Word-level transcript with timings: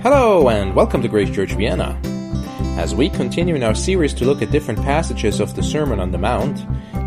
Hello, 0.00 0.48
and 0.48 0.76
welcome 0.76 1.02
to 1.02 1.08
Grace 1.08 1.28
Church 1.28 1.54
Vienna. 1.54 2.00
As 2.78 2.94
we 2.94 3.10
continue 3.10 3.56
in 3.56 3.64
our 3.64 3.74
series 3.74 4.14
to 4.14 4.24
look 4.24 4.40
at 4.42 4.52
different 4.52 4.80
passages 4.80 5.40
of 5.40 5.56
the 5.56 5.62
Sermon 5.62 5.98
on 5.98 6.12
the 6.12 6.18
Mount, 6.18 6.64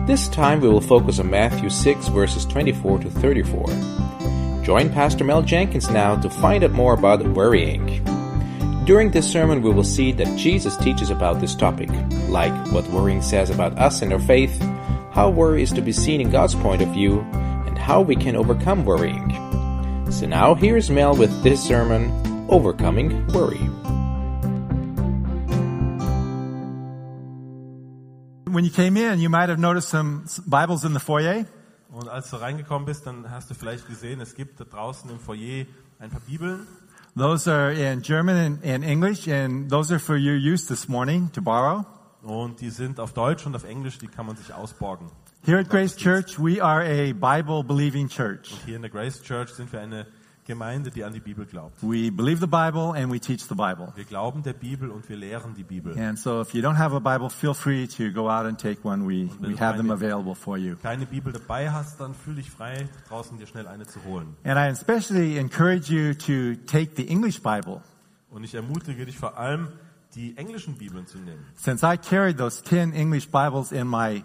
this 0.08 0.28
time 0.28 0.60
we 0.60 0.68
will 0.68 0.82
focus 0.82 1.18
on 1.18 1.30
Matthew 1.30 1.70
6, 1.70 2.10
verses 2.10 2.46
24 2.46 3.00
to 3.00 3.10
34. 3.10 4.64
Join 4.66 4.90
Pastor 4.90 5.24
Mel 5.24 5.42
Jenkins 5.42 5.90
now 5.90 6.18
to 6.18 6.30
find 6.30 6.66
out 6.66 6.72
more 6.72 6.94
about 6.94 7.26
worrying. 7.26 8.04
During 8.84 9.10
this 9.10 9.32
sermon, 9.32 9.62
we 9.62 9.72
will 9.72 9.86
see 9.86 10.12
that 10.12 10.38
Jesus 10.38 10.76
teaches 10.76 11.10
about 11.10 11.40
this 11.40 11.56
topic, 11.56 11.90
like 12.28 12.54
what 12.74 12.86
worrying 12.90 13.22
says 13.22 13.50
about 13.50 13.80
us 13.80 14.02
and 14.02 14.12
our 14.12 14.20
faith, 14.20 14.60
how 15.14 15.30
worry 15.30 15.64
is 15.64 15.72
to 15.72 15.82
be 15.82 15.94
seen 15.94 16.20
in 16.20 16.30
God's 16.30 16.56
point 16.56 16.82
of 16.82 16.90
view, 16.90 17.22
and 17.32 17.78
how 17.78 18.02
we 18.02 18.18
can 18.18 18.36
overcome 18.36 18.84
worrying. 18.84 19.32
So 20.12 20.26
now 20.26 20.56
here's 20.56 20.90
Mel 20.90 21.16
with 21.16 21.42
this 21.42 21.64
sermon, 21.64 22.31
Overcoming 22.52 23.28
Worry. 23.28 23.62
When 28.44 28.66
you 28.66 28.72
came 28.72 28.98
in, 28.98 29.22
you 29.22 29.30
might 29.30 29.48
have 29.48 29.58
noticed 29.58 29.88
some 29.88 30.26
Bibles 30.46 30.84
in 30.84 30.92
the 30.92 31.00
foyer. 31.00 31.46
Und 31.94 32.10
als 32.10 32.30
du 32.30 32.36
reingekommen 32.36 32.86
bist, 32.86 33.08
dann 33.08 33.32
hast 33.32 33.50
du 33.50 33.54
vielleicht 33.54 33.88
gesehen, 33.88 34.20
es 34.20 34.36
gibt 34.36 34.60
da 34.60 34.66
draußen 34.66 35.10
im 35.10 35.20
Foyer 35.20 35.66
ein 36.00 36.10
paar 36.10 36.20
Bibeln. 36.28 36.68
Those 37.16 37.50
are 37.50 37.72
in 37.72 38.02
German 38.02 38.36
and, 38.36 38.66
and 38.66 38.84
English, 38.84 39.30
and 39.30 39.70
those 39.70 39.90
are 39.90 40.00
for 40.00 40.18
your 40.18 40.36
use 40.36 40.68
this 40.68 40.90
morning 40.90 41.32
to 41.32 41.42
borrow. 41.42 41.86
Und 42.22 42.60
die 42.60 42.70
sind 42.70 43.00
auf 43.00 43.14
Deutsch 43.14 43.46
und 43.46 43.56
auf 43.56 43.64
Englisch, 43.64 43.98
die 43.98 44.08
kann 44.08 44.26
man 44.26 44.36
sich 44.36 44.54
ausborgen. 44.54 45.10
Here 45.46 45.58
at 45.58 45.70
Grace 45.70 45.96
Church, 45.96 46.38
we 46.38 46.62
are 46.62 46.84
a 46.84 47.14
Bible 47.14 47.64
believing 47.64 48.10
church. 48.10 48.52
Und 48.52 48.66
hier 48.66 48.76
in 48.76 48.82
der 48.82 48.92
Grace 48.92 49.22
Church 49.22 49.52
sind 49.52 49.72
wir 49.72 49.80
eine 49.80 50.06
Gemeinde, 50.46 50.92
die 50.92 51.04
an 51.04 51.14
die 51.14 51.20
Bibel 51.20 51.46
glaubt. 51.46 51.82
We 51.82 52.12
believe 52.12 52.40
the 52.40 52.48
Bible 52.48 52.94
and 52.96 53.12
we 53.12 53.20
teach 53.20 53.42
the 53.48 53.56
Bible. 53.56 53.92
Wir 53.96 54.06
glauben 54.06 54.44
der 54.44 54.54
Bibel 54.54 54.90
und 54.90 55.08
wir 55.08 55.18
lehren 55.18 55.54
die 55.56 55.64
Bibel. 55.64 55.98
And 55.98 56.18
so 56.18 56.42
if 56.42 56.54
you 56.54 56.62
don't 56.62 56.78
have 56.78 56.96
a 56.96 57.00
Bible, 57.00 57.30
feel 57.30 57.54
free 57.54 57.88
to 57.88 58.12
go 58.12 58.30
out 58.30 58.46
and 58.46 58.58
take 58.58 58.84
one. 58.84 59.06
We, 59.06 59.30
we 59.40 59.56
have 59.60 59.78
them 59.78 59.92
available 59.92 60.36
for 60.36 60.58
you. 60.58 60.76
Keine 60.82 61.06
Bibel 61.06 61.32
dabei 61.32 61.72
hast, 61.72 62.00
dann 62.00 62.14
fühl 62.14 62.36
dich 62.36 62.50
frei, 62.50 62.90
draußen 63.08 63.38
dir 63.38 63.46
schnell 63.46 63.68
eine 63.68 63.86
zu 63.86 64.04
holen. 64.04 64.36
And 64.44 64.58
I 64.58 64.70
especially 64.70 65.38
encourage 65.38 65.92
you 65.92 66.14
to 66.14 66.62
take 66.66 66.96
the 66.96 67.08
English 67.08 67.42
Bible. 67.42 67.82
Und 68.30 68.44
ich 68.44 68.56
ermutige 68.56 69.06
dich 69.06 69.18
vor 69.18 69.38
allem, 69.38 69.68
die 70.16 70.36
englischen 70.38 70.78
Bibeln 70.78 71.08
zu 71.08 71.18
nehmen. 71.18 71.46
Since 71.56 71.86
I 71.86 71.98
carried 71.98 72.38
those 72.38 72.64
10 72.64 72.94
English 72.94 73.30
Bibles 73.30 73.72
in 73.72 73.88
my 73.88 74.24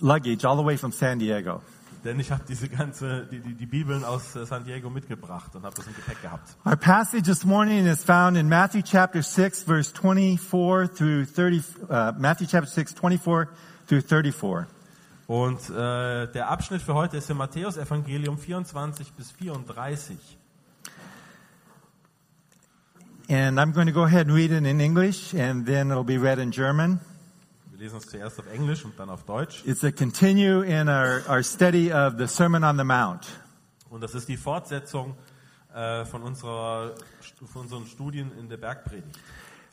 luggage 0.00 0.44
all 0.44 0.56
the 0.56 0.64
way 0.64 0.76
from 0.76 0.92
San 0.92 1.18
Diego. 1.18 1.62
Denn 2.04 2.20
ich 2.20 2.30
habe 2.30 2.42
diese 2.46 2.68
ganze 2.68 3.26
die, 3.26 3.40
die, 3.40 3.54
die 3.54 3.66
Bibeln 3.66 4.04
aus 4.04 4.36
äh, 4.36 4.44
San 4.44 4.64
Diego 4.64 4.90
mitgebracht 4.90 5.56
und 5.56 5.64
habe 5.64 5.74
das 5.74 5.86
im 5.86 5.94
Gepäck 5.94 6.20
gehabt. 6.20 6.54
Our 6.66 6.76
passage 6.76 7.22
this 7.22 7.44
morning 7.44 7.86
is 7.86 8.04
found 8.04 8.36
in 8.36 8.46
Matthew 8.46 8.82
chapter 8.82 9.22
6 9.22 9.62
verse 9.62 9.90
24 9.90 10.88
through 10.94 11.24
30 11.24 11.62
uh, 11.88 12.12
Matthew 12.18 12.46
chapter 12.46 12.68
6 12.68 12.92
24 12.92 13.48
through 13.88 14.02
34. 14.02 14.66
Und 15.26 15.70
äh, 15.70 16.30
der 16.30 16.50
Abschnitt 16.50 16.82
für 16.82 16.92
heute 16.92 17.16
ist 17.16 17.30
im 17.30 17.38
Matthäus 17.38 17.78
Evangelium 17.78 18.36
24 18.36 19.14
bis 19.14 19.30
34. 19.30 20.18
And 23.30 23.58
I'm 23.58 23.72
going 23.72 23.86
to 23.86 23.92
go 23.94 24.04
ahead 24.04 24.26
and 24.26 24.36
read 24.36 24.50
it 24.50 24.66
in 24.66 24.80
English 24.80 25.32
and 25.32 25.64
then 25.64 25.90
it'll 25.90 26.04
be 26.04 26.18
read 26.18 26.38
in 26.38 26.50
German. 26.50 27.00
Lesen 27.84 27.98
es 27.98 28.08
zuerst 28.08 28.38
auf 28.40 28.46
Englisch 28.46 28.82
und 28.86 28.98
dann 28.98 29.10
auf 29.10 29.24
Deutsch. 29.24 29.62
It's 29.66 29.84
a 29.84 29.90
continue 29.90 30.62
in 30.62 30.88
our, 30.88 31.22
our 31.28 31.42
study 31.42 31.92
of 31.92 32.14
the 32.16 32.26
Sermon 32.26 32.64
on 32.64 32.78
the 32.78 32.84
Mount. 32.84 33.26
Und 33.90 34.00
das 34.00 34.14
ist 34.14 34.26
die 34.26 34.38
Fortsetzung 34.38 35.14
äh, 35.74 36.06
von, 36.06 36.22
unserer, 36.22 36.94
von 37.44 37.62
unseren 37.62 37.86
Studien 37.86 38.32
in 38.38 38.48
der 38.48 38.56
Bergpredigt. 38.56 39.18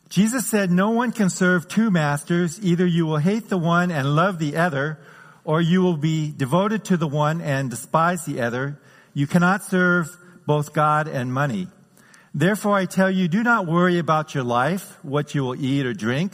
Jesus 0.10 0.50
said, 0.50 0.72
No 0.72 0.90
one 0.90 1.14
can 1.14 1.30
serve 1.30 1.70
two 1.70 1.90
masters. 1.90 2.60
Either 2.62 2.86
you 2.86 3.06
will 3.06 3.22
hate 3.22 3.48
the 3.48 3.58
one 3.58 3.94
and 3.94 4.14
love 4.14 4.40
the 4.40 4.58
other, 4.58 4.98
or 5.46 5.62
you 5.62 5.82
will 5.82 5.96
be 5.96 6.34
devoted 6.36 6.84
to 6.84 6.98
the 6.98 7.08
one 7.08 7.40
and 7.40 7.70
despise 7.70 8.26
the 8.26 8.42
other. 8.42 8.78
You 9.14 9.26
cannot 9.26 9.64
serve 9.64 10.10
both 10.46 10.74
God 10.74 11.08
and 11.08 11.32
money. 11.34 11.70
Therefore 12.34 12.76
I 12.76 12.88
tell 12.88 13.10
you, 13.10 13.30
do 13.30 13.42
not 13.42 13.68
worry 13.68 14.00
about 14.00 14.36
your 14.36 14.44
life, 14.44 14.98
what 15.02 15.34
you 15.34 15.44
will 15.44 15.56
eat 15.56 15.86
or 15.86 15.94
drink, 15.94 16.34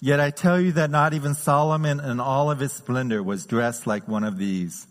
Yet 0.00 0.20
I 0.20 0.30
tell 0.30 0.60
you 0.60 0.72
that 0.72 0.90
not 0.90 1.14
even 1.14 1.34
Solomon 1.34 2.00
in 2.00 2.20
all 2.20 2.50
of 2.50 2.58
his 2.58 2.72
splendor 2.72 3.22
was 3.22 3.46
dressed 3.46 3.86
like 3.86 4.06
one 4.06 4.24
of 4.24 4.38
these. 4.38 4.86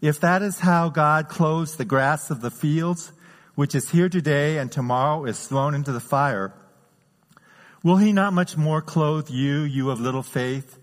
If 0.00 0.18
that 0.20 0.42
is 0.42 0.58
how 0.58 0.88
God 0.88 1.28
clothes 1.28 1.76
the 1.76 1.84
grass 1.84 2.30
of 2.30 2.40
the 2.40 2.50
fields, 2.50 3.12
which 3.54 3.74
is 3.74 3.90
here 3.90 4.08
today 4.08 4.58
and 4.58 4.70
tomorrow 4.70 5.24
is 5.24 5.46
thrown 5.46 5.74
into 5.74 5.92
the 5.92 6.00
fire, 6.00 6.52
will 7.84 7.98
he 7.98 8.12
not 8.12 8.32
much 8.32 8.56
more 8.56 8.82
clothe 8.82 9.30
you, 9.30 9.60
you 9.60 9.90
of 9.90 10.00
little 10.00 10.24
faith? 10.24 10.78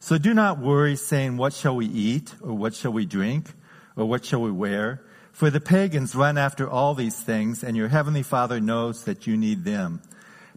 So 0.00 0.16
do 0.16 0.32
not 0.32 0.58
worry 0.58 0.96
saying, 0.96 1.36
what 1.36 1.52
shall 1.52 1.76
we 1.76 1.86
eat? 1.86 2.34
Or 2.40 2.54
what 2.54 2.74
shall 2.74 2.92
we 2.92 3.04
drink? 3.04 3.52
Or 3.94 4.06
what 4.06 4.24
shall 4.24 4.40
we 4.40 4.50
wear? 4.50 5.02
For 5.32 5.50
the 5.50 5.60
pagans 5.60 6.14
run 6.14 6.38
after 6.38 6.68
all 6.68 6.94
these 6.94 7.20
things, 7.20 7.62
and 7.62 7.76
your 7.76 7.88
heavenly 7.88 8.22
Father 8.22 8.60
knows 8.60 9.04
that 9.04 9.26
you 9.26 9.36
need 9.36 9.64
them. 9.64 10.02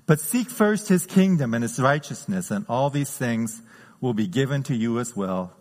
But 0.06 0.20
seek 0.20 0.50
first 0.50 0.88
his 0.88 1.06
kingdom 1.06 1.54
and 1.54 1.64
his 1.64 1.80
righteousness, 1.80 2.52
and 2.52 2.66
all 2.70 2.90
these 2.90 3.12
things 3.18 3.62
will 4.00 4.14
be 4.14 4.28
given 4.28 4.64
to 4.64 4.76
you 4.76 5.00
as 5.00 5.16
well. 5.16 5.52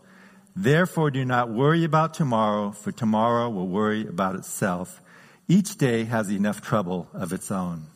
Therefore 0.54 1.10
do 1.10 1.24
not 1.24 1.48
worry 1.48 1.84
about 1.84 2.14
tomorrow, 2.14 2.72
for 2.72 2.92
tomorrow 2.92 3.48
will 3.48 3.66
worry 3.66 4.06
about 4.06 4.36
itself. 4.36 5.00
Each 5.48 5.76
day 5.76 6.04
has 6.04 6.30
enough 6.30 6.60
trouble 6.60 7.08
of 7.12 7.32
its 7.32 7.50
own. 7.50 7.86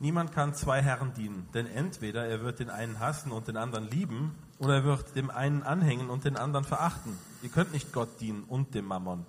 Niemand 0.00 0.32
kann 0.32 0.54
zwei 0.54 0.82
Herren 0.82 1.14
dienen, 1.14 1.48
denn 1.54 1.66
entweder 1.66 2.26
er 2.26 2.42
wird 2.42 2.58
den 2.58 2.68
einen 2.68 2.98
hassen 2.98 3.30
und 3.30 3.46
den 3.46 3.56
anderen 3.56 3.88
lieben, 3.88 4.32
oder 4.58 4.74
er 4.76 4.84
wird 4.84 5.14
dem 5.16 5.30
einen 5.30 5.62
anhängen 5.62 6.10
und 6.10 6.24
den 6.24 6.36
anderen 6.36 6.64
verachten. 6.64 7.16
Ihr 7.42 7.48
könnt 7.48 7.72
nicht 7.72 7.92
Gott 7.92 8.20
dienen 8.20 8.44
und 8.44 8.74
dem 8.74 8.86
Mammon. 8.86 9.24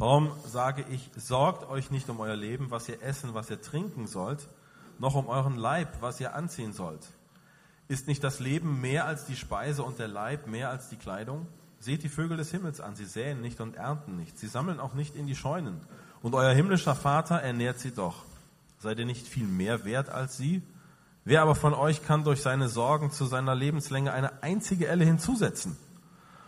Warum 0.00 0.30
sage 0.46 0.84
ich, 0.90 1.10
sorgt 1.16 1.68
euch 1.68 1.90
nicht 1.90 2.08
um 2.08 2.20
euer 2.20 2.36
Leben, 2.36 2.70
was 2.70 2.88
ihr 2.88 3.02
essen, 3.02 3.34
was 3.34 3.50
ihr 3.50 3.60
trinken 3.60 4.06
sollt, 4.06 4.46
noch 5.00 5.16
um 5.16 5.26
euren 5.26 5.56
Leib, 5.56 5.88
was 6.00 6.20
ihr 6.20 6.36
anziehen 6.36 6.72
sollt. 6.72 7.04
Ist 7.88 8.06
nicht 8.06 8.22
das 8.22 8.38
Leben 8.38 8.80
mehr 8.80 9.06
als 9.06 9.24
die 9.24 9.34
Speise 9.34 9.82
und 9.82 9.98
der 9.98 10.06
Leib 10.06 10.46
mehr 10.46 10.70
als 10.70 10.88
die 10.88 10.96
Kleidung? 10.96 11.48
Seht 11.80 12.04
die 12.04 12.08
Vögel 12.08 12.36
des 12.36 12.52
Himmels 12.52 12.80
an, 12.80 12.94
sie 12.94 13.06
säen 13.06 13.40
nicht 13.40 13.60
und 13.60 13.74
ernten 13.74 14.16
nicht, 14.16 14.38
sie 14.38 14.46
sammeln 14.46 14.78
auch 14.78 14.94
nicht 14.94 15.16
in 15.16 15.26
die 15.26 15.34
Scheunen. 15.34 15.80
Und 16.22 16.34
euer 16.34 16.54
himmlischer 16.54 16.94
Vater 16.94 17.36
ernährt 17.36 17.80
sie 17.80 17.92
doch. 17.92 18.22
Seid 18.78 19.00
ihr 19.00 19.06
nicht 19.06 19.26
viel 19.26 19.48
mehr 19.48 19.84
wert 19.84 20.10
als 20.10 20.36
sie? 20.36 20.62
Wer 21.24 21.42
aber 21.42 21.56
von 21.56 21.74
euch 21.74 22.04
kann 22.04 22.22
durch 22.22 22.40
seine 22.40 22.68
Sorgen 22.68 23.10
zu 23.10 23.26
seiner 23.26 23.56
Lebenslänge 23.56 24.12
eine 24.12 24.44
einzige 24.44 24.86
Elle 24.86 25.04
hinzusetzen? 25.04 25.76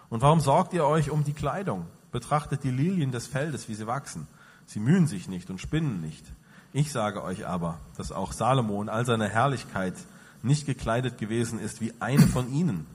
Und 0.08 0.22
warum 0.22 0.38
sorgt 0.38 0.72
ihr 0.72 0.84
euch 0.84 1.10
um 1.10 1.24
die 1.24 1.32
Kleidung? 1.32 1.86
Betrachtet 2.12 2.64
die 2.64 2.70
Lilien 2.70 3.12
des 3.12 3.26
Feldes, 3.26 3.68
wie 3.68 3.74
sie 3.74 3.86
wachsen. 3.86 4.26
Sie 4.66 4.80
mühen 4.80 5.06
sich 5.06 5.28
nicht 5.28 5.50
und 5.50 5.60
spinnen 5.60 6.00
nicht. 6.00 6.24
Ich 6.72 6.92
sage 6.92 7.24
euch 7.24 7.46
aber, 7.46 7.78
dass 7.96 8.12
auch 8.12 8.32
Salomo 8.32 8.80
in 8.80 8.88
all 8.88 9.04
seiner 9.04 9.28
Herrlichkeit 9.28 9.94
nicht 10.42 10.66
gekleidet 10.66 11.18
gewesen 11.18 11.58
ist 11.58 11.80
wie 11.80 11.92
eine 12.00 12.26
von 12.26 12.52
ihnen. 12.52 12.86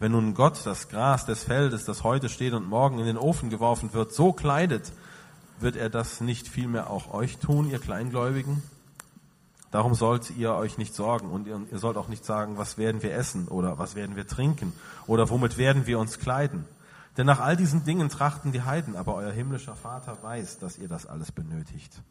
Wenn 0.00 0.12
nun 0.12 0.34
Gott 0.34 0.60
das 0.64 0.88
Gras 0.88 1.24
des 1.24 1.44
Feldes, 1.44 1.84
das 1.84 2.02
heute 2.02 2.28
steht 2.28 2.52
und 2.52 2.68
morgen 2.68 2.98
in 2.98 3.06
den 3.06 3.16
Ofen 3.16 3.48
geworfen 3.48 3.92
wird, 3.92 4.12
so 4.12 4.32
kleidet, 4.32 4.92
wird 5.60 5.76
er 5.76 5.88
das 5.88 6.20
nicht 6.20 6.48
vielmehr 6.48 6.90
auch 6.90 7.14
euch 7.14 7.38
tun, 7.38 7.70
ihr 7.70 7.78
Kleingläubigen? 7.78 8.62
Darum 9.70 9.94
sollt 9.94 10.30
ihr 10.36 10.54
euch 10.54 10.78
nicht 10.78 10.94
sorgen 10.94 11.30
und 11.30 11.46
ihr 11.46 11.78
sollt 11.78 11.96
auch 11.96 12.08
nicht 12.08 12.24
sagen, 12.24 12.58
was 12.58 12.78
werden 12.78 13.02
wir 13.02 13.14
essen 13.14 13.48
oder 13.48 13.78
was 13.78 13.94
werden 13.94 14.14
wir 14.14 14.26
trinken 14.26 14.72
oder 15.06 15.30
womit 15.30 15.58
werden 15.58 15.86
wir 15.86 15.98
uns 15.98 16.18
kleiden. 16.18 16.64
Denn 17.16 17.26
nach 17.26 17.40
all 17.40 17.56
diesen 17.56 17.84
Dingen 17.84 18.08
trachten 18.08 18.52
die 18.52 18.62
Heiden, 18.62 18.96
aber 18.96 19.14
euer 19.14 19.30
himmlischer 19.30 19.76
Vater 19.76 20.22
weiß, 20.22 20.58
dass 20.58 20.78
ihr 20.78 20.88
das 20.88 21.06
alles 21.06 21.30
benötigt. 21.30 22.02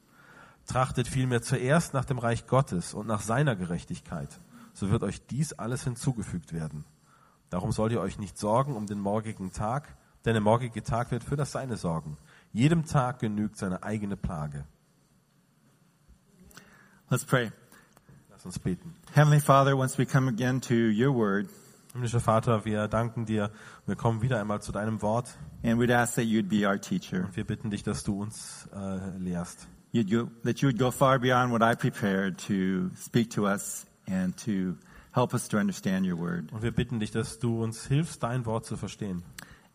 Trachtet 0.66 1.08
vielmehr 1.08 1.42
zuerst 1.42 1.94
nach 1.94 2.06
dem 2.06 2.20
Reich 2.20 2.48
Gottes 2.48 2.94
und 2.94 3.08
nach 3.08 3.22
seiner 3.22 3.56
Gerechtigkeit, 3.56 4.40
so 4.74 4.92
wird 4.92 5.04
euch 5.04 5.26
dies 5.28 5.54
alles 5.54 5.84
hinzugefügt 5.84 6.54
werden. 6.54 6.86
Darum 7.50 7.72
sollt 7.72 7.92
ihr 7.92 8.00
euch 8.00 8.18
nicht 8.18 8.38
sorgen 8.38 8.76
um 8.76 8.88
den 8.88 9.00
morgigen 9.00 9.52
Tag, 9.52 9.96
denn 10.26 10.34
der 10.34 10.42
morgige 10.42 10.84
Tag 10.84 11.12
wird 11.12 11.24
für 11.24 11.36
das 11.36 11.52
Seine 11.52 11.76
sorgen. 11.76 12.18
Jedem 12.54 12.86
Tag 12.86 13.20
genügt 13.20 13.58
seine 13.58 13.84
eigene 13.84 14.16
Plage. 14.16 14.66
Let's 17.10 17.26
pray. 17.26 17.52
Lass 18.30 18.46
uns 18.46 18.58
beten. 18.58 18.96
Heavenly 19.14 19.42
Father, 19.42 19.78
once 19.78 19.98
we 19.98 20.06
come 20.06 20.30
again 20.30 20.62
to 20.62 20.74
your 20.74 21.14
word, 21.14 21.50
Himmlischer 21.94 22.20
Vater, 22.20 22.66
wir 22.66 22.88
danken 22.88 23.26
dir. 23.26 23.52
Wir 23.86 23.96
kommen 23.96 24.22
wieder 24.24 24.40
einmal 24.42 24.62
zu 24.62 24.72
deinem 24.72 25.02
Wort. 25.04 25.38
and 25.64 25.80
we'd 25.80 25.92
ask 25.92 26.16
that 26.16 26.26
you'd 26.26 26.50
be 26.50 26.68
our 26.68 26.80
teacher. 26.82 27.26
Und 27.26 27.36
wir 27.38 27.46
bitten 27.46 27.70
dich, 27.70 27.84
dass 27.84 28.04
du 28.04 28.20
uns 28.22 28.68
äh, 28.74 29.18
lehrst. 29.20 29.68
You'd 29.94 30.10
go, 30.10 30.32
that 30.44 30.60
you 30.60 30.70
would 30.70 30.80
go 30.80 30.90
far 30.90 31.20
beyond 31.20 31.52
what 31.52 31.62
I 31.62 31.76
prepared 31.76 32.40
to 32.48 32.90
speak 32.98 33.30
to 33.32 33.46
us 33.48 33.86
and 34.10 34.36
to 34.44 34.76
help 35.12 35.34
us 35.36 35.48
to 35.50 35.58
understand 35.58 36.08
your 36.08 36.18
word 36.18 36.52
Und 36.52 36.64
wir 36.64 36.72
bitten 36.72 37.00
dich, 37.00 37.12
dass 37.12 37.38
du 37.38 37.64
uns 37.64 37.86
hilfst, 37.86 38.24
dein 38.24 38.48
Wort 38.48 38.66
zu 38.66 38.76
verstehen. 38.76 39.22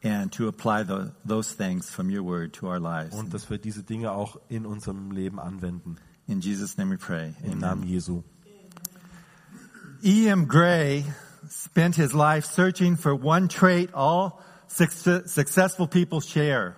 and 0.03 0.33
to 0.33 0.49
apply 0.49 0.83
the, 0.85 1.13
those 1.25 1.57
things 1.57 1.89
from 1.89 2.11
your 2.11 2.25
word 2.25 2.53
to 2.53 2.67
our 2.67 2.81
lives. 2.81 3.15
Und 3.15 3.33
dass 3.33 3.49
wir 3.49 3.59
diese 3.59 3.85
Dinge 3.85 4.11
auch 4.11 4.41
in 4.49 4.67
unserem 4.67 5.13
Leben 5.13 5.39
anwenden. 5.39 5.99
In 6.27 6.41
Jesus' 6.41 6.77
name 6.77 6.91
we 6.91 6.99
pray. 6.99 7.35
Im 7.45 7.59
Namen 7.59 7.85
Jesu. 7.85 8.25
E.M. 10.03 10.49
Gray 10.49 11.05
spent 11.49 11.97
his 11.97 12.13
life 12.13 12.47
searching 12.47 12.97
for 12.97 13.13
one 13.15 13.49
trait 13.49 13.93
all 13.95 14.39
suc- 14.69 15.27
successful 15.27 15.87
people 15.87 16.21
share. 16.21 16.77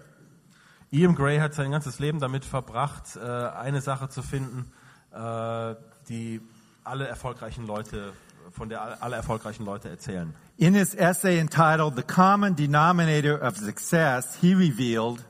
Ian 0.93 1.15
Gray 1.15 1.39
hat 1.39 1.55
sein 1.55 1.71
ganzes 1.71 1.99
Leben 1.99 2.19
damit 2.21 2.45
verbracht, 2.45 3.17
äh, 3.17 3.21
eine 3.21 3.81
Sache 3.81 4.09
zu 4.09 4.23
finden, 4.23 4.71
äh, 5.13 5.75
die 6.09 6.41
alle 6.85 7.07
erfolgreichen 7.07 7.67
Leute, 7.67 8.13
von 8.51 8.69
der 8.69 9.03
alle- 9.03 9.17
erfolgreichen 9.17 9.65
Leute 9.65 9.89
erzählen. 9.89 10.35
In 10.57 10.75
his 10.75 10.95
essay 10.95 11.39
entitled 11.39 11.95
The 11.97 12.03
Common 12.03 12.57
Denominator 12.57 13.41
of 13.41 13.57
Success, 13.57 14.37
he 14.41 14.53
revealed 14.55 15.25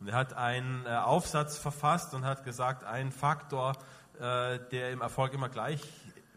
Und 0.00 0.08
er 0.08 0.14
hat 0.16 0.34
einen 0.34 0.84
äh, 0.86 0.90
Aufsatz 0.96 1.58
verfasst 1.58 2.14
und 2.14 2.24
hat 2.24 2.44
gesagt, 2.44 2.84
ein 2.84 3.12
Faktor, 3.12 3.74
der 4.20 4.90
im 4.90 5.00
Erfolg 5.00 5.32
immer 5.32 5.48
gleich 5.48 5.80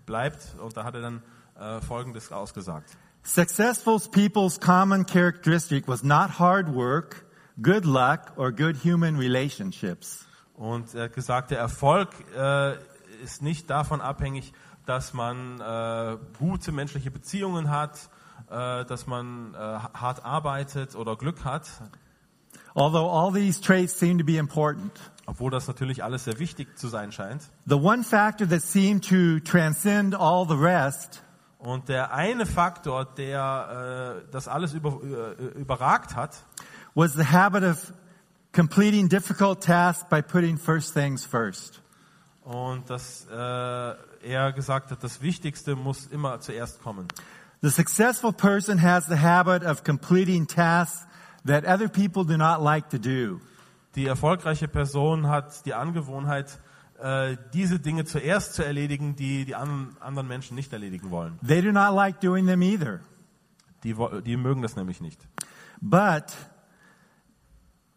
bleibt. 0.06 0.54
Und 0.60 0.78
da 0.78 0.84
hat 0.84 0.94
er 0.94 1.02
dann 1.02 1.24
äh, 1.62 1.82
Folgendes 1.82 2.32
ausgesagt. 2.32 2.90
Successful 3.24 4.00
people's 4.12 4.60
common 4.60 5.06
characteristic 5.06 5.88
was 5.88 6.04
not 6.04 6.40
hard 6.40 6.74
work, 6.74 7.26
good 7.62 7.86
luck, 7.86 8.34
or 8.36 8.52
good 8.52 8.84
human 8.84 9.18
relationships. 9.18 10.26
Und 10.56 10.96
er 10.96 11.04
hat 11.04 11.14
gesagt, 11.14 11.52
der 11.52 11.60
Erfolg 11.60 12.10
äh, 12.36 12.74
ist 13.24 13.42
nicht 13.42 13.70
davon 13.70 14.02
abhängig, 14.02 14.54
dass 14.86 15.14
man 15.14 15.62
äh, 15.62 16.18
gute 16.40 16.72
menschliche 16.72 17.12
Beziehungen 17.12 17.70
hat, 17.70 18.10
äh, 18.50 18.84
dass 18.86 19.06
man 19.06 19.54
äh, 19.54 19.58
hart 19.58 20.26
arbeitet 20.26 20.96
oder 20.96 21.16
Glück 21.16 21.46
hat, 21.46 21.68
Although 22.74 23.10
all 23.10 23.32
these 23.32 23.60
traits 23.60 24.00
seem 24.00 24.18
to 24.18 24.24
be 24.24 24.38
important, 24.38 24.92
obwohl 25.26 25.52
das 25.52 25.68
natürlich 25.68 26.04
alles 26.04 26.24
sehr 26.24 26.40
wichtig 26.40 26.78
zu 26.78 26.88
sein 26.88 27.12
scheint. 27.12 27.42
the 27.66 27.76
one 27.78 28.04
factor 28.04 28.48
that 28.48 28.62
seemed 28.62 29.04
to 29.04 29.40
transcend 29.40 30.16
all 30.16 30.46
the 30.48 30.56
rest 30.56 31.22
Und 31.62 31.90
der 31.90 32.14
eine 32.14 32.46
Faktor, 32.46 33.06
der 33.06 34.24
äh, 34.26 34.32
das 34.32 34.48
alles 34.48 34.74
über, 34.74 35.00
äh, 35.04 35.60
überragt 35.60 36.16
hat, 36.16 36.44
was 36.96 37.14
the 37.14 37.26
habit 37.26 37.64
of 37.64 37.94
completing 38.54 39.08
difficult 39.08 39.64
tasks 39.64 40.06
by 40.10 40.22
putting 40.22 40.58
first 40.58 40.94
things 40.94 41.24
first. 41.24 41.82
und 42.44 42.90
dass 42.90 43.28
äh, 43.32 43.36
er 43.36 44.52
gesagt 44.54 44.92
hat, 44.92 45.04
das 45.04 45.22
Wichtigste 45.22 45.76
muss 45.76 46.08
immer 46.08 46.40
zuerst 46.40 46.82
kommen. 46.82 47.08
The 47.62 47.70
successful 47.70 48.34
person 48.34 48.82
has 48.82 49.06
the 49.06 49.20
habit 49.20 49.64
of 49.64 49.84
completing 49.84 50.48
tasks 50.48 51.06
that 51.46 51.66
other 51.66 51.88
people 51.88 52.26
do 52.26 52.38
not 52.38 52.62
like 52.62 52.90
to 52.90 52.98
do. 52.98 53.40
Die 53.96 54.08
erfolgreiche 54.08 54.68
Person 54.68 55.28
hat 55.28 55.66
die 55.66 55.74
Angewohnheit, 55.74 56.60
äh, 57.02 57.38
diese 57.54 57.80
Dinge 57.80 58.06
zuerst 58.06 58.54
zu 58.54 58.64
erledigen, 58.64 59.16
die 59.16 59.46
die 59.46 59.56
an, 59.56 59.98
anderen 60.00 60.28
Menschen 60.28 60.56
nicht 60.56 60.72
erledigen 60.72 61.10
wollen. 61.10 61.40
They 61.46 61.62
do 61.62 61.72
not 61.72 61.96
like 61.96 62.22
doing 62.22 62.46
them 62.46 62.62
either. 62.62 63.00
Die, 63.84 63.96
die 64.24 64.38
mögen 64.38 64.62
das 64.62 64.76
nämlich 64.76 65.02
nicht. 65.02 65.20
But 65.82 66.26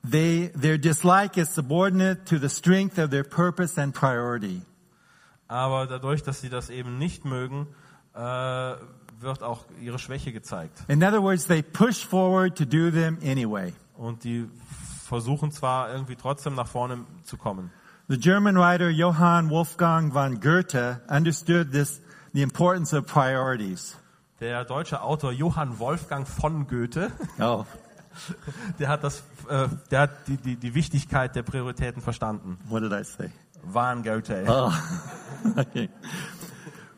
they, 0.08 0.50
their 0.58 0.78
dislike 0.78 1.38
is 1.38 1.54
subordinate 1.54 2.24
to 2.24 2.38
the 2.38 2.48
strength 2.48 2.98
of 2.98 3.10
their 3.10 3.24
purpose 3.24 3.80
and 3.80 3.94
priority. 3.94 4.62
Aber 5.48 5.86
dadurch, 5.86 6.22
dass 6.22 6.40
sie 6.40 6.48
das 6.48 6.70
eben 6.70 6.98
nicht 6.98 7.26
mögen, 7.26 7.66
äh, 8.14 8.18
wird 8.18 9.42
auch 9.42 9.66
ihre 9.82 9.98
Schwäche 9.98 10.32
gezeigt. 10.32 10.82
In 10.88 11.02
other 11.02 11.22
words, 11.22 11.46
they 11.46 11.62
push 11.62 12.06
forward 12.06 12.56
to 12.56 12.64
do 12.64 12.90
them 12.90 13.18
anyway. 13.22 13.74
Und 13.96 14.24
die 14.24 14.48
versuchen 15.04 15.52
zwar 15.52 15.92
irgendwie 15.92 16.16
trotzdem 16.16 16.54
nach 16.54 16.66
vorne 16.66 17.04
zu 17.24 17.36
kommen. 17.36 17.70
The 18.06 18.18
German 18.18 18.56
writer 18.56 18.90
Johann 18.90 19.48
Wolfgang 19.48 20.12
von 20.12 20.38
Goethe 20.38 21.00
understood 21.08 21.72
this, 21.72 22.00
the 22.34 22.42
importance 22.42 22.92
of 22.92 23.06
priorities. 23.06 23.96
Der 24.40 24.64
deutsche 24.64 25.00
Autor 25.00 25.32
Johann 25.32 25.78
Wolfgang 25.78 26.26
von 26.26 26.66
Goethe, 26.66 27.10
Oh, 27.40 27.64
der 28.78 28.88
hat 28.88 29.04
das, 29.04 29.22
äh, 29.48 29.68
der 29.90 30.00
hat 30.00 30.28
die, 30.28 30.36
die, 30.36 30.56
die 30.56 30.74
Wichtigkeit 30.74 31.34
der 31.34 31.44
Prioritäten 31.44 32.02
verstanden. 32.02 32.58
what 32.68 32.82
did 32.82 32.92
I 32.92 33.04
say? 33.04 33.30
Van 33.62 34.02
Goethe. 34.02 34.44
Oh, 34.46 34.70
okay. 35.56 35.88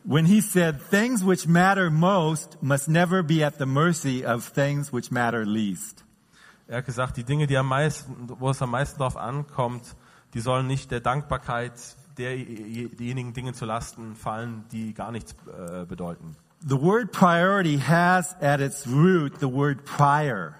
When 0.02 0.26
he 0.26 0.40
said, 0.40 0.80
things 0.90 1.24
which 1.24 1.46
matter 1.46 1.88
most 1.88 2.60
must 2.60 2.88
never 2.88 3.22
be 3.22 3.44
at 3.44 3.58
the 3.58 3.66
mercy 3.66 4.24
of 4.24 4.44
things 4.44 4.92
which 4.92 5.12
matter 5.12 5.44
least. 5.46 6.04
Er 6.66 6.78
hat 6.78 6.86
gesagt, 6.86 7.16
die 7.16 7.22
Dinge, 7.22 7.46
die 7.46 7.56
am 7.56 7.68
meisten, 7.68 8.28
wo 8.40 8.50
es 8.50 8.60
am 8.60 8.72
meisten 8.72 8.98
darauf 8.98 9.16
ankommt, 9.16 9.94
die 10.36 10.42
sollen 10.42 10.66
nicht 10.66 10.90
der 10.90 11.00
Dankbarkeit 11.00 11.72
der, 12.18 12.36
derjenigen 12.36 13.32
Dinge 13.32 13.54
zu 13.54 13.64
Lasten 13.64 14.14
fallen, 14.16 14.66
die 14.70 14.92
gar 14.92 15.10
nichts 15.10 15.34
äh, 15.46 15.86
bedeuten. 15.86 16.36
The 16.60 16.78
word 16.78 17.10
priority 17.10 17.78
has 17.78 18.36
at 18.42 18.60
its 18.60 18.86
root 18.86 19.40
the 19.40 19.50
word 19.50 19.86
prior. 19.86 20.52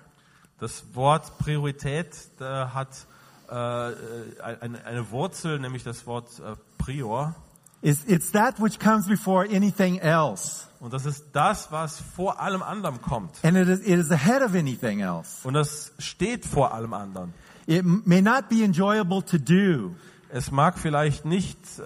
Das 0.61 0.82
Wort 0.94 1.37
Priorität 1.37 2.08
äh, 2.40 2.44
hat 2.44 2.88
äh, 3.50 3.52
eine, 3.52 4.82
eine 4.87 5.11
Wurzel, 5.11 5.58
nämlich 5.58 5.84
das 5.84 6.06
Wort 6.06 6.31
äh, 6.38 6.56
Prior. 6.79 7.34
It's, 7.82 8.02
it's 8.06 8.32
that 8.32 8.58
which 8.58 8.81
comes 8.81 9.06
before 9.06 9.44
anything 9.44 9.99
else. 9.99 10.69
Und 10.81 10.94
das 10.94 11.05
ist 11.05 11.26
das, 11.34 11.70
was 11.70 12.00
vor 12.00 12.40
allem 12.40 12.62
anderen 12.62 13.02
kommt. 13.02 13.44
And 13.44 13.58
it 13.58 13.69
is, 13.69 13.81
it 13.81 13.99
is 13.99 14.11
ahead 14.11 14.40
of 14.40 14.55
anything 14.55 15.00
else. 15.00 15.46
Und 15.46 15.52
das 15.52 15.93
steht 15.99 16.46
vor 16.46 16.72
allem 16.72 16.94
anderen. 16.94 17.34
It 17.66 17.84
may 17.84 18.20
not 18.22 18.48
be 18.48 18.62
enjoyable 18.62 19.22
to 19.22 19.38
do, 19.38 19.94
Es 20.28 20.50
mag 20.50 20.76
vielleicht 20.78 21.24
nicht 21.24 21.56
äh, 21.79 21.82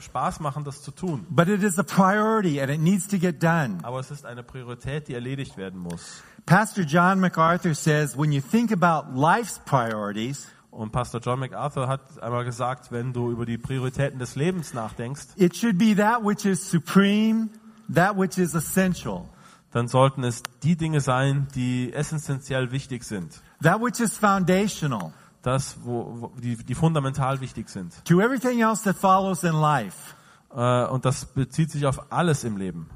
Spaß 0.00 0.40
machen, 0.40 0.64
das 0.64 0.82
zu 0.82 0.90
tun, 0.90 1.24
but 1.30 1.48
it 1.48 1.62
is 1.62 1.78
a 1.78 1.82
priority 1.84 2.60
and 2.60 2.70
it 2.70 2.80
needs 2.80 3.06
to 3.08 3.16
get 3.18 3.42
done. 3.42 3.78
aber 3.82 4.00
es 4.00 4.10
ist 4.10 4.26
eine 4.26 4.42
Priorität, 4.42 5.06
die 5.08 5.14
erledigt 5.14 5.56
werden 5.56 5.78
muss. 5.80 6.22
Pastor 6.46 6.84
John 6.84 7.20
MacArthur 7.20 7.74
says 7.74 8.18
when 8.18 8.32
you 8.32 8.40
think 8.42 8.70
about 8.72 9.18
life's 9.18 9.60
priorities, 9.64 10.48
Und 10.72 10.90
Pastor 10.90 11.20
John 11.20 11.38
MacArthur 11.38 11.86
hat 11.86 12.20
einmal 12.20 12.44
gesagt, 12.44 12.90
wenn 12.90 13.12
du 13.12 13.30
über 13.30 13.46
die 13.46 13.58
Prioritäten 13.58 14.18
des 14.18 14.34
Lebens 14.34 14.74
nachdenkst, 14.74 15.28
it 15.36 15.56
should 15.56 15.78
be 15.78 15.94
that 15.94 16.24
which 16.24 16.44
is 16.44 16.68
supreme, 16.68 17.48
that 17.94 18.18
which 18.18 18.36
is 18.38 18.54
essential, 18.56 19.28
dann 19.70 19.86
sollten 19.86 20.24
es 20.24 20.42
die 20.64 20.76
Dinge 20.76 21.00
sein, 21.00 21.46
die 21.54 21.92
essentiell 21.92 22.72
wichtig 22.72 23.04
sind. 23.04 23.40
That 23.62 23.80
which 23.80 24.00
is 24.00 24.16
foundational 24.16 25.12
Das, 25.42 25.76
wo, 25.84 26.16
wo 26.20 26.32
die, 26.40 26.56
die 26.56 26.74
fundamental 26.74 27.40
wichtig 27.40 27.68
sind. 27.68 27.92
to 28.04 28.20
everything 28.20 28.60
else 28.60 28.82
that 28.84 28.96
follows 28.96 29.44
in 29.44 29.52
life. 29.54 30.14
Äh, 30.54 30.86
und 30.86 31.04
das 31.04 31.26
bezieht 31.26 31.70
sich 31.70 31.84
auf 31.86 32.10
alles 32.12 32.44
im 32.44 32.56
Leben. 32.56 32.88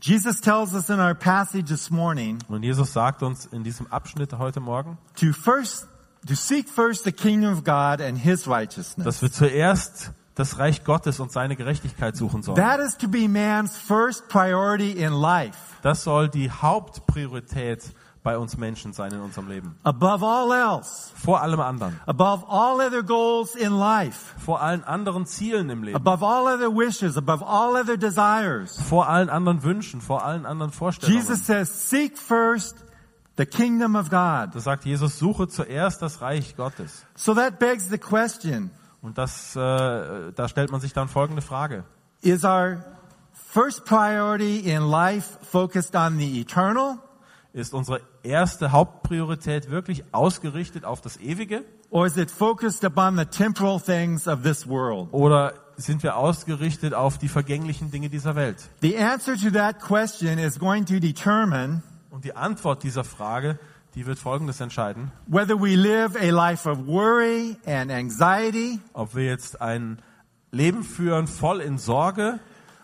Jesus 0.00 0.40
tells 0.40 0.74
us 0.74 0.88
in 0.90 0.98
our 1.00 1.14
passage 1.14 1.64
this 1.66 1.90
morning 1.90 2.38
Und 2.48 2.62
Jesus 2.64 2.92
sagt 2.92 3.22
uns 3.22 3.46
in 3.46 3.62
diesem 3.64 3.86
Abschnitt 3.88 4.36
heute 4.38 4.60
Morgen, 4.60 4.98
to 5.16 5.32
first 5.32 5.86
to 6.26 6.34
seek 6.34 6.68
first 6.68 7.04
the 7.04 7.12
kingdom 7.12 7.52
of 7.52 7.64
God 7.64 8.00
and 8.00 8.16
his 8.18 8.46
righteousness. 8.48 9.04
dass 9.04 9.22
wir 9.22 9.30
zuerst 9.32 10.12
das 10.34 10.58
Reich 10.58 10.82
Gottes 10.84 11.20
und 11.20 11.30
seine 11.30 11.56
Gerechtigkeit 11.56 12.16
suchen 12.16 12.42
sollen. 12.42 12.56
That 12.56 12.80
is 12.80 12.96
to 12.98 13.08
be 13.08 13.28
man's 13.28 13.76
first 13.76 14.28
priority 14.28 14.92
in 14.92 15.12
life. 15.12 15.58
Das 15.82 16.04
soll 16.04 16.28
die 16.28 16.50
Hauptpriorität 16.50 17.82
bei 18.22 18.38
uns 18.38 18.56
Menschen 18.56 18.92
sein 18.92 19.12
in 19.12 19.20
unserem 19.20 19.48
Leben. 19.48 19.76
Above 19.82 20.24
all 20.24 20.52
else, 20.52 21.10
Vor 21.16 21.40
allem 21.40 21.58
anderen. 21.60 21.98
above 22.06 22.44
all 22.48 22.80
other 22.80 23.02
goals 23.02 23.54
in 23.56 23.72
life, 23.72 24.34
Vor 24.38 24.60
allen 24.60 24.84
anderen 24.84 25.26
Zielen 25.26 25.68
im 25.70 25.82
Leben. 25.82 25.96
above 25.96 26.24
all 26.24 26.46
other 26.46 26.70
wishes, 26.70 27.16
above 27.16 27.44
all 27.44 27.74
other 27.74 27.96
desires. 27.96 28.80
Vor 28.88 29.08
allen 29.08 29.28
anderen 29.28 29.62
Wünschen, 29.64 30.00
vor 30.00 30.24
allen 30.24 30.46
anderen 30.46 30.70
Vorstellungen. 30.72 31.18
Jesus 31.20 31.44
says, 31.46 31.90
seek 31.90 32.16
first 32.16 32.76
the 33.36 33.46
kingdom 33.46 33.96
of 33.96 34.08
God. 34.08 34.54
Da 34.54 34.60
sagt 34.60 34.84
Jesus, 34.84 35.18
suche 35.18 35.48
zuerst 35.48 36.00
das 36.02 36.20
Reich 36.20 36.54
Gottes. 36.56 37.04
So 37.16 37.34
that 37.34 37.58
begs 37.58 37.88
the 37.90 37.98
question, 37.98 38.70
Und 39.00 39.18
das, 39.18 39.56
äh, 39.56 40.32
da 40.32 40.46
stellt 40.48 40.70
man 40.70 40.80
sich 40.80 40.92
dann 40.92 41.08
folgende 41.08 41.42
Frage. 41.42 41.82
is 42.20 42.44
our 42.44 42.84
first 43.32 43.84
priority 43.84 44.60
in 44.60 44.82
life 44.88 45.38
focused 45.42 45.96
on 45.96 46.18
the 46.18 46.40
eternal 46.40 46.98
Ist 47.52 47.74
unsere 47.74 48.00
erste 48.24 48.72
Hauptpriorität 48.72 49.70
wirklich 49.70 50.04
ausgerichtet 50.12 50.84
auf 50.84 51.00
das 51.00 51.16
Ewige? 51.18 51.64
or 51.90 52.06
is 52.06 52.16
it 52.16 52.30
focused 52.30 52.84
upon 52.84 53.18
the 53.18 53.24
temporal 53.26 53.78
things 53.80 54.26
of 54.26 54.42
this 54.42 54.66
world? 54.66 55.08
Oder 55.12 55.52
sind 55.76 56.02
wir 56.02 56.16
ausgerichtet 56.16 56.94
auf 56.94 57.18
die 57.18 57.28
vergänglichen 57.28 57.90
Dinge 57.90 58.08
dieser 58.08 58.34
Welt? 58.34 58.56
The 58.80 58.96
answer 58.98 59.36
to 59.36 59.50
that 59.50 59.80
question 59.80 60.38
is 60.38 60.58
going 60.58 60.86
to 60.86 60.98
determine 61.00 61.82
Und 62.10 62.24
die 62.24 62.34
Antwort 62.36 62.82
dieser 62.82 63.04
Frage, 63.04 63.58
die 63.94 64.06
wird 64.06 64.18
Folgendes 64.18 64.60
entscheiden. 64.60 65.12
whether 65.26 65.54
we 65.60 65.74
live 65.76 66.16
a 66.16 66.30
life 66.30 66.68
of 66.68 66.86
worry 66.86 67.56
and 67.66 67.90
anxiety 67.90 68.80
Ob 68.94 69.14
wir 69.14 69.24
jetzt 69.26 69.60
ein 69.60 69.98
Leben 70.50 70.82
führen 70.84 71.26
voll 71.26 71.60
in 71.60 71.76
Sorge 71.78 72.38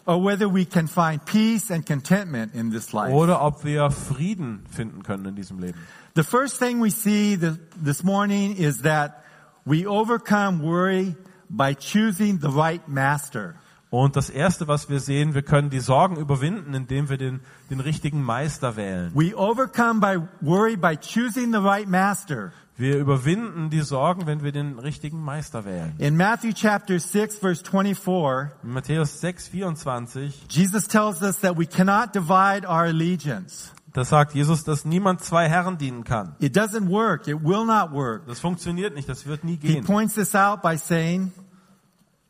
or 0.09 0.19
whether 0.25 0.49
we 0.49 0.65
can 0.65 0.89
find 0.89 1.23
peace 1.27 1.71
and 1.71 1.85
contentment 1.85 2.55
in 2.55 2.71
this 2.71 2.93
life. 2.95 3.13
oder 3.13 3.43
ob 3.43 3.63
wir 3.63 3.91
Frieden 3.91 4.65
finden 4.71 5.03
können 5.03 5.27
in 5.27 5.37
diesem 5.37 5.59
Leben. 5.61 5.79
The 6.15 6.25
first 6.25 6.59
thing 6.59 6.81
we 6.81 6.91
see 6.91 7.37
th- 7.37 7.59
this 7.77 8.03
morning 8.03 8.57
is 8.57 8.83
that 8.83 9.23
we 9.67 9.87
overcome 9.87 10.63
worry 10.63 11.15
by 11.51 11.75
choosing 11.75 12.41
the 12.41 12.49
right 12.49 12.87
master. 12.89 13.55
Und 13.91 14.17
das 14.17 14.29
Erste, 14.31 14.67
was 14.67 14.89
wir 14.91 15.01
sehen, 15.01 15.35
wir 15.35 15.43
können 15.43 15.71
die 15.71 15.81
Sorgen 15.81 16.17
überwinden, 16.17 16.75
indem 16.75 17.09
wir 17.09 17.17
den, 17.17 17.41
den 17.71 17.81
richtigen 17.81 18.23
Meister 18.23 18.77
wählen. 18.77 19.13
We 19.15 19.35
overcome 19.37 20.01
by 20.01 20.19
worry 20.41 20.77
by 20.77 20.97
choosing 20.97 21.53
the 21.53 21.61
right 21.61 21.89
master. 21.89 22.53
Wir 22.79 22.97
überwinden 22.99 23.71
die 23.71 23.81
Sorgen, 23.81 24.27
wenn 24.27 24.45
wir 24.45 24.53
den 24.53 24.79
richtigen 24.79 25.21
Meister 25.21 25.65
wählen. 25.65 25.95
In 25.99 26.17
Matthew 26.17 26.53
chapter 26.55 27.01
6 27.01 27.37
verse 27.39 27.61
24, 27.65 28.55
In 28.63 28.73
Matthäus 28.73 29.21
6, 29.21 29.49
24, 29.49 30.47
Jesus 30.49 30.87
tells 30.87 31.21
us 31.21 31.41
that 31.41 31.59
we 31.59 31.67
cannot 31.67 32.15
divide 32.15 32.65
our 32.65 32.85
allegiance. 32.85 33.73
da 33.95 34.05
sagt 34.05 34.33
Jesus, 34.35 34.63
dass 34.63 34.85
niemand 34.85 35.25
zwei 35.25 35.49
Herren 35.49 35.77
dienen 35.77 36.05
kann. 36.05 36.37
It 36.39 36.57
doesn't 36.57 36.89
work. 36.89 37.27
It 37.27 37.43
will 37.43 37.65
not 37.65 37.91
work. 37.91 38.29
Das 38.29 38.39
funktioniert 38.39 38.95
nicht, 38.95 39.09
das 39.09 39.27
wird 39.27 39.43
nie 39.43 39.59
He 39.61 39.75
gehen. 39.75 39.85
points 39.85 40.15
this 40.15 40.37
out 40.37 40.63
by 40.63 40.77
saying, 40.79 41.33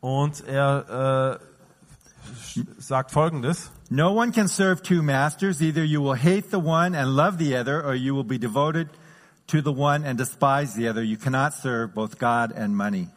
Und 0.01 0.43
er 0.47 1.39
äh, 1.39 2.63
sagt 2.79 3.11
Folgendes. 3.11 3.71
No 3.91 4.13
one 4.15 4.33
can 4.33 4.49
serve 4.49 4.81
two 4.83 5.03
masters. 5.03 5.61
Either 5.61 5.85
you 5.85 6.01
will 6.03 6.17
hate 6.17 6.51
the 6.51 6.59
one 6.59 6.97
and 6.97 7.15
love 7.15 7.37
the 7.39 7.55
other, 7.55 7.85
or 7.85 7.95
you 7.95 8.15
will 8.15 8.25
be 8.25 8.39
devoted 8.39 8.89
to 8.89 8.99
the 9.51 9.75
one 9.75 10.05
and 10.05 10.19
despise 10.19 10.75
the 10.75 10.89
other. 10.89 11.03
You 11.03 11.17
cannot 11.17 11.55
serve 11.55 11.95
both 11.95 12.19
God 12.19 12.53
and 12.53 12.77
money. 12.77 13.09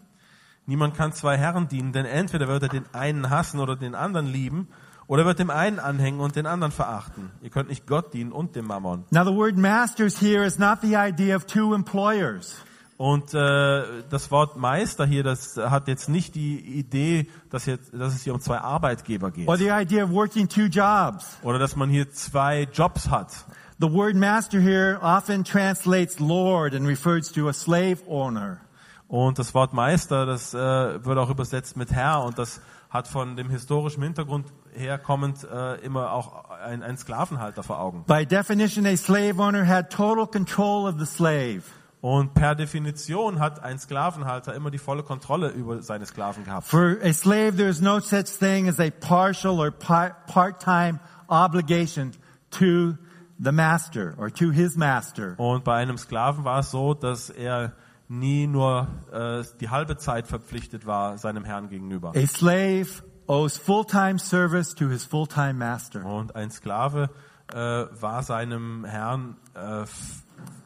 Niemand 0.65 0.95
kann 0.95 1.11
zwei 1.13 1.38
Herren 1.38 1.67
dienen, 1.67 1.91
denn 1.91 2.05
entweder 2.05 2.47
wird 2.47 2.63
er 2.63 2.69
den 2.69 2.85
einen 2.93 3.29
hassen 3.29 3.59
oder 3.59 3.75
den 3.75 3.95
anderen 3.95 4.27
lieben, 4.27 4.67
oder 5.07 5.25
wird 5.25 5.39
dem 5.39 5.50
einen 5.50 5.79
anhängen 5.79 6.21
und 6.21 6.38
den 6.38 6.45
anderen 6.45 6.71
verachten. 6.71 7.31
Ihr 7.41 7.50
könnt 7.50 7.67
nicht 7.67 7.85
Gott 7.85 8.13
dienen 8.13 8.31
und 8.31 8.55
dem 8.55 8.65
Mammon. 8.65 9.03
Now 9.11 9.25
the 9.25 9.35
word 9.35 9.57
masters 9.57 10.21
here 10.21 10.45
is 10.45 10.57
not 10.57 10.79
the 10.81 10.95
idea 10.95 11.35
of 11.35 11.45
two 11.45 11.73
employers. 11.73 12.55
Und 12.95 13.33
äh, 13.33 14.03
das 14.09 14.29
Wort 14.29 14.57
Meister 14.57 15.05
hier, 15.05 15.23
das 15.23 15.57
hat 15.57 15.88
jetzt 15.88 16.07
nicht 16.07 16.35
die 16.35 16.59
Idee, 16.59 17.27
dass, 17.50 17.65
jetzt, 17.65 17.91
dass 17.91 18.13
es 18.13 18.23
hier 18.23 18.33
um 18.33 18.39
zwei 18.39 18.59
Arbeitgeber 18.59 19.31
geht. 19.31 19.47
Or 19.47 19.57
the 19.57 19.69
idea 19.69 20.03
of 20.03 20.11
working 20.11 20.47
two 20.47 20.67
jobs. 20.67 21.38
Oder 21.41 21.57
dass 21.57 21.75
man 21.75 21.89
hier 21.89 22.11
zwei 22.11 22.69
Jobs 22.71 23.09
hat. 23.09 23.45
The 23.81 23.91
word 23.91 24.15
master 24.15 24.61
here 24.61 25.00
often 25.01 25.43
translates 25.43 26.19
Lord 26.19 26.75
and 26.75 26.85
refers 26.85 27.31
to 27.31 27.50
a 27.50 27.53
slave 27.53 28.03
owner. 28.07 28.59
Und 29.07 29.39
das 29.39 29.55
Wort 29.55 29.73
Meister, 29.73 30.27
das 30.27 30.53
äh, 30.53 31.03
wird 31.03 31.17
auch 31.17 31.31
übersetzt 31.31 31.75
mit 31.77 31.91
Herr 31.91 32.23
und 32.23 32.38
das 32.38 32.61
hat 32.91 33.07
von 33.07 33.35
dem 33.35 33.50
historischen 33.50 34.03
Hintergrund 34.03 34.45
herkommend 34.75 35.47
äh, 35.51 35.83
immer 35.83 36.11
auch 36.11 36.51
ein, 36.63 36.83
ein 36.83 36.95
Sklavenhalter 36.95 37.63
vor 37.63 37.79
Augen. 37.79 38.03
By 38.05 38.23
definition, 38.23 38.85
a 38.85 38.95
slave 38.95 39.41
owner 39.41 39.65
had 39.65 39.89
total 39.89 40.27
control 40.27 40.88
of 40.88 41.00
the 41.00 41.07
slave. 41.07 41.63
Und 42.01 42.35
per 42.35 42.53
Definition 42.53 43.39
hat 43.39 43.63
ein 43.63 43.79
Sklavenhalter 43.79 44.53
immer 44.53 44.69
die 44.69 44.77
volle 44.77 45.01
Kontrolle 45.01 45.50
über 45.50 45.81
seine 45.81 46.05
Sklaven 46.05 46.43
gehabt. 46.43 46.67
For 46.67 47.00
a 47.01 47.13
slave, 47.13 47.57
there 47.57 47.69
is 47.69 47.81
no 47.81 48.00
such 48.00 48.27
thing 48.27 48.69
as 48.69 48.79
a 48.79 48.91
partial 48.91 49.59
or 49.59 49.71
par- 49.71 50.17
part-time 50.27 51.00
obligation 51.27 52.11
to 52.51 52.95
the 53.41 53.51
master 53.51 54.13
or 54.17 54.29
to 54.29 54.51
his 54.51 54.77
master. 54.77 55.36
Und 55.38 55.63
bei 55.63 55.75
einem 55.75 55.98
Sklaven 55.98 56.43
war 56.43 56.60
es 56.60 56.71
so, 56.71 56.93
dass 56.93 57.29
er 57.29 57.74
nie 58.07 58.45
nur 58.45 58.88
äh, 59.12 59.43
die 59.60 59.69
halbe 59.69 59.98
Zeit 59.98 60.27
verpflichtet 60.27 60.86
war 60.86 61.17
seinem 61.17 61.43
Herrn 61.43 61.69
gegenüber. 61.69 62.12
A 62.15 62.27
slave 62.27 63.03
owes 63.27 63.57
full-time 63.57 64.19
service 64.19 64.75
to 64.75 64.89
his 64.89 65.05
full-time 65.05 65.53
master. 65.53 66.05
Und 66.05 66.36
ein 66.36 66.51
Sklave 66.51 67.10
äh, 67.53 67.55
war 67.55 68.24
seinem 68.24 68.86
Herrn 68.86 69.38
äh, 69.53 69.86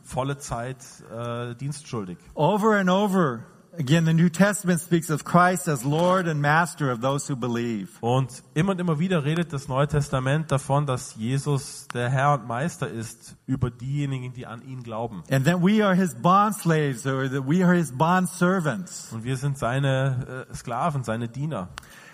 volle 0.04 0.38
Zeit 0.38 0.78
äh, 1.12 1.56
dienstschuldig. 1.56 2.18
Over 2.34 2.80
and 2.80 2.90
over 2.90 3.44
again, 3.80 4.06
the 4.06 4.14
New 4.14 4.30
Testament 4.30 4.80
speaks 4.80 5.10
of 5.10 5.24
Christ 5.24 5.68
as 5.68 5.84
Lord 5.84 6.28
and 6.28 6.42
Master 6.42 6.92
of 6.92 7.02
those 7.02 7.28
who 7.28 7.36
believe. 7.36 7.98
Und 8.02 8.44
immer 8.54 8.72
und 8.72 8.80
immer 8.80 9.00
wieder 9.00 9.24
redet 9.24 9.52
das 9.54 9.68
Neue 9.68 9.88
Testament 9.88 10.52
davon, 10.52 10.86
dass 10.86 11.16
Jesus 11.16 11.88
der 11.94 12.10
Herr 12.10 12.34
und 12.34 12.48
Meister 12.48 12.88
ist 12.88 13.36
über 13.46 13.70
diejenigen, 13.70 14.34
die 14.34 14.46
an 14.46 14.62
ihn 14.62 14.84
glauben. 14.84 15.24
And 15.30 15.46
that 15.46 15.62
we 15.62 15.86
are 15.86 15.96
his 15.96 16.14
bond 16.16 16.56
slaves 16.56 17.06
or 17.06 17.30
that 17.30 17.48
we 17.48 17.64
are 17.64 17.74
his 17.76 17.92
bond 17.92 18.30
servants. 18.30 19.12
Und 19.12 19.24
wir 19.24 19.38
sind 19.38 19.58
seine 19.58 20.48
äh, 20.50 20.54
Sklaven, 20.56 21.04
seine 21.04 21.28
Diener. 21.28 21.70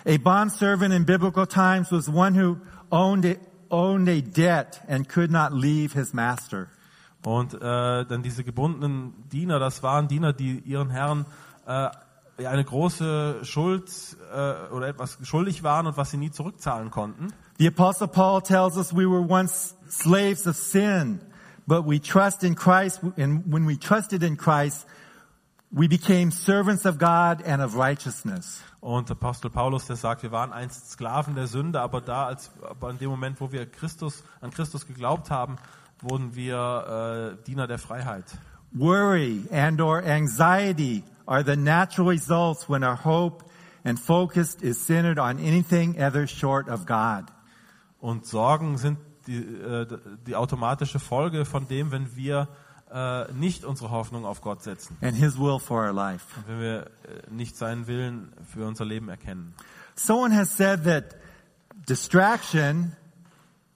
A 0.06 0.18
bond 0.18 0.52
servant 0.52 0.94
in 0.94 1.06
biblical 1.06 1.46
times 1.46 1.92
was 1.92 2.08
one 2.08 2.36
who 2.36 2.58
owned 2.92 3.26
a, 3.26 3.36
owned 3.70 4.10
a 4.10 4.22
debt 4.22 4.82
and 4.88 5.08
could 5.08 5.32
not 5.32 5.54
leave 5.54 5.94
his 5.94 6.14
master. 6.14 6.68
Und 7.24 7.54
äh, 7.54 7.60
dann 7.60 8.24
diese 8.24 8.44
gebundenen 8.44 9.14
Diener, 9.32 9.60
das 9.60 9.84
waren 9.84 10.08
Diener, 10.08 10.34
die 10.34 10.58
ihren 10.66 10.90
Herren 10.90 11.26
äh, 12.38 12.46
eine 12.46 12.64
große 12.64 13.44
Schuld 13.44 13.92
äh, 14.34 14.74
oder 14.74 14.88
etwas 14.88 15.18
schuldig 15.24 15.64
waren 15.64 15.88
und 15.88 15.98
was 15.98 16.12
sie 16.12 16.18
nie 16.18 16.32
zurückzahlen 16.32 16.92
konnten. 16.92 17.34
The 17.60 17.68
apostle 17.68 18.08
Paul 18.08 18.42
tells 18.42 18.78
us 18.78 18.94
we 18.94 19.06
were 19.06 19.22
once 19.22 19.76
slaves 19.90 20.48
of 20.48 20.56
sin, 20.56 21.22
but 21.68 21.86
we 21.86 22.00
trust 22.00 22.44
in 22.44 22.56
Christ 22.56 23.02
and 23.18 23.44
when 23.46 23.68
we 23.68 23.78
trusted 23.78 24.24
in 24.24 24.38
Christ, 24.38 24.88
we 25.72 25.88
became 25.88 26.32
servants 26.32 26.86
of 26.86 26.98
God 26.98 27.46
and 27.46 27.62
of 27.62 27.76
righteousness. 27.76 28.64
Und 28.82 29.12
Apostel 29.12 29.52
Paulus, 29.52 29.86
der 29.86 29.96
sagt, 29.96 30.24
wir 30.24 30.32
waren 30.32 30.52
einst 30.52 30.90
Sklaven 30.90 31.36
der 31.36 31.46
Sünde, 31.46 31.82
aber 31.82 32.02
da, 32.02 32.26
als 32.26 32.50
aber 32.68 32.90
in 32.90 32.98
dem 32.98 33.12
Moment, 33.12 33.40
wo 33.40 33.52
wir 33.52 33.68
Christus 33.68 34.24
an 34.42 34.50
Christus 34.50 34.88
geglaubt 34.88 35.30
haben, 35.30 35.58
wurden 36.02 36.34
wir 36.34 37.38
äh, 37.40 37.44
Diener 37.46 37.68
der 37.68 37.78
Freiheit. 37.78 38.26
Worry 38.74 39.46
and 39.52 39.80
or 39.82 40.02
anxiety 40.04 41.04
are 41.32 41.44
the 41.44 41.56
natural 41.56 42.10
results 42.10 42.68
when 42.68 42.84
our 42.84 42.98
hope 42.98 43.44
and 43.86 43.98
focus 43.98 44.58
is 44.62 44.86
centered 44.86 45.18
on 45.18 45.40
anything 45.40 45.98
other 45.98 46.28
short 46.28 46.68
of 46.68 46.86
God. 46.86 47.32
Und 48.02 48.26
Sorgen 48.26 48.78
sind 48.78 48.98
die, 49.28 49.38
äh, 49.38 49.88
die 50.28 50.36
automatische 50.36 51.00
Folge 51.00 51.46
von 51.46 51.68
dem, 51.70 51.92
wenn 51.92 52.16
wir 52.18 52.50
äh, 52.92 53.32
nicht 53.32 53.64
unsere 53.64 53.92
Hoffnung 53.92 54.26
auf 54.26 54.42
Gott 54.42 54.62
setzen. 54.62 54.98
and 55.02 55.16
His 55.16 55.38
will 55.38 55.58
for 55.58 55.86
our 55.86 55.94
life. 55.94 56.26
Und 56.36 56.48
wenn 56.50 56.60
wir 56.60 56.82
äh, 56.82 56.88
nicht 57.30 57.56
seinen 57.56 57.88
Willen 57.88 58.34
für 58.52 58.68
unser 58.68 58.84
Leben 58.84 59.08
erkennen. 59.08 59.54
Someone 59.96 60.36
has 60.36 60.58
said 60.58 60.84
that 60.84 61.16
distraction, 61.88 62.98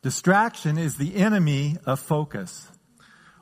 distraction 0.03 0.77
is 0.77 0.97
the 0.97 1.15
enemy 1.15 1.79
of 1.85 2.01
focus. 2.01 2.69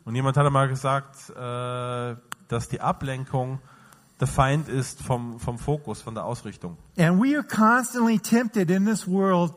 Und 0.05 0.13
jemand 0.13 0.37
hat 0.37 0.45
einmal 0.45 0.67
gesagt, 0.67 1.31
äh, 1.31 2.15
dass 2.47 2.67
die 2.69 2.79
Ablenkung 2.79 3.59
der 4.19 4.27
Feind 4.27 4.69
ist 4.69 5.01
vom, 5.01 5.39
vom 5.39 5.57
Fokus, 5.57 6.01
von 6.01 6.13
der 6.15 6.25
Ausrichtung. 6.25 6.77
And 6.97 7.21
we 7.21 7.35
are 7.37 7.43
constantly 7.43 8.19
tempted 8.19 8.69
in 8.69 8.85
this 8.85 9.07
world 9.07 9.53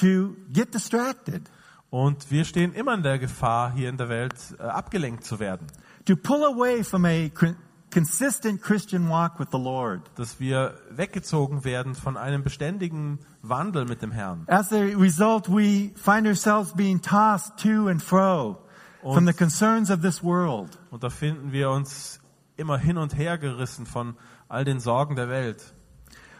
to 0.00 0.34
get 0.52 0.74
distracted, 0.74 1.42
Und 1.90 2.30
wir 2.30 2.44
stehen 2.44 2.72
immer 2.72 2.94
in 2.94 3.02
der 3.02 3.18
Gefahr, 3.18 3.72
hier 3.74 3.88
in 3.90 3.98
der 3.98 4.08
Welt 4.08 4.34
äh, 4.58 4.62
abgelenkt 4.62 5.24
zu 5.24 5.38
werden. 5.38 5.66
to 6.06 6.16
pull 6.16 6.42
away 6.44 6.82
from 6.82 7.04
a 7.04 7.28
con- 7.28 7.56
consistent 7.92 8.60
Christian 8.62 9.08
walk 9.10 9.38
with 9.38 9.48
the 9.52 9.58
Lord. 9.58 10.00
Dass 10.16 10.40
wir 10.40 10.74
weggezogen 10.90 11.64
werden 11.64 11.94
von 11.94 12.16
einem 12.16 12.42
beständigen 12.42 13.18
Wandel 13.42 13.84
mit 13.84 14.00
dem 14.02 14.10
Herrn. 14.10 14.44
As 14.48 14.72
a 14.72 14.80
result, 14.96 15.48
we 15.48 15.90
find 15.94 16.26
ourselves 16.26 16.72
being 16.72 17.00
tossed 17.02 17.58
to 17.58 17.88
and 17.88 18.02
fro 18.02 18.58
from 19.02 19.26
the 19.26 19.32
concerns 19.34 19.90
of 19.90 20.00
this 20.00 20.22
world. 20.24 20.78
Und 20.90 21.02
da 21.04 21.10
finden 21.10 21.52
wir 21.52 21.70
uns 21.70 22.18
immer 22.62 22.78
hin 22.78 22.96
und 22.96 23.16
her 23.16 23.36
gerissen 23.36 23.84
von 23.84 24.16
all 24.48 24.64
den 24.64 24.80
Sorgen 24.80 25.16
der 25.16 25.28
Welt. 25.28 25.74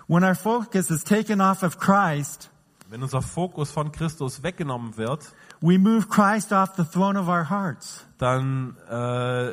When 0.09 0.25
our 0.25 0.35
focus 0.35 0.91
is 0.91 1.05
taken 1.05 1.41
off 1.41 1.63
of 1.63 1.79
Christ, 1.79 2.51
Wenn 2.89 3.03
unser 3.03 3.23
Fokus 3.23 3.71
von 3.71 3.91
Christus 3.93 4.43
weggenommen 4.43 4.97
wird, 4.97 5.33
we 5.61 5.79
move 5.79 6.09
Christ 6.09 6.53
off 6.53 6.71
the 6.77 6.85
throne 6.85 7.19
of 7.19 7.29
our 7.29 7.49
hearts. 7.49 8.07
dann 8.19 8.77
äh, 8.91 9.53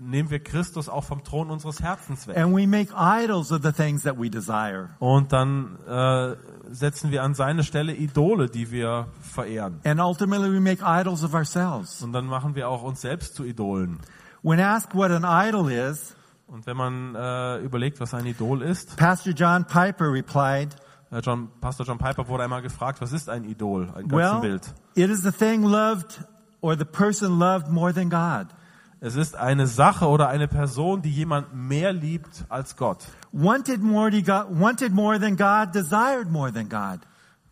nehmen 0.00 0.30
wir 0.30 0.40
Christus 0.40 0.88
auch 0.88 1.04
vom 1.04 1.22
Thron 1.22 1.50
unseres 1.50 1.80
Herzens 1.80 2.26
weg. 2.26 2.36
And 2.36 2.56
we 2.56 2.66
make 2.66 2.92
idols 2.96 3.52
of 3.52 3.62
the 3.62 3.72
things 3.72 4.02
that 4.02 4.18
we 4.18 4.30
desire. 4.30 4.88
Und 4.98 5.32
dann 5.32 5.78
äh, 5.86 6.36
setzen 6.70 7.10
wir 7.10 7.22
an 7.22 7.34
seine 7.34 7.62
Stelle 7.62 7.94
Idole, 7.94 8.48
die 8.48 8.70
wir 8.70 9.08
verehren. 9.20 9.80
And 9.84 10.00
ultimately 10.00 10.52
we 10.52 10.60
make 10.60 10.82
idols 10.84 11.22
of 11.22 11.34
ourselves. 11.34 12.02
Und 12.02 12.12
dann 12.12 12.26
machen 12.26 12.54
wir 12.54 12.68
auch 12.68 12.82
uns 12.82 13.02
selbst 13.02 13.34
zu 13.34 13.44
Idolen. 13.44 14.00
When 14.42 14.60
asked 14.60 14.94
what 14.94 15.10
an 15.10 15.24
idol 15.24 15.70
is, 15.70 16.14
Und 16.46 16.66
wenn 16.66 16.76
man 16.76 17.14
äh, 17.14 17.58
überlegt, 17.58 18.00
was 18.00 18.12
ein 18.14 18.26
Idol 18.26 18.62
ist, 18.62 18.96
Pastor 18.96 19.32
John 19.32 19.64
Piper 19.66 20.10
replied, 20.12 20.74
äh, 21.12 21.20
John, 21.20 21.48
Pastor 21.60 21.86
John 21.86 21.98
Piper 21.98 22.26
wurde 22.26 22.42
einmal 22.44 22.62
gefragt, 22.62 23.00
was 23.00 23.12
ist 23.12 23.28
ein 23.28 23.44
Idol, 23.44 23.88
ein 23.94 24.10
Well, 24.10 24.40
Götzenbild? 24.40 24.74
it 24.94 25.10
is 25.10 25.22
the 25.22 25.30
thing 25.30 25.62
loved 25.62 26.24
or 26.60 26.76
the 26.76 26.84
person 26.84 27.38
loved 27.38 27.68
more 27.68 27.92
than 27.92 28.10
God. 28.10 28.48
Es 29.02 29.14
ist 29.16 29.34
eine 29.34 29.66
Sache 29.66 30.06
oder 30.08 30.28
eine 30.28 30.46
Person, 30.46 31.00
die 31.00 31.10
jemand 31.10 31.54
mehr 31.54 31.92
liebt 31.92 32.44
als 32.48 32.76
Gott. 32.76 33.06
Wanted 33.32 33.80
more, 33.82 34.10
wanted 34.50 34.92
more 34.92 35.18
than 35.18 35.36
God, 35.36 35.74
desired 35.74 36.30
more 36.30 36.52
than 36.52 36.68
God. 36.68 37.00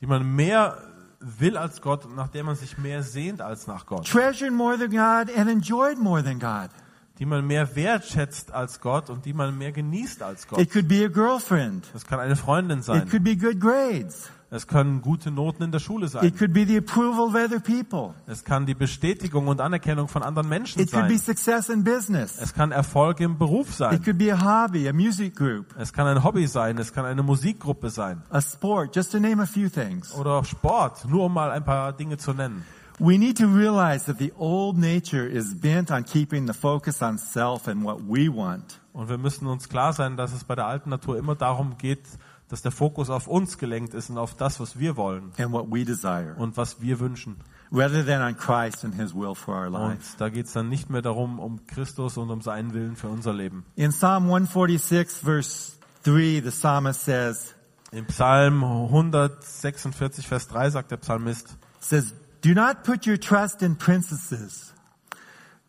Die 0.00 0.06
man 0.06 0.34
mehr 0.34 0.76
will 1.20 1.56
als 1.56 1.80
Gott 1.80 2.04
und 2.04 2.14
nach 2.16 2.28
der 2.28 2.44
man 2.44 2.56
sich 2.56 2.78
mehr 2.78 3.02
sehnt 3.02 3.40
als 3.40 3.66
nach 3.66 3.86
Gott. 3.86 4.06
Treasured 4.06 4.52
more 4.52 4.78
than 4.78 4.90
God 4.90 5.36
and 5.36 5.50
enjoyed 5.50 5.98
more 5.98 6.22
than 6.22 6.38
God. 6.38 6.70
Die 7.18 7.26
man 7.26 7.46
mehr 7.46 7.74
wertschätzt 7.74 8.52
als 8.52 8.80
Gott 8.80 9.10
und 9.10 9.24
die 9.24 9.32
man 9.32 9.58
mehr 9.58 9.72
genießt 9.72 10.22
als 10.22 10.46
Gott. 10.46 10.60
It 10.60 10.70
could 10.70 10.86
be 10.86 11.04
a 11.04 11.08
girlfriend. 11.08 11.86
Das 11.92 12.06
kann 12.06 12.20
eine 12.20 12.36
Freundin 12.36 12.78
It 12.78 12.84
sein. 12.84 13.08
could 13.08 13.24
be 13.24 13.36
good 13.36 13.60
grades. 13.60 14.30
Es 14.50 14.66
können 14.66 15.02
gute 15.02 15.30
Noten 15.30 15.62
in 15.62 15.72
der 15.72 15.78
Schule 15.78 16.06
It 16.06 16.12
sein. 16.12 16.34
could 16.36 16.54
be 16.54 16.64
the 16.66 16.78
approval 16.78 17.26
of 17.28 17.34
other 17.34 17.60
people. 17.60 18.14
Es 18.26 18.44
kann 18.44 18.64
die 18.64 18.74
Bestätigung 18.74 19.46
und 19.46 19.60
Anerkennung 19.60 20.08
von 20.08 20.22
anderen 20.22 20.48
Menschen 20.48 20.80
It 20.80 20.90
could 20.90 21.06
be 21.08 21.18
sein. 21.18 21.36
success 21.36 21.68
in 21.68 21.84
business. 21.84 22.38
Es 22.40 22.54
kann 22.54 22.72
Erfolg 22.72 23.20
im 23.20 23.36
Beruf 23.36 23.68
It 23.68 23.74
sein. 23.74 24.02
could 24.02 24.16
be 24.16 24.32
a 24.32 24.40
hobby, 24.64 24.88
a 24.88 24.92
music 24.94 25.36
group, 25.36 25.66
Es 25.78 25.92
kann 25.92 26.06
ein 26.06 26.24
Hobby 26.24 26.46
sein. 26.46 26.78
Es 26.78 26.94
kann 26.94 27.04
eine 27.04 27.22
Musikgruppe 27.22 27.90
sein. 27.90 28.22
a 28.30 28.40
sport, 28.40 28.96
just 28.96 29.12
to 29.12 29.20
name 29.20 29.42
a 29.42 29.46
few 29.46 29.68
things. 29.68 30.14
Oder 30.14 30.42
Sport. 30.44 31.04
Nur 31.06 31.26
um 31.26 31.34
mal 31.34 31.50
ein 31.50 31.64
paar 31.64 31.92
Dinge 31.92 32.16
zu 32.16 32.32
nennen. 32.32 32.64
We 33.00 33.16
need 33.18 33.38
to 33.38 33.46
realize 33.46 34.06
that 34.06 34.18
the 34.18 34.32
old 34.38 34.76
nature 34.78 35.24
is 35.28 35.54
bent 35.60 35.90
on 35.92 36.04
keeping 36.04 36.46
the 36.48 36.54
focus 36.54 37.00
on 37.02 37.16
self 37.18 37.68
and 37.68 37.84
what 37.84 37.98
we 38.08 38.28
want. 38.34 38.80
Und 38.94 39.08
wir 39.10 39.18
müssen 39.18 39.46
uns 39.46 39.68
klar 39.68 39.92
sein, 39.92 40.16
dass 40.16 40.32
es 40.32 40.42
bei 40.42 40.56
der 40.56 40.66
alten 40.66 40.90
Natur 40.90 41.16
immer 41.18 41.36
darum 41.36 41.76
geht, 41.78 42.00
dass 42.48 42.62
der 42.62 42.70
Fokus 42.72 43.10
auf 43.10 43.26
uns 43.26 43.58
gelenkt 43.58 43.92
ist 43.94 44.08
und 44.10 44.18
auf 44.18 44.34
das, 44.34 44.58
was 44.60 44.78
wir 44.78 44.96
wollen 44.96 45.32
and 45.38 45.52
what 45.52 45.66
we 45.70 45.84
desire, 45.84 46.34
und 46.38 46.56
was 46.56 46.80
wir 46.80 46.98
wünschen. 47.00 47.36
rather 47.70 48.04
than 48.06 48.22
on 48.22 48.34
Christ 48.36 48.84
and 48.84 48.94
His 48.94 49.14
will 49.14 49.34
for 49.34 49.54
our 49.54 49.66
Und 49.66 49.90
lives. 49.90 50.16
da 50.16 50.28
geht 50.30 50.46
es 50.46 50.52
dann 50.54 50.68
nicht 50.70 50.88
mehr 50.88 51.02
darum, 51.02 51.38
um 51.38 51.66
Christus 51.66 52.16
und 52.16 52.30
um 52.30 52.40
seinen 52.40 52.72
Willen 52.72 52.96
für 52.96 53.08
unser 53.08 53.34
Leben. 53.34 53.64
In 53.76 53.90
Psalm 53.90 54.24
146, 54.24 55.18
verse 55.22 55.72
3, 56.04 56.40
the 56.42 56.50
psalmist 56.50 57.04
says, 57.04 57.54
Im 57.92 58.06
Psalm 58.06 58.62
146, 58.64 60.26
Vers 60.26 60.48
3 60.48 60.70
sagt 60.70 60.90
der 60.90 60.96
Psalmist, 60.98 61.56
says, 61.80 62.14
Do 62.42 62.54
not 62.54 62.84
put 62.84 63.06
your 63.06 63.18
trust 63.18 63.62
in 63.62 63.76
princesses, 63.76 64.72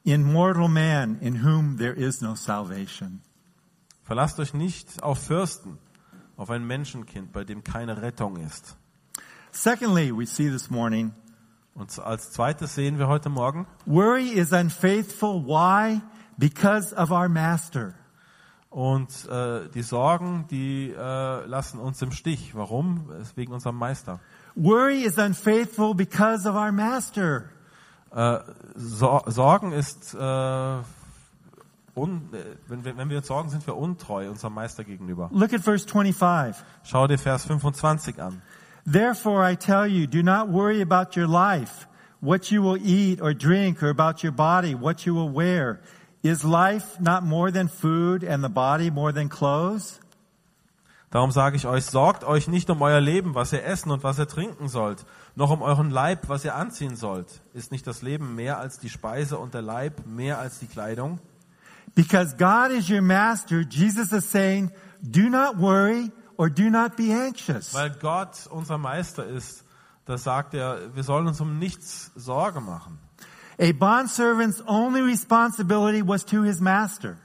in 0.03 0.23
mortal 0.23 0.67
man 0.67 1.17
in 1.21 1.43
whom 1.43 1.77
there 1.77 1.93
is 1.93 2.21
no 2.21 2.35
salvation. 2.35 3.21
verlasst 4.03 4.39
euch 4.39 4.53
nicht 4.53 5.01
auf 5.03 5.19
Fürsten, 5.19 5.77
auf 6.39 6.49
ein 6.49 6.65
Menschenkind, 6.65 7.33
bei 7.33 7.43
dem 7.43 7.65
keine 7.65 8.01
Rettung 8.01 8.37
ist. 8.37 8.77
Secondly, 9.51 10.15
we 10.15 10.25
see 10.25 10.49
this 10.49 10.69
morning, 10.69 11.11
Und 11.75 11.99
als 11.99 12.31
zweites 12.31 12.75
sehen 12.75 12.97
wir 12.97 13.07
heute 13.07 13.29
Morgen, 13.29 13.67
worry 13.85 14.29
is 14.29 14.53
unfaithful. 14.53 15.45
Why? 15.45 16.01
Because 16.37 16.95
of 16.95 17.11
our 17.11 17.27
master. 17.27 17.93
und 18.69 19.27
äh, 19.27 19.67
die 19.73 19.81
Sorgen, 19.81 20.45
die 20.49 20.91
äh, 20.91 21.45
lassen 21.45 21.79
uns 21.79 22.01
im 22.01 22.11
Stich. 22.11 22.55
Warum? 22.55 23.09
Wegen 23.35 23.51
unserem 23.51 23.75
Meister. 23.75 24.19
Worry 24.55 25.01
is 25.01 25.17
unfaithful 25.17 25.93
because 25.93 26.47
of 26.47 26.55
our 26.55 26.71
master. 26.71 27.49
Äh, 28.11 28.39
Sor 28.75 29.23
Sorgen 29.27 29.73
ist, 29.73 30.13
äh, 30.13 30.17
un 31.95 32.29
äh, 32.33 32.37
wenn, 32.67 32.83
wir, 32.83 32.97
wenn 32.97 33.09
wir 33.09 33.17
uns 33.17 33.27
sorgen, 33.27 33.49
sind 33.49 33.65
wir 33.65 33.75
untreu 33.75 34.29
unserem 34.29 34.53
Meister 34.53 34.83
gegenüber. 34.83 35.29
Look 35.31 35.53
at 35.53 35.61
verse 35.61 35.87
25. 35.87 36.63
Schau 36.83 37.07
dir 37.07 37.17
Vers 37.17 37.45
25 37.45 38.21
an. 38.21 38.41
Therefore 38.85 39.43
I 39.43 39.55
tell 39.55 39.85
you, 39.85 40.07
do 40.07 40.23
not 40.23 40.49
worry 40.49 40.81
about 40.81 41.19
your 41.19 41.27
life, 41.27 41.87
what 42.21 42.51
you 42.51 42.63
will 42.63 42.79
eat 42.81 43.21
or 43.21 43.33
drink, 43.33 43.83
or 43.83 43.89
about 43.89 44.23
your 44.23 44.31
body, 44.31 44.73
what 44.73 45.05
you 45.05 45.13
will 45.13 45.31
wear. 45.31 45.79
Is 46.23 46.43
life 46.43 46.99
not 46.99 47.23
more 47.23 47.51
than 47.51 47.69
food 47.69 48.23
and 48.23 48.43
the 48.43 48.49
body 48.49 48.89
more 48.89 49.13
than 49.13 49.29
clothes? 49.29 49.99
Darum 51.11 51.31
sage 51.31 51.55
ich 51.55 51.65
euch, 51.65 51.85
sorgt 51.85 52.23
euch 52.23 52.47
nicht 52.47 52.69
um 52.69 52.81
euer 52.83 52.99
Leben, 53.01 53.33
was 53.33 53.51
ihr 53.51 53.63
essen 53.65 53.89
und 53.89 54.03
was 54.03 54.19
ihr 54.19 54.27
trinken 54.27 54.67
sollt, 54.67 55.05
noch 55.35 55.49
um 55.49 55.63
euren 55.63 55.89
Leib, 55.89 56.29
was 56.29 56.45
ihr 56.45 56.53
anziehen 56.53 56.95
sollt. 56.95 57.41
Ist 57.53 57.71
nicht 57.71 57.87
das 57.87 58.03
Leben 58.03 58.35
mehr 58.35 58.59
als 58.59 58.77
die 58.77 58.89
Speise 58.89 59.39
und 59.39 59.55
der 59.55 59.63
Leib 59.63 60.05
mehr 60.05 60.37
als 60.37 60.59
die 60.59 60.67
Kleidung? 60.67 61.19
Because 61.95 62.35
God 62.37 62.71
is 62.71 62.89
your 62.89 63.01
master, 63.01 63.63
Jesus 63.63 64.11
is 64.11 64.25
saying, 64.25 64.71
do 65.01 65.29
not 65.29 65.57
worry 65.57 66.11
or 66.37 66.49
do 66.49 66.69
not 66.69 66.95
be 66.95 67.11
anxious. 67.11 67.73
Weil 67.73 67.89
Gott 67.99 68.47
unser 68.49 68.77
Meister 68.77 69.25
ist, 69.25 69.63
da 70.05 70.17
sagt 70.17 70.53
er, 70.53 70.95
wir 70.95 71.03
sollen 71.03 71.27
uns 71.27 71.41
um 71.41 71.59
nichts 71.59 72.11
Sorge 72.15 72.61
machen. 72.61 72.99
A 73.59 73.73
bondservant's 73.73 74.63
only 74.65 75.01
responsibility 75.01 76.01
was 76.01 76.25
to 76.25 76.43
his 76.43 76.61
master. 76.61 77.17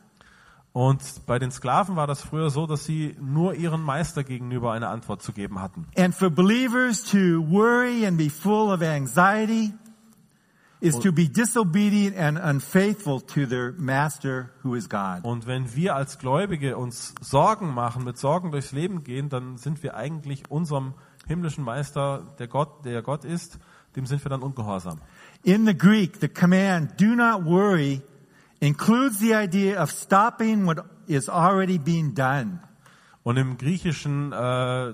Und 0.72 1.00
bei 1.27 1.38
den 1.38 1.53
Sklaven 1.53 1.94
war 1.94 2.09
das 2.09 2.20
früher 2.20 2.50
so, 2.50 2.66
dass 2.66 2.85
sie 2.85 3.14
nur 3.20 3.55
ihren 3.55 3.81
Meister 3.81 4.24
gegenüber 4.24 4.72
eine 4.72 4.88
Antwort 4.88 5.22
zu 5.22 5.33
geben 5.33 5.61
hatten. 5.61 5.87
And 5.96 6.12
for 6.12 6.29
believers 6.29 7.05
to 7.05 7.46
worry 7.48 8.05
and 8.05 8.18
be 8.18 8.29
full 8.29 8.72
of 8.72 8.83
anxiety 8.83 9.72
is 10.85 10.99
to 10.99 11.12
be 11.12 11.29
disobedient 11.29 12.16
and 12.16 12.38
unfaithful 12.38 13.20
to 13.20 13.47
their 13.47 13.73
master 13.79 14.51
who 14.62 14.75
is 14.75 14.88
God. 14.88 15.25
Und 15.25 15.47
wenn 15.47 15.75
wir 15.75 15.97
als 15.97 16.18
Gläubige 16.18 16.77
uns 16.77 17.14
Sorgen 17.20 17.73
machen, 17.73 18.05
mit 18.05 18.18
Sorgen 18.18 18.53
durchs 18.53 18.73
Leben 18.73 19.03
gehen, 19.03 19.29
dann 19.29 19.57
sind 19.57 19.83
wir 19.83 19.97
eigentlich 19.97 20.51
unserem 20.51 20.94
himmlischen 21.27 21.64
Meister, 21.64 22.35
der 22.38 22.49
Gott, 22.49 22.85
der 22.85 23.03
Gott 23.03 23.25
ist, 23.25 23.59
dem 23.97 24.07
sind 24.07 24.25
wir 24.25 24.29
dann 24.29 24.42
ungehorsam. 24.42 25.01
In 25.42 25.66
the 25.66 25.77
Greek, 25.77 26.18
the 26.20 26.29
command 26.29 27.01
do 27.01 27.14
not 27.14 27.44
worry 27.44 28.03
includes 28.61 29.18
the 29.18 29.35
idea 29.35 29.83
of 29.83 29.90
stopping 29.90 30.66
what 30.66 30.85
is 31.07 31.29
already 31.29 31.79
being 31.79 32.14
done. 32.14 32.61
Und 33.23 33.38
im 33.38 33.57
Griechischen, 33.57 34.33
äh, 34.33 34.37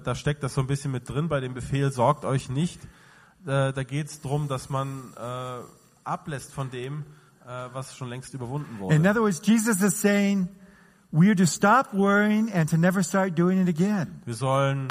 da 0.00 0.14
steckt 0.14 0.44
das 0.44 0.54
so 0.54 0.60
ein 0.60 0.68
bisschen 0.68 0.92
mit 0.92 1.08
drin 1.08 1.28
bei 1.28 1.40
dem 1.40 1.52
Befehl, 1.52 1.90
sorgt 1.90 2.24
euch 2.24 2.48
nicht. 2.48 2.80
Äh, 3.44 3.72
da 3.72 3.82
geht 3.82 4.06
es 4.06 4.20
darum, 4.20 4.46
dass 4.46 4.70
man 4.70 5.12
äh, 5.16 5.79
ablässt 6.10 6.52
von 6.52 6.70
dem, 6.70 7.04
äh, 7.46 7.68
was 7.72 7.96
schon 7.96 8.08
längst 8.08 8.34
überwunden 8.34 8.74
In 8.74 8.80
wurde. 8.80 9.08
other 9.10 9.22
words, 9.22 9.40
Jesus 9.44 9.80
is 9.80 10.00
saying 10.00 10.48
we 11.12 11.26
are 11.26 11.36
to 11.36 11.46
stop 11.46 11.92
worrying 11.92 12.52
and 12.52 12.68
to 12.70 12.76
never 12.76 13.02
start 13.02 13.38
doing 13.38 13.60
it 13.60 13.68
again. 13.68 14.20
Wir 14.24 14.34
sollen 14.34 14.88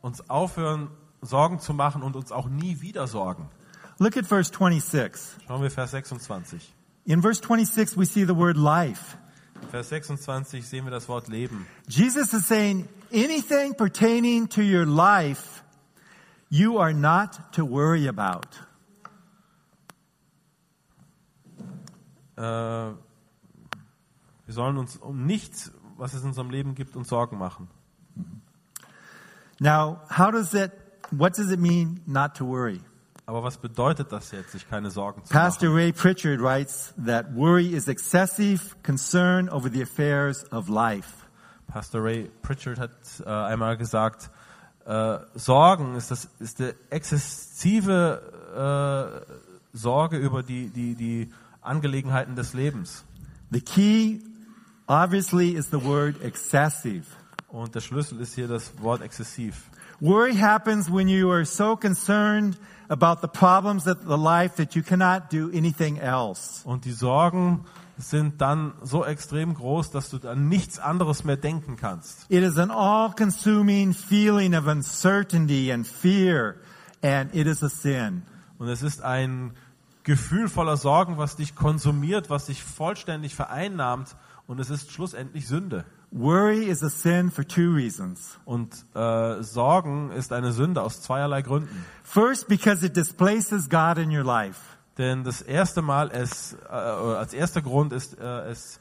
uns 0.00 0.28
aufhören, 0.28 0.88
Sorgen 1.22 1.58
zu 1.58 1.72
machen 1.72 2.02
und 2.02 2.16
uns 2.16 2.32
auch 2.32 2.48
nie 2.48 2.80
wieder 2.82 3.06
sorgen. 3.06 3.48
Look 3.98 4.16
at 4.16 4.26
verse 4.26 4.50
26. 4.52 5.46
Schauen 5.46 5.62
wir 5.62 5.70
Vers 5.70 5.92
26. 5.92 6.74
In 7.06 7.22
verse 7.22 7.40
26, 7.40 7.96
we 7.96 8.04
see 8.04 8.24
the 8.24 8.36
word 8.36 8.56
life. 8.56 9.16
Vers 9.70 9.88
26 9.88 10.66
sehen 10.66 10.84
wir 10.84 10.90
das 10.90 11.08
Wort 11.08 11.28
Leben. 11.28 11.66
Jesus 11.88 12.32
is 12.32 12.46
saying 12.46 12.88
anything 13.12 13.74
pertaining 13.74 14.48
to 14.48 14.60
your 14.60 14.84
life, 14.84 15.62
you 16.50 16.78
are 16.78 16.92
not 16.92 17.40
to 17.52 17.64
worry 17.64 18.06
about. 18.08 18.48
Äh, 22.36 22.40
wir 22.40 22.94
sollen 24.48 24.76
uns 24.76 24.96
um 24.96 25.24
nichts, 25.24 25.72
was 25.96 26.14
es 26.14 26.22
in 26.22 26.28
unserem 26.28 26.50
Leben 26.50 26.74
gibt, 26.74 26.96
uns 26.96 27.08
Sorgen 27.08 27.38
machen. 27.38 27.68
Now, 29.60 30.00
how 30.10 30.30
does 30.30 30.50
that, 30.50 30.72
what 31.10 31.38
does 31.38 31.50
it 31.50 31.60
mean 31.60 32.00
not 32.06 32.34
to 32.36 32.44
worry? 32.46 32.80
Aber 33.26 33.42
was 33.42 33.56
bedeutet 33.56 34.12
das 34.12 34.32
jetzt, 34.32 34.52
sich 34.52 34.68
keine 34.68 34.90
Sorgen 34.90 35.24
zu 35.24 35.32
Pastor 35.32 35.70
machen? 35.70 35.78
Ray 35.78 35.92
Pritchard 35.92 36.40
writes 36.40 36.92
that 37.06 37.34
worry 37.34 37.68
is 37.68 37.88
excessive 37.88 38.76
concern 38.82 39.48
over 39.48 39.70
the 39.70 39.82
affairs 39.82 40.44
of 40.52 40.68
life. 40.68 41.24
Pastor 41.66 42.04
Ray 42.04 42.30
Pritchard 42.42 42.78
hat 42.78 42.90
äh, 43.24 43.28
einmal 43.30 43.78
gesagt, 43.78 44.30
äh, 44.84 45.18
Sorgen 45.34 45.94
ist, 45.94 46.10
das, 46.10 46.28
ist 46.38 46.58
der 46.58 46.74
exzessive 46.90 48.20
äh, 49.24 49.34
Sorge 49.72 50.18
über 50.18 50.42
die, 50.42 50.68
die, 50.68 50.94
die 50.94 51.32
Angelegenheiten 51.64 52.36
des 52.36 52.54
Lebens. 52.54 53.04
The 53.50 53.60
key, 53.60 54.22
obviously, 54.86 55.54
is 55.54 55.70
the 55.70 55.84
word 55.84 56.22
excessive. 56.22 57.04
Und 57.48 57.74
der 57.74 57.80
Schlüssel 57.80 58.20
ist 58.20 58.34
hier 58.34 58.48
das 58.48 58.72
Wort 58.80 59.00
exzessiv. 59.00 59.70
Worry 60.00 60.34
happens 60.34 60.90
when 60.90 61.08
you 61.08 61.30
are 61.30 61.44
so 61.44 61.76
concerned 61.76 62.58
about 62.88 63.20
the 63.22 63.28
problems 63.28 63.86
of 63.86 63.98
the 64.06 64.18
life 64.18 64.56
that 64.56 64.74
you 64.74 64.82
cannot 64.82 65.30
do 65.30 65.50
anything 65.54 65.98
else. 65.98 66.62
Und 66.64 66.84
die 66.84 66.92
Sorgen 66.92 67.64
sind 67.96 68.40
dann 68.40 68.72
so 68.82 69.04
extrem 69.04 69.54
groß, 69.54 69.92
dass 69.92 70.10
du 70.10 70.28
an 70.28 70.48
nichts 70.48 70.78
anderes 70.78 71.24
mehr 71.24 71.36
denken 71.36 71.76
kannst. 71.76 72.26
It 72.28 72.42
is 72.42 72.58
an 72.58 72.70
all-consuming 72.70 73.94
feeling 73.94 74.54
of 74.54 74.66
uncertainty 74.66 75.72
and 75.72 75.86
fear, 75.86 76.56
and 77.02 77.32
it 77.34 77.46
is 77.46 77.62
a 77.62 77.68
sin. 77.68 78.22
Und 78.58 78.68
es 78.68 78.82
ist 78.82 79.02
ein 79.02 79.52
Gefühl 80.04 80.48
voller 80.48 80.76
Sorgen, 80.76 81.18
was 81.18 81.36
dich 81.36 81.54
konsumiert, 81.56 82.30
was 82.30 82.46
dich 82.46 82.62
vollständig 82.62 83.34
vereinnahmt 83.34 84.16
und 84.46 84.60
es 84.60 84.70
ist 84.70 84.92
schlussendlich 84.92 85.48
Sünde. 85.48 85.84
Worry 86.10 86.66
is 86.66 86.82
a 86.84 86.90
sin 86.90 87.30
for 87.30 87.44
two 87.46 87.72
reasons. 87.72 88.38
Und 88.44 88.72
äh, 88.94 89.42
Sorgen 89.42 90.12
ist 90.12 90.32
eine 90.32 90.52
Sünde 90.52 90.82
aus 90.82 91.02
zweierlei 91.02 91.42
Gründen. 91.42 91.84
First, 92.04 92.46
because 92.46 92.86
it 92.86 92.96
displaces 92.96 93.68
God 93.68 93.98
in 93.98 94.16
your 94.16 94.22
life. 94.22 94.60
Denn 94.96 95.24
das 95.24 95.42
erste 95.42 95.82
Mal, 95.82 96.10
es, 96.12 96.56
äh, 96.68 96.72
als 96.72 97.32
erster 97.32 97.62
Grund 97.62 97.92
ist, 97.92 98.16
äh, 98.20 98.50
es 98.50 98.78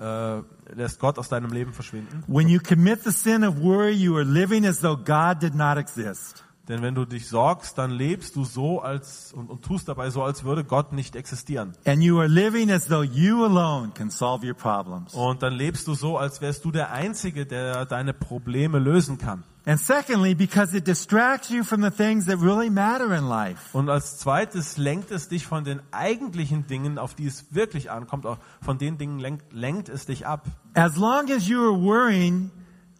äh, 0.00 0.42
lässt 0.74 0.98
Gott 0.98 1.18
aus 1.18 1.28
deinem 1.28 1.52
Leben 1.52 1.72
verschwinden. 1.72 2.24
When 2.26 2.48
you 2.48 2.58
commit 2.58 3.04
the 3.04 3.12
sin 3.12 3.44
of 3.44 3.60
worry, 3.60 3.92
you 3.92 4.16
are 4.16 4.24
living 4.24 4.66
as 4.66 4.80
though 4.80 4.96
God 4.96 5.40
did 5.40 5.54
not 5.54 5.76
exist. 5.76 6.44
Denn 6.68 6.80
wenn 6.80 6.94
du 6.94 7.04
dich 7.04 7.28
sorgst, 7.28 7.76
dann 7.76 7.90
lebst 7.90 8.36
du 8.36 8.44
so 8.44 8.80
als 8.80 9.32
und, 9.32 9.50
und 9.50 9.64
tust 9.64 9.88
dabei 9.88 10.10
so, 10.10 10.22
als 10.22 10.44
würde 10.44 10.62
Gott 10.62 10.92
nicht 10.92 11.16
existieren. 11.16 11.72
And 11.84 12.02
you 12.02 12.18
are 12.18 12.28
living 12.28 12.70
as 12.70 12.86
though 12.86 13.02
you 13.02 13.44
alone 13.44 13.90
can 13.94 14.10
solve 14.10 14.46
your 14.46 14.54
problems. 14.54 15.12
Und 15.12 15.42
dann 15.42 15.54
lebst 15.54 15.88
du 15.88 15.94
so, 15.94 16.18
als 16.18 16.40
wärst 16.40 16.64
du 16.64 16.70
der 16.70 16.92
Einzige, 16.92 17.46
der 17.46 17.84
deine 17.86 18.14
Probleme 18.14 18.78
lösen 18.78 19.18
kann. 19.18 19.42
And 19.64 19.80
secondly, 19.80 20.34
because 20.34 20.76
it 20.76 20.86
distracts 20.88 21.48
you 21.48 21.62
from 21.62 21.82
the 21.82 21.90
things 21.90 22.26
that 22.26 22.40
really 22.40 22.68
matter 22.68 23.12
in 23.12 23.28
life. 23.28 23.76
Und 23.76 23.88
als 23.88 24.18
zweites 24.18 24.76
lenkt 24.76 25.12
es 25.12 25.28
dich 25.28 25.46
von 25.46 25.62
den 25.62 25.80
eigentlichen 25.92 26.66
Dingen, 26.66 26.98
auf 26.98 27.14
die 27.14 27.26
es 27.26 27.54
wirklich 27.54 27.90
ankommt, 27.90 28.26
auch 28.26 28.38
von 28.60 28.78
den 28.78 28.98
Dingen 28.98 29.20
lenkt, 29.20 29.52
lenkt 29.52 29.88
es 29.88 30.06
dich 30.06 30.26
ab. 30.26 30.46
As 30.74 30.96
long 30.96 31.30
as 31.30 31.46
you 31.46 31.60
are 31.60 31.80
worrying, 31.80 32.50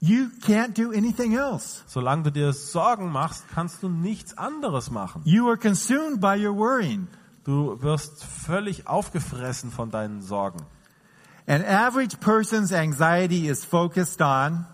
you 0.03 0.29
can't 0.45 0.77
do 0.77 0.93
anything 0.93 1.35
else. 1.35 1.83
Solange 1.87 2.25
du 2.25 2.31
dir 2.33 2.53
Sorgen 2.53 3.11
machst, 3.11 3.45
kannst 3.55 3.83
du 3.83 3.89
nichts 3.89 4.37
anderes 4.37 4.91
machen. 4.91 5.23
You 5.25 5.49
are 5.49 5.57
consumed 5.57 6.21
by 6.21 6.37
your 6.37 6.55
worrying. 6.55 7.09
Du 7.45 7.81
wirst 7.81 8.25
völlig 8.25 8.87
aufgefressen 8.87 9.71
von 9.71 9.91
deinen 9.91 10.21
Sorgen. 10.21 10.59
An 11.47 11.65
average 11.65 12.19
person's 12.19 12.73
anxiety 12.73 13.49
is 13.49 13.65
focused 13.65 14.21
on 14.21 14.67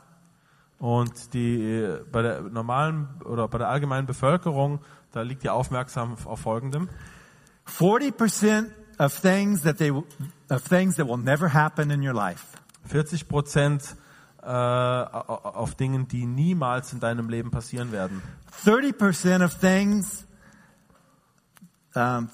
Und 0.79 1.35
die, 1.35 1.61
äh, 1.61 2.05
bei 2.11 2.23
der 2.23 2.43
normalen 2.43 3.09
oder 3.25 3.49
bei 3.49 3.59
der 3.59 3.69
allgemeinen 3.69 4.07
Bevölkerung, 4.07 4.81
da 5.13 5.23
liegt 5.23 5.43
die 5.43 5.51
Aufmerksamkeit 5.51 6.27
auf 6.27 6.41
Folgendem. 6.41 6.89
40% 7.67 8.71
of 8.99 9.21
things 9.21 9.63
that 9.63 9.79
they 9.79 9.91
of 9.91 10.63
things 10.63 10.97
that 10.97 11.07
will 11.07 11.19
never 11.19 11.53
happen 11.53 11.91
in 11.91 12.07
your 12.07 12.15
life. 12.15 12.57
40 12.85 13.29
Prozent 13.29 13.97
äh, 14.49 14.51
auf 14.51 15.75
Dingen, 15.75 16.09
die 16.09 16.25
niemals 16.25 16.95
in 16.95 17.01
deinem 17.01 17.29
Leben 17.29 17.51
passieren 17.51 17.93
werden. 17.93 18.23
30% 18.65 19.45
of 19.45 19.55
things 19.55 20.27
um, 21.95 22.31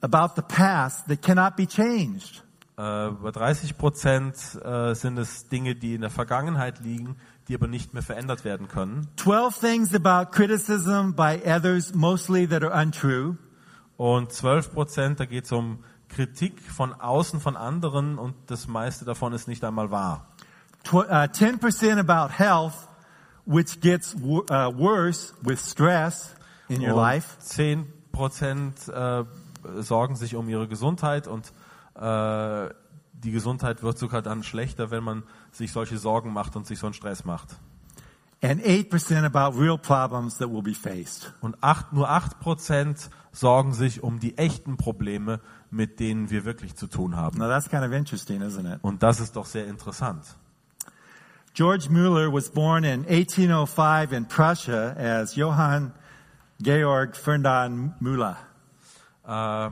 about 0.00 0.34
the 0.34 0.42
past 0.42 1.06
that 1.08 1.20
cannot 1.20 1.56
be 1.56 1.66
changed. 1.66 2.42
Äh, 2.78 3.10
bei 3.10 3.32
30 3.32 3.76
Prozent 3.76 4.36
äh, 4.64 4.94
sind 4.94 5.18
es 5.18 5.48
Dinge, 5.48 5.74
die 5.74 5.96
in 5.96 6.00
der 6.00 6.10
Vergangenheit 6.10 6.80
liegen, 6.80 7.16
die 7.48 7.54
aber 7.54 7.66
nicht 7.66 7.92
mehr 7.92 8.02
verändert 8.02 8.44
werden 8.44 8.68
können. 8.68 9.08
12 9.16 9.60
things 9.60 9.94
about 9.94 10.30
criticism 10.30 11.12
by 11.14 11.38
others, 11.44 11.94
mostly 11.94 12.48
that 12.48 12.62
are 12.62 12.72
untrue. 12.72 13.36
Und 13.98 14.32
12 14.32 14.72
Prozent, 14.72 15.20
da 15.20 15.26
geht 15.26 15.44
es 15.44 15.52
um 15.52 15.84
Kritik 16.08 16.62
von 16.62 16.94
außen 16.94 17.40
von 17.40 17.58
anderen 17.58 18.16
und 18.18 18.34
das 18.46 18.68
meiste 18.68 19.04
davon 19.04 19.34
ist 19.34 19.48
nicht 19.48 19.64
einmal 19.64 19.90
wahr. 19.90 20.28
Tw- 20.88 21.06
uh, 21.06 21.28
10% 21.28 21.98
about 21.98 22.32
health, 22.32 22.88
which 23.44 23.80
gets 23.80 24.14
uh, 24.14 24.70
worse 24.74 25.34
with 25.42 25.60
stress 25.60 26.34
in 26.68 26.80
your 26.82 26.94
life. 26.94 27.36
10 27.40 27.86
Prozent 28.12 28.88
äh, 28.88 29.24
sorgen 29.80 30.16
sich 30.16 30.34
um 30.34 30.48
ihre 30.48 30.66
Gesundheit 30.66 31.28
und 31.28 31.52
äh, 31.94 32.68
die 33.12 33.32
Gesundheit 33.32 33.82
wird 33.82 33.98
sogar 33.98 34.22
dann 34.22 34.42
schlechter, 34.42 34.90
wenn 34.90 35.04
man 35.04 35.24
sich 35.52 35.72
solche 35.72 35.98
Sorgen 35.98 36.32
macht 36.32 36.56
und 36.56 36.66
sich 36.66 36.78
so 36.78 36.86
einen 36.86 36.94
Stress 36.94 37.24
macht. 37.24 37.56
And 38.40 38.62
8% 38.64 39.24
about 39.24 39.58
real 39.58 39.76
problems 39.76 40.38
that 40.38 40.48
will 40.48 40.62
be 40.62 40.74
faced. 40.74 41.34
Und 41.40 41.56
acht, 41.60 41.92
nur 41.92 42.08
8 42.08 42.38
Prozent 42.38 43.10
sorgen 43.32 43.74
sich 43.74 44.02
um 44.02 44.20
die 44.20 44.38
echten 44.38 44.76
Probleme, 44.76 45.40
mit 45.70 46.00
denen 46.00 46.30
wir 46.30 46.44
wirklich 46.44 46.76
zu 46.76 46.86
tun 46.86 47.16
haben. 47.16 47.38
Now 47.38 47.48
that's 47.48 47.68
kind 47.68 47.84
of 47.84 47.92
interesting, 47.92 48.40
isn't 48.40 48.74
it? 48.74 48.78
Und 48.82 49.02
das 49.02 49.20
ist 49.20 49.36
doch 49.36 49.44
sehr 49.44 49.66
interessant. 49.66 50.24
George 51.58 51.88
Müller 51.90 52.32
was 52.32 52.50
born 52.50 52.84
in 52.84 53.04
1805 53.04 54.12
in 54.12 54.28
Prussia 54.28 54.94
as 54.96 55.34
Johann 55.34 55.92
Georg 56.62 57.16
Ferdinand 57.16 58.00
Müller. 58.00 58.36
Äh, 59.26 59.70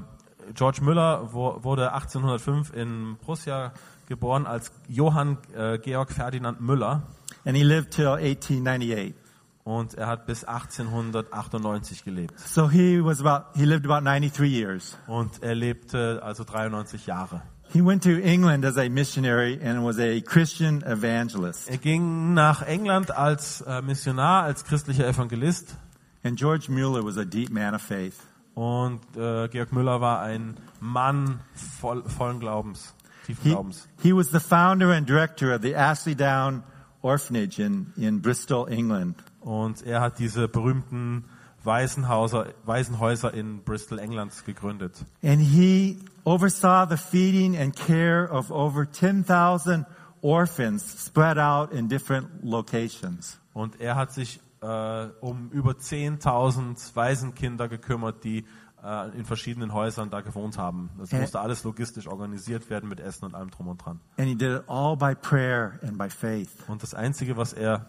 George 0.53 0.83
Müller 0.83 1.33
wo, 1.33 1.62
wurde 1.62 1.92
1805 1.92 2.75
in 2.75 3.16
Prussia 3.20 3.72
geboren 4.09 4.46
als 4.46 4.72
Johann 4.88 5.38
äh, 5.55 5.79
Georg 5.79 6.11
Ferdinand 6.11 6.61
Müller 6.61 7.05
And 7.44 7.57
he 7.57 7.62
lived 7.62 7.92
till 7.92 8.09
1898. 8.09 9.14
und 9.62 9.94
er 9.94 10.09
hat 10.09 10.27
bis 10.27 10.42
1898 10.42 12.05
gelebt. 12.05 12.37
So 12.40 12.68
he 12.68 13.01
was 13.01 13.25
about, 13.25 13.57
he 13.57 13.64
lived 13.64 13.88
about 13.88 14.05
93 14.05 14.51
years. 14.51 14.99
Und 15.07 15.40
er 15.40 15.55
lebte 15.55 16.20
also 16.20 16.42
93 16.42 17.07
Jahre. 17.07 17.42
He 17.77 17.83
went 17.83 18.05
to 18.05 18.23
England 18.23 18.65
as 18.65 18.79
a 18.79 18.89
missionary 18.89 19.61
and 19.62 19.85
was 19.85 19.99
a 19.99 20.23
Christian 20.23 20.83
evangelist. 20.87 21.69
Er 21.69 21.77
ging 21.77 22.33
nach 22.33 22.62
England 22.62 23.11
als 23.11 23.61
äh, 23.61 23.83
Missionar, 23.83 24.45
als 24.45 24.65
christlicher 24.65 25.07
Evangelist 25.07 25.77
And 26.25 26.39
George 26.39 26.71
Mueller 26.71 27.05
was 27.05 27.19
a 27.19 27.25
deep 27.27 27.51
man 27.51 27.75
of 27.75 27.83
faith. 27.83 28.15
und 28.55 29.01
äh, 29.15 29.47
Georg 29.49 29.73
Müller 29.73 30.01
war 30.01 30.23
ein 30.23 30.57
Mann 30.81 31.41
voll, 31.53 32.03
vollen 32.09 32.41
Glaubens, 32.41 32.95
tiefen 33.27 33.43
He, 33.45 33.51
Glaubens. 33.51 33.87
he 34.03 34.12
was 34.15 34.31
the 34.31 34.41
founder 34.41 34.93
and 34.93 35.07
director 35.07 35.55
of 35.55 35.61
the 35.61 35.75
Ashley 35.75 36.15
Down 36.15 36.62
Orphanage 37.03 37.59
in, 37.59 37.93
in 37.99 38.23
Bristol, 38.23 38.67
England. 38.71 39.17
Und 39.41 39.83
er 39.83 40.01
hat 40.01 40.19
diese 40.19 40.49
berühmten 40.49 41.25
Waisenhäuser, 41.66 42.55
Waisenhäuser 42.64 43.35
in 43.35 43.62
Bristol, 43.64 43.98
England 43.98 44.33
gegründet. 44.46 45.05
And 45.22 45.40
he 45.40 45.98
oversaw 46.24 46.87
the 46.88 46.96
feeding 46.96 47.57
and 47.57 47.74
care 47.76 48.29
of 48.31 48.50
over 48.50 48.87
10,000 48.90 49.85
orphans 50.22 51.05
spread 51.05 51.38
out 51.38 51.72
in 51.72 51.88
different 51.88 52.29
locations. 52.42 53.38
Und 53.52 53.81
er 53.81 53.96
hat 53.96 54.12
sich 54.12 54.40
äh, 54.62 55.07
um 55.20 55.50
über 55.50 55.72
10.000 55.72 56.94
Waisenkinder 56.94 57.68
gekümmert, 57.68 58.24
die 58.24 58.44
äh, 58.83 59.16
in 59.16 59.24
verschiedenen 59.24 59.72
Häusern 59.72 60.11
da 60.11 60.20
gewohnt 60.20 60.59
haben. 60.59 60.90
Das 60.98 61.12
Äh. 61.12 61.20
musste 61.20 61.40
alles 61.40 61.64
logistisch 61.64 62.07
organisiert 62.07 62.68
werden 62.70 62.88
mit 62.88 63.00
Essen 63.00 63.24
und 63.26 63.35
allem 63.35 63.50
drum 63.50 63.68
und 63.68 63.79
dran. 63.85 64.00
And 64.18 64.29
he 64.29 64.35
did 64.35 64.50
it 64.61 64.64
all 64.68 64.96
by 64.96 65.14
prayer 65.14 65.79
and 65.83 65.98
by 65.98 66.09
faith. 66.09 66.50
Und 66.68 66.83
das 66.83 66.94
Einzige, 66.94 67.37
was 67.37 67.52
er 67.52 67.87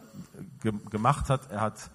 ge 0.62 0.74
gemacht 0.90 1.30
hat, 1.30 1.50
er 1.52 1.62
hat 1.62 1.90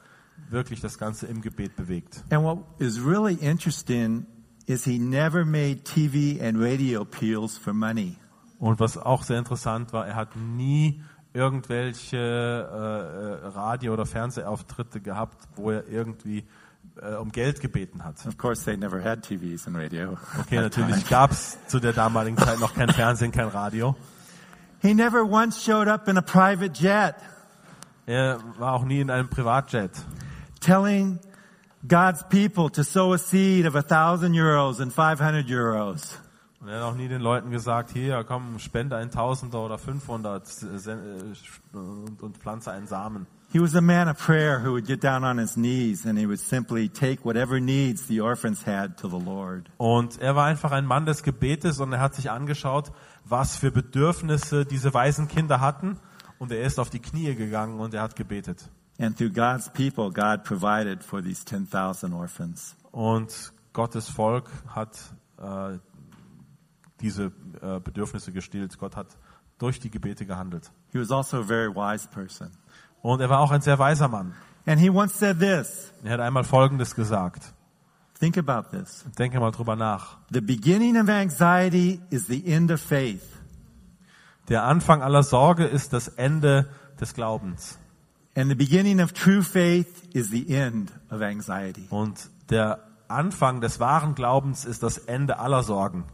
wirklich 0.53 0.81
das 0.81 0.99
Ganze 0.99 1.27
im 1.27 1.41
Gebet 1.41 1.77
bewegt. 1.77 2.23
And 2.31 2.45
what 2.45 2.59
is 2.79 3.01
really 3.05 3.35
interesting 3.35 4.27
is 4.67 4.85
he 4.85 4.99
never 4.99 5.45
made 5.45 5.83
TV 5.85 6.41
and 6.43 6.61
radio 6.61 7.03
appeals 7.03 7.57
for 7.57 7.73
money. 7.73 8.17
Und 8.59 8.79
was 8.79 8.97
auch 8.97 9.25
sehr 9.25 9.39
interessant 9.39 9.93
war, 9.93 10.07
er 10.07 10.15
hat 10.15 10.37
nie 10.37 11.03
irgendwelche 11.33 12.17
äh, 12.17 13.45
äh, 13.45 13.49
Radio- 13.49 13.95
oder 13.95 14.07
Fernsehauftritte 14.07 15.01
gehabt, 15.01 15.49
wo 15.57 15.71
er 15.71 15.89
irgendwie 15.89 16.45
äh, 17.01 17.15
um 17.15 17.33
Geld 17.33 17.61
gebeten 17.61 18.05
hat. 18.05 18.25
Of 18.27 18.37
course, 18.37 18.65
they 18.65 18.77
never 18.77 19.03
had 19.03 19.23
TVs 19.23 19.67
and 19.67 19.77
radio. 19.77 20.17
Okay, 20.41 20.61
natürlich 20.61 21.09
gab 21.09 21.33
es 21.33 21.59
zu 21.67 21.81
der 21.81 21.93
damaligen 21.93 22.37
Zeit 22.37 22.61
noch 22.61 22.75
kein 22.75 22.91
Fernsehen, 22.91 23.33
kein 23.33 23.49
Radio. 23.49 23.97
He 24.81 24.95
never 24.95 25.25
once 25.25 25.63
showed 25.65 25.89
up 25.89 26.07
in 26.09 26.17
a 26.19 26.23
private 26.23 26.73
jet 26.73 27.15
Er 28.07 28.41
war 28.59 28.73
auch 28.73 28.85
nie 28.85 29.01
in 29.01 29.11
einem 29.11 29.29
Privatjet. 29.29 29.93
Telling 30.63 31.19
God's 31.87 32.23
people 32.31 32.71
to 32.71 32.85
sow 32.85 33.13
a 33.13 33.19
seed 33.19 33.67
of 33.67 33.75
a 33.75 33.83
thousand 33.83 34.35
euros 34.35 34.81
and 34.81 34.93
500 34.93 35.51
euros. 35.51 36.19
Und 36.61 36.69
er 36.69 36.77
hat 36.77 36.85
auch 36.85 36.95
nie 36.95 37.09
den 37.09 37.21
Leuten 37.21 37.51
gesagt, 37.51 37.91
hier, 37.91 38.23
komm, 38.23 38.61
spende 38.61 38.97
ein 38.97 39.11
Tausender 39.11 39.59
oder 39.65 39.79
500 39.79 40.47
äh, 40.63 41.77
und, 41.77 42.23
und 42.23 42.37
pflanze 42.39 42.71
einen 42.71 42.87
Samen. 42.87 43.27
He 43.53 43.61
was 43.61 43.75
a 43.75 43.81
man 43.81 44.09
of 44.09 44.17
prayer 44.17 44.61
who 44.65 44.71
would 44.71 44.87
get 44.87 45.03
down 45.03 45.25
on 45.25 45.39
his 45.39 45.57
knees 45.57 46.07
and 46.07 46.17
he 46.17 46.27
would 46.27 46.39
simply 46.39 46.89
take 46.89 47.25
whatever 47.25 47.61
needs 47.61 48.07
the 48.07 48.21
orphans 48.21 48.65
had 48.65 48.97
to 48.97 49.09
the 49.09 49.23
Lord. 49.23 49.69
Und 49.77 50.21
er 50.21 50.37
war 50.37 50.47
einfach 50.47 50.71
ein 50.71 50.87
Mann 50.87 51.05
des 51.05 51.25
Gebetes 51.25 51.81
und 51.81 51.93
er 51.93 52.01
hat 52.01 52.15
sich 52.15 52.31
angeschaut, 52.31 52.93
was 53.25 53.57
für 53.57 53.73
Bedürfnisse 53.73 54.65
diese 54.65 54.95
Waisenkinder 54.95 55.61
hatten. 55.61 55.99
Und 56.39 56.53
er 56.53 56.63
ist 56.63 56.79
auf 56.79 56.91
die 56.91 57.01
Knie 57.01 57.35
gegangen 57.35 57.81
und 57.81 57.93
er 57.93 58.03
hat 58.03 58.15
gebetet. 58.15 58.69
And 59.03 59.17
through 59.17 59.33
God's 59.33 59.69
people, 59.69 60.13
God 60.13 60.45
provided 60.45 61.03
for 61.03 61.21
these 61.21 61.45
10,000 61.45 62.13
orphans. 62.13 62.77
Und 62.93 63.53
Gottes 63.73 64.09
Volk 64.09 64.49
hat 64.69 64.97
äh, 65.39 65.79
diese 67.01 67.33
äh, 67.61 67.81
Bedürfnisse 67.81 68.31
gestillt. 68.31 68.79
Gott 68.79 68.95
hat 68.95 69.09
durch 69.59 69.81
die 69.81 69.91
Gebete 69.91 70.25
gehandelt. 70.25 70.71
He 70.93 71.01
was 71.01 71.11
also 71.11 71.41
a 71.41 71.43
very 71.43 71.69
wise 71.75 72.07
person. 72.07 72.53
Und 73.03 73.21
er 73.21 73.29
war 73.29 73.41
auch 73.41 73.51
ein 73.51 73.61
sehr 73.61 73.77
weiser 73.81 74.07
Mann. 74.07 74.35
And 74.67 74.81
he 74.81 74.89
once 74.89 75.19
said 75.19 75.41
this. 75.41 75.93
Er 76.05 76.13
hat 76.13 76.21
einmal 76.21 76.45
Folgendes 76.45 76.95
gesagt. 76.95 77.53
Think 78.21 78.39
about 78.39 78.71
this. 78.71 79.05
Denke 79.19 79.41
mal 79.41 79.51
drüber 79.51 79.75
nach. 79.75 80.19
The 80.31 80.41
beginning 80.41 80.97
of 80.97 81.09
anxiety 81.09 82.01
is 82.11 82.29
the 82.29 82.47
end 82.47 82.71
of 82.71 82.81
faith. 82.81 83.27
Der 84.49 84.63
Anfang 84.63 85.03
aller 85.03 85.25
Sorge 85.25 85.65
ist 85.65 85.93
das 85.93 86.07
Ende 86.07 86.69
des 87.01 87.15
Glaubens. 87.15 87.81
And 88.35 88.51
the 88.51 88.55
beginning 88.55 89.01
of 89.01 89.13
true 89.13 89.43
faith 89.43 90.09
is 90.15 90.31
the 90.31 90.55
end 90.55 90.91
of 91.11 91.21
anxiety. 91.21 91.87
Und 91.91 92.31
der 92.49 92.79
Anfang 93.09 93.61
des 93.61 93.79
wahren 93.79 94.15
Glaubens 94.15 94.65
ist 94.65 94.83
das 94.83 94.97
Ende 94.97 95.39
aller 95.39 95.63
Sorgen. 95.63 96.05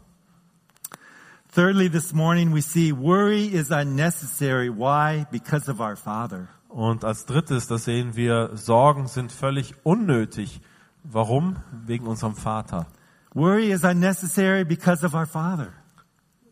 Thirdly, 1.54 1.88
this 1.88 2.12
morning 2.12 2.52
we 2.52 2.60
see 2.60 2.92
worry 2.92 3.46
is 3.46 3.70
unnecessary. 3.70 4.68
Why? 4.68 5.26
Because 5.30 5.70
of 5.70 5.80
our 5.80 5.96
Father. 5.96 6.48
Und 6.68 7.04
als 7.04 7.24
drittes, 7.24 7.66
da 7.68 7.78
sehen 7.78 8.16
wir, 8.16 8.50
Sorgen 8.54 9.06
sind 9.06 9.32
völlig 9.32 9.74
unnötig. 9.84 10.60
Warum? 11.04 11.56
Wegen 11.86 12.06
unserem 12.06 12.34
Vater. 12.34 12.86
Worry 13.32 13.70
is 13.70 13.84
unnecessary 13.84 14.64
because 14.64 15.06
of 15.06 15.14
our 15.14 15.26
Father. 15.26 15.72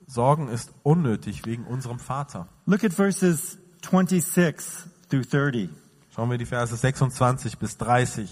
Sorgen 0.07 0.49
ist 0.49 0.73
unnötig 0.85 1.45
wegen 1.45 1.65
unserem 1.65 1.99
Vater. 1.99 2.47
Look 2.67 2.85
at 2.85 2.93
verses 2.93 3.59
26 3.83 4.87
through 5.09 5.25
30. 5.25 5.71
Schauen 6.15 6.31
wir 6.31 6.39
die 6.39 6.47
Verse 6.47 6.77
26 6.77 7.59
bis 7.59 7.75
30. 7.75 8.29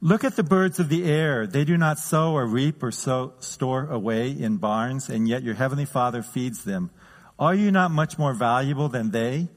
Look 0.00 0.24
at 0.24 0.34
the 0.34 0.42
birds 0.42 0.80
of 0.80 0.88
the 0.88 1.04
air. 1.04 1.46
They 1.46 1.64
do 1.64 1.76
not 1.76 1.98
sow 1.98 2.32
or 2.32 2.44
reap 2.44 2.82
or 2.82 2.90
sow, 2.90 3.34
store 3.38 3.86
away 3.86 4.30
in 4.30 4.56
barns, 4.56 5.08
and 5.08 5.28
yet 5.28 5.44
your 5.44 5.54
heavenly 5.54 5.84
Father 5.84 6.22
feeds 6.22 6.64
them. 6.64 6.90
Are 7.38 7.54
you 7.54 7.70
not 7.70 7.92
much 7.92 8.18
more 8.18 8.34
valuable 8.34 8.88
than 8.88 9.12
they? 9.12 9.48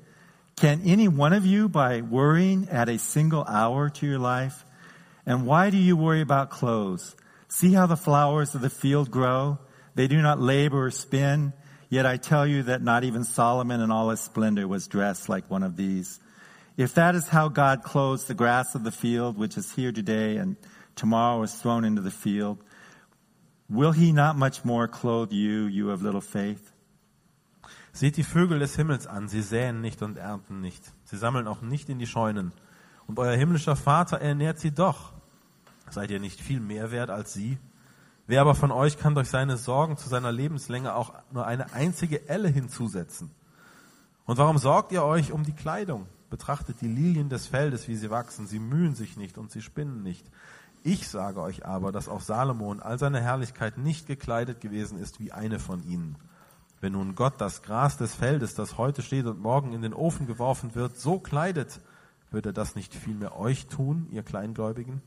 Can 0.55 0.81
any 0.85 1.07
one 1.07 1.33
of 1.33 1.45
you, 1.45 1.67
by 1.67 2.01
worrying, 2.01 2.67
add 2.69 2.89
a 2.89 2.99
single 2.99 3.43
hour 3.45 3.89
to 3.89 4.05
your 4.05 4.19
life? 4.19 4.63
And 5.25 5.45
why 5.47 5.71
do 5.71 5.77
you 5.77 5.97
worry 5.97 6.21
about 6.21 6.51
clothes? 6.51 7.15
See 7.47 7.73
how 7.73 7.87
the 7.87 7.97
flowers 7.97 8.53
of 8.53 8.61
the 8.61 8.69
field 8.69 9.09
grow? 9.09 9.57
They 9.95 10.07
do 10.07 10.21
not 10.21 10.39
labor 10.39 10.85
or 10.85 10.91
spin. 10.91 11.53
Yet 11.95 12.05
I 12.05 12.17
tell 12.17 12.45
you 12.45 12.63
that 12.63 12.81
not 12.81 13.05
even 13.05 13.23
Solomon 13.23 13.79
in 13.79 13.89
all 13.89 14.09
his 14.09 14.19
splendor 14.19 14.67
was 14.67 14.85
dressed 14.85 15.29
like 15.29 15.49
one 15.49 15.63
of 15.63 15.77
these. 15.77 16.19
If 16.75 16.95
that 16.95 17.15
is 17.15 17.29
how 17.29 17.47
God 17.47 17.83
clothes 17.83 18.25
the 18.25 18.33
grass 18.33 18.75
of 18.75 18.83
the 18.83 18.91
field, 18.91 19.37
which 19.37 19.57
is 19.57 19.71
here 19.71 19.93
today 19.93 20.35
and 20.35 20.57
tomorrow 20.97 21.41
is 21.43 21.53
thrown 21.55 21.85
into 21.85 22.01
the 22.01 22.11
field, 22.11 22.57
will 23.69 23.93
he 23.93 24.11
not 24.11 24.35
much 24.35 24.65
more 24.65 24.89
clothe 24.89 25.31
you, 25.31 25.67
you 25.67 25.89
of 25.89 26.01
little 26.01 26.19
faith? 26.19 26.73
Seht 27.93 28.17
die 28.17 28.23
Vögel 28.23 28.59
des 28.59 28.75
Himmels 28.75 29.07
an, 29.07 29.29
sie 29.29 29.41
säen 29.41 29.79
nicht 29.79 30.01
und 30.01 30.17
ernten 30.17 30.59
nicht. 30.59 30.83
Sie 31.05 31.15
sammeln 31.15 31.47
auch 31.47 31.61
nicht 31.61 31.87
in 31.87 31.97
die 31.97 32.07
Scheunen. 32.07 32.51
Und 33.07 33.19
euer 33.19 33.37
himmlischer 33.37 33.77
Vater 33.77 34.19
ernährt 34.19 34.59
sie 34.59 34.71
doch. 34.71 35.13
Seid 35.89 36.11
ihr 36.11 36.19
nicht 36.19 36.41
viel 36.41 36.59
mehr 36.59 36.91
wert 36.91 37.09
als 37.09 37.31
sie? 37.31 37.57
Wer 38.27 38.41
aber 38.41 38.55
von 38.55 38.71
euch 38.71 38.97
kann 38.97 39.13
durch 39.13 39.29
seine 39.29 39.57
Sorgen 39.57 39.97
zu 39.97 40.09
seiner 40.09 40.31
Lebenslänge 40.31 40.95
auch 40.95 41.13
nur 41.31 41.45
eine 41.45 41.73
einzige 41.73 42.27
Elle 42.27 42.47
hinzusetzen? 42.49 43.29
Und 44.25 44.37
warum 44.39 44.57
sorgt 44.57 44.91
ihr 44.91 45.03
euch 45.03 45.31
um 45.31 45.43
die 45.43 45.53
Kleidung? 45.53 46.07
Betrachtet 46.31 46.81
die 46.81 46.87
Lilien 46.87 47.29
des 47.29 47.45
Feldes, 47.45 47.87
wie 47.87 47.95
sie 47.95 48.09
wachsen. 48.09 48.47
Sie 48.47 48.59
mühen 48.59 48.95
sich 48.95 49.15
nicht 49.15 49.37
und 49.37 49.51
sie 49.51 49.61
spinnen 49.61 50.01
nicht. 50.01 50.25
Ich 50.83 51.07
sage 51.07 51.41
euch 51.41 51.65
aber, 51.65 51.91
dass 51.91 52.09
auch 52.09 52.21
Salomo 52.21 52.73
in 52.73 52.79
all 52.79 52.97
seiner 52.97 53.21
Herrlichkeit 53.21 53.77
nicht 53.77 54.07
gekleidet 54.07 54.59
gewesen 54.59 54.99
ist 54.99 55.19
wie 55.19 55.31
eine 55.31 55.59
von 55.59 55.83
ihnen. 55.83 56.17
Wenn 56.81 56.93
nun 56.93 57.15
Gott 57.15 57.35
das 57.39 57.61
Gras 57.61 57.97
des 57.97 58.15
Feldes, 58.15 58.55
das 58.55 58.77
heute 58.77 59.01
steht 59.01 59.25
und 59.27 59.39
morgen 59.39 59.73
in 59.73 59.81
den 59.81 59.93
Ofen 59.93 60.25
geworfen 60.27 60.75
wird, 60.75 60.97
so 60.97 61.19
kleidet, 61.19 61.79
wird 62.31 62.47
er 62.47 62.53
das 62.53 62.75
nicht 62.75 62.93
vielmehr 62.93 63.37
euch 63.39 63.67
tun, 63.67 64.07
ihr 64.11 64.23
Kleingläubigen? 64.23 65.01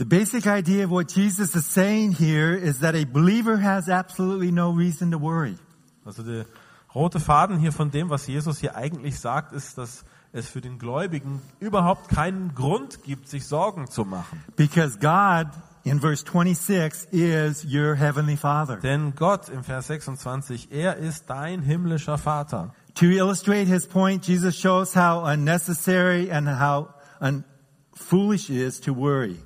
The 0.00 0.06
basic 0.06 0.46
idea 0.46 0.84
of 0.84 0.90
what 0.90 1.08
Jesus 1.08 1.54
is 1.54 1.66
saying 1.66 2.12
here 2.12 2.54
is 2.54 2.78
that 2.78 2.94
a 2.94 3.04
believer 3.04 3.58
has 3.58 3.86
absolutely 3.90 4.50
no 4.50 4.70
reason 4.70 5.10
to 5.10 5.18
worry. 5.18 5.58
Also 6.06 6.22
der 6.22 6.46
rote 6.94 7.20
Faden 7.20 7.58
hier 7.58 7.70
von 7.70 7.90
dem, 7.90 8.08
was 8.08 8.26
Jesus 8.26 8.60
hier 8.60 8.76
eigentlich 8.76 9.20
sagt, 9.20 9.52
ist, 9.52 9.76
dass 9.76 10.06
es 10.32 10.48
für 10.48 10.62
den 10.62 10.78
Gläubigen 10.78 11.42
überhaupt 11.58 12.08
keinen 12.08 12.54
Grund 12.54 13.02
gibt, 13.02 13.28
sich 13.28 13.46
Sorgen 13.46 13.90
zu 13.90 14.06
machen. 14.06 14.42
Because 14.56 14.98
God, 14.98 15.48
in 15.84 16.00
verse 16.00 16.24
26, 16.24 17.12
is 17.12 17.66
your 17.66 17.94
heavenly 17.94 18.38
Father. 18.38 18.78
Denn 18.78 19.14
Gott 19.14 19.50
im 19.50 19.64
Vers 19.64 19.88
26, 19.88 20.72
er 20.72 20.96
ist 20.96 21.28
dein 21.28 21.60
himmlischer 21.60 22.16
Vater. 22.16 22.72
To 22.94 23.04
illustrate 23.04 23.66
his 23.66 23.86
point, 23.86 24.26
Jesus 24.26 24.58
shows 24.58 24.96
how 24.96 25.26
unnecessary 25.26 26.32
and 26.32 26.48
how 26.48 26.88
un- 27.20 27.44
foolish 27.92 28.48
it 28.48 28.56
is 28.56 28.80
to 28.80 28.94
worry. 28.94 29.36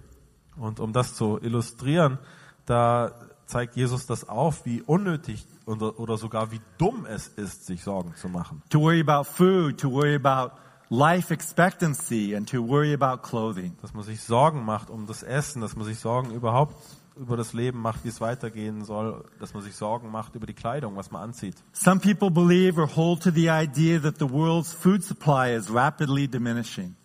Und 0.56 0.80
um 0.80 0.92
das 0.92 1.14
zu 1.14 1.38
illustrieren, 1.40 2.18
da 2.66 3.12
zeigt 3.46 3.76
Jesus 3.76 4.06
das 4.06 4.28
auf, 4.28 4.64
wie 4.64 4.82
unnötig 4.82 5.46
oder, 5.66 5.98
oder 5.98 6.16
sogar 6.16 6.50
wie 6.50 6.60
dumm 6.78 7.06
es 7.06 7.28
ist, 7.28 7.66
sich 7.66 7.82
Sorgen 7.82 8.14
zu 8.16 8.28
machen. 8.28 8.62
To 8.70 8.80
worry 8.80 9.00
about 9.00 9.24
food, 9.24 9.78
to 9.80 9.90
worry 9.90 10.14
about 10.14 10.54
life 10.88 11.32
expectancy, 11.32 12.34
and 12.34 12.48
to 12.50 12.66
worry 12.66 12.94
about 12.94 13.22
clothing. 13.22 13.76
Dass 13.82 13.94
man 13.94 14.04
sich 14.04 14.22
Sorgen 14.22 14.64
macht 14.64 14.90
um 14.90 15.06
das 15.06 15.22
Essen, 15.22 15.60
dass 15.60 15.76
man 15.76 15.84
sich 15.84 15.98
Sorgen 15.98 16.30
überhaupt 16.30 16.74
über 17.16 17.36
das 17.36 17.52
Leben 17.52 17.80
macht, 17.80 18.04
wie 18.04 18.08
es 18.08 18.20
weitergehen 18.20 18.84
soll, 18.84 19.24
dass 19.38 19.54
man 19.54 19.62
sich 19.62 19.76
Sorgen 19.76 20.10
macht 20.10 20.34
über 20.34 20.46
die 20.46 20.54
Kleidung, 20.54 20.96
was 20.96 21.10
man 21.10 21.22
anzieht. 21.22 21.54
Some 21.72 22.00
people 22.00 22.30
believe 22.30 22.80
or 22.80 22.88
hold 22.96 23.22
to 23.22 23.30
the 23.30 23.48
idea 23.50 24.00
that 24.00 24.18
the 24.18 24.28
world's 24.28 24.72
food 24.72 25.04
supply 25.04 25.54
is 25.54 25.72
rapidly 25.72 26.26
diminishing. 26.26 26.96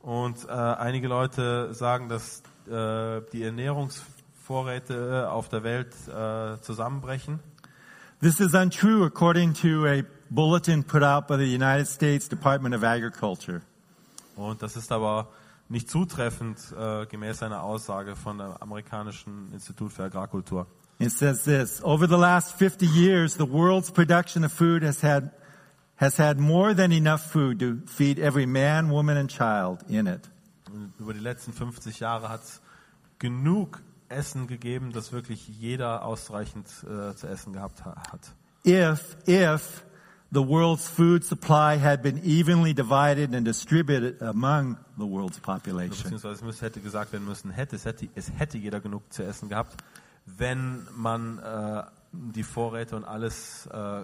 Und 0.00 0.44
äh, 0.48 0.50
einige 0.50 1.06
Leute 1.06 1.72
sagen, 1.74 2.08
dass 2.08 2.42
äh, 2.68 3.22
die 3.32 3.42
Ernährungsvorräte 3.42 5.30
auf 5.30 5.48
der 5.48 5.62
Welt 5.62 5.94
äh, 6.08 6.60
zusammenbrechen. 6.60 7.40
This 8.20 8.38
is 8.38 8.54
untrue 8.54 9.04
according 9.04 9.54
to 9.54 9.84
a 9.86 10.04
bulletin 10.30 10.84
put 10.84 11.02
out 11.02 11.26
by 11.26 11.36
the 11.36 11.44
United 11.44 11.88
States 11.88 12.28
Department 12.28 12.74
of 12.74 12.84
Agriculture. 12.84 13.62
Und 14.36 14.62
das 14.62 14.76
ist 14.76 14.92
aber 14.92 15.28
nicht 15.68 15.90
zutreffend 15.90 16.58
äh, 16.78 17.06
gemäß 17.06 17.42
einer 17.42 17.62
Aussage 17.62 18.14
von 18.14 18.38
dem 18.38 18.52
amerikanischen 18.60 19.52
Institut 19.52 19.92
für 19.92 20.04
Agrarkultur. 20.04 20.66
It 20.98 21.10
says 21.10 21.42
this, 21.42 21.82
over 21.82 22.06
the 22.06 22.16
last 22.16 22.52
50 22.52 22.86
years, 22.86 23.34
the 23.34 23.50
world's 23.50 23.90
production 23.90 24.44
of 24.44 24.52
food 24.52 24.84
has 24.84 25.02
had, 25.02 25.32
has 25.96 26.16
had 26.16 26.38
more 26.38 26.74
than 26.74 26.92
enough 26.92 27.22
food 27.22 27.58
to 27.58 27.78
feed 27.86 28.20
every 28.20 28.46
man, 28.46 28.88
woman, 28.90 29.16
and 29.16 29.28
child 29.28 29.82
in 29.88 30.06
it. 30.06 30.28
Über 30.98 31.14
die 31.14 31.20
letzten 31.20 31.52
50 31.52 32.00
Jahre 32.00 32.28
hat 32.28 32.42
es 32.42 32.60
genug 33.18 33.80
Essen 34.08 34.46
gegeben, 34.46 34.92
dass 34.92 35.12
wirklich 35.12 35.48
jeder 35.48 36.04
ausreichend 36.04 36.68
äh, 36.84 37.14
zu 37.14 37.26
essen 37.26 37.52
gehabt 37.52 37.84
ha 37.84 37.94
hat. 38.10 38.34
If, 38.64 39.16
if 39.26 39.84
the 40.30 40.40
world's 40.40 40.88
food 40.88 41.24
supply 41.24 41.78
had 41.78 42.02
been 42.02 42.20
evenly 42.24 42.74
divided 42.74 43.34
and 43.34 43.46
distributed 43.46 44.20
among 44.22 44.76
the 44.96 45.04
world's 45.04 45.38
population. 45.38 46.02
Beziehungsweise 46.02 46.34
es 46.34 46.42
müsste, 46.42 46.66
hätte 46.66 46.80
gesagt 46.80 47.12
werden 47.12 47.26
müssen, 47.26 47.50
hätte, 47.50 47.76
es, 47.76 47.84
hätte, 47.84 48.08
es 48.14 48.30
hätte 48.38 48.58
jeder 48.58 48.80
genug 48.80 49.12
zu 49.12 49.24
essen 49.24 49.48
gehabt, 49.48 49.82
wenn 50.26 50.86
man 50.94 51.38
äh, 51.38 51.82
die 52.12 52.42
Vorräte 52.42 52.96
und 52.96 53.04
alles 53.04 53.66
äh, 53.66 54.02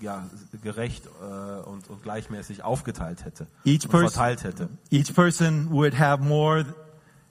ja, 0.00 0.24
gerecht 0.62 1.06
äh, 1.06 1.60
und, 1.68 1.88
und 1.88 2.02
gleichmäßig 2.02 2.62
aufgeteilt 2.64 3.24
hätte 3.24 3.46
Each 3.64 3.84
und 3.84 3.90
person- 3.90 4.10
verteilt 4.10 4.44
hätte. 4.44 4.68
Each 4.90 5.14
person 5.14 5.70
would 5.70 5.98
have 5.98 6.22
more, 6.22 6.64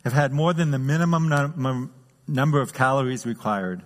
have 0.03 0.15
had 0.15 0.31
more 0.31 0.55
than 0.55 0.71
the 0.71 0.77
minimum 0.79 1.27
num- 1.29 1.89
number 2.27 2.61
of 2.61 2.73
calories 2.73 3.25
required. 3.25 3.81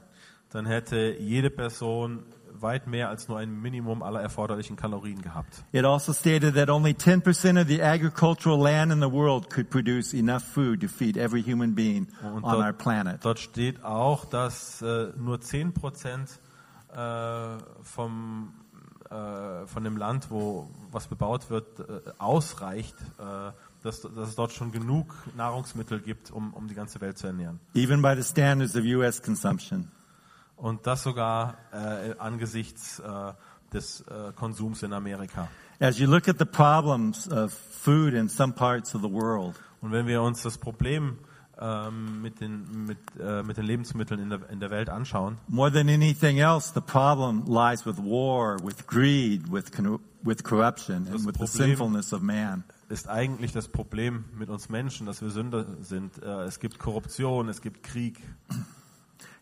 Dann 0.52 0.66
hätte 0.66 1.16
jede 1.20 1.50
Person 1.50 2.24
weit 2.62 2.88
mehr 2.88 3.08
als 3.08 3.30
nur 3.30 3.38
ein 3.38 3.62
Minimum 3.62 4.04
aller 4.04 4.20
erforderlichen 4.22 4.76
Kalorien 4.76 5.22
gehabt. 5.22 5.64
It 5.72 5.86
also 5.86 6.12
stated 6.12 6.56
that 6.56 6.70
only 6.70 6.92
10% 6.92 7.62
of 7.62 7.68
the 7.68 7.82
agricultural 7.82 8.60
land 8.62 8.92
in 8.92 9.00
the 9.00 9.10
world 9.10 9.50
could 9.50 9.70
produce 9.70 10.14
enough 10.14 10.44
food 10.44 10.82
to 10.82 10.88
feed 10.90 11.16
every 11.16 11.42
human 11.42 11.74
being 11.74 12.08
Und 12.22 12.44
on 12.44 12.56
our 12.56 12.64
dort, 12.74 12.78
planet. 12.80 13.24
dort 13.24 13.40
steht 13.40 13.82
auch, 13.86 14.26
dass 14.26 14.82
äh, 14.82 15.10
nur 15.18 15.40
10 15.40 15.74
Prozent 15.74 16.40
äh, 16.94 17.58
vom, 17.84 18.52
äh, 19.10 19.68
von 19.68 19.84
dem 19.84 19.98
Land, 19.98 20.30
wo 20.30 20.70
was 20.92 21.08
bebaut 21.08 21.50
wird, 21.50 21.80
äh, 21.80 21.84
ausreicht, 22.18 22.96
äh, 23.18 23.52
dass, 23.84 24.02
dass 24.02 24.30
es 24.30 24.36
dort 24.36 24.52
schon 24.52 24.72
genug 24.72 25.14
Nahrungsmittel 25.36 26.00
gibt, 26.00 26.32
um, 26.32 26.54
um 26.54 26.68
die 26.68 26.76
ganze 26.76 27.02
Welt 27.02 27.18
zu 27.18 27.28
ernähren. 27.28 27.60
Even 27.74 28.02
by 28.02 28.14
the 28.16 28.24
standards 28.24 28.76
of 28.76 28.84
U.S. 28.84 29.22
consumption. 29.22 29.92
Und 30.58 30.86
das 30.86 31.04
sogar 31.04 31.58
äh, 31.72 32.16
angesichts 32.18 33.00
äh, 33.00 33.34
des 33.72 34.02
äh, 34.02 34.34
Konsums 34.36 34.84
in 34.84 34.94
Amerika. 34.94 35.48
As 35.80 35.98
you 35.98 36.08
look 36.08 36.28
at 36.28 36.38
the 36.38 36.46
problems 36.46 37.30
of 37.32 37.54
food 37.54 38.14
in 38.14 38.28
some 38.28 38.52
parts 38.52 38.94
of 38.94 39.02
the 39.02 39.10
world, 39.10 39.56
Und 39.82 39.92
wenn 39.92 40.08
wir 40.08 40.22
uns 40.22 40.42
das 40.42 40.58
Problem 40.58 41.20
ähm, 41.60 42.22
mit, 42.22 42.40
den, 42.42 42.86
mit, 42.86 42.98
äh, 43.20 43.44
mit 43.44 43.58
den 43.58 43.66
Lebensmitteln 43.66 44.20
in 44.20 44.30
der, 44.30 44.50
in 44.50 44.60
der 44.60 44.70
Welt 44.70 44.90
anschauen, 44.90 45.38
more 45.48 45.72
than 45.72 45.90
anything 45.90 46.38
else, 46.38 46.72
the 46.74 46.82
problem 46.82 47.44
lies 47.46 47.86
with 47.86 47.98
war, 47.98 48.58
with 48.64 48.88
greed, 48.88 49.52
with, 49.52 49.72
with 50.24 50.44
corruption, 50.44 51.08
and 51.08 51.26
with 51.26 51.38
the 51.40 51.48
sinfulness 51.48 52.14
of 52.14 52.22
man. 52.22 52.64
ist 52.90 53.08
eigentlich 53.08 53.52
das 53.52 53.68
Problem 53.68 54.26
mit 54.36 54.50
uns 54.50 54.70
Menschen, 54.70 55.06
dass 55.06 55.22
wir 55.22 55.30
Sünder 55.30 55.66
sind. 55.82 56.22
Äh, 56.24 56.46
es 56.46 56.60
gibt 56.60 56.80
Korruption, 56.80 57.48
es 57.48 57.62
gibt 57.62 57.84
Krieg. 57.84 58.20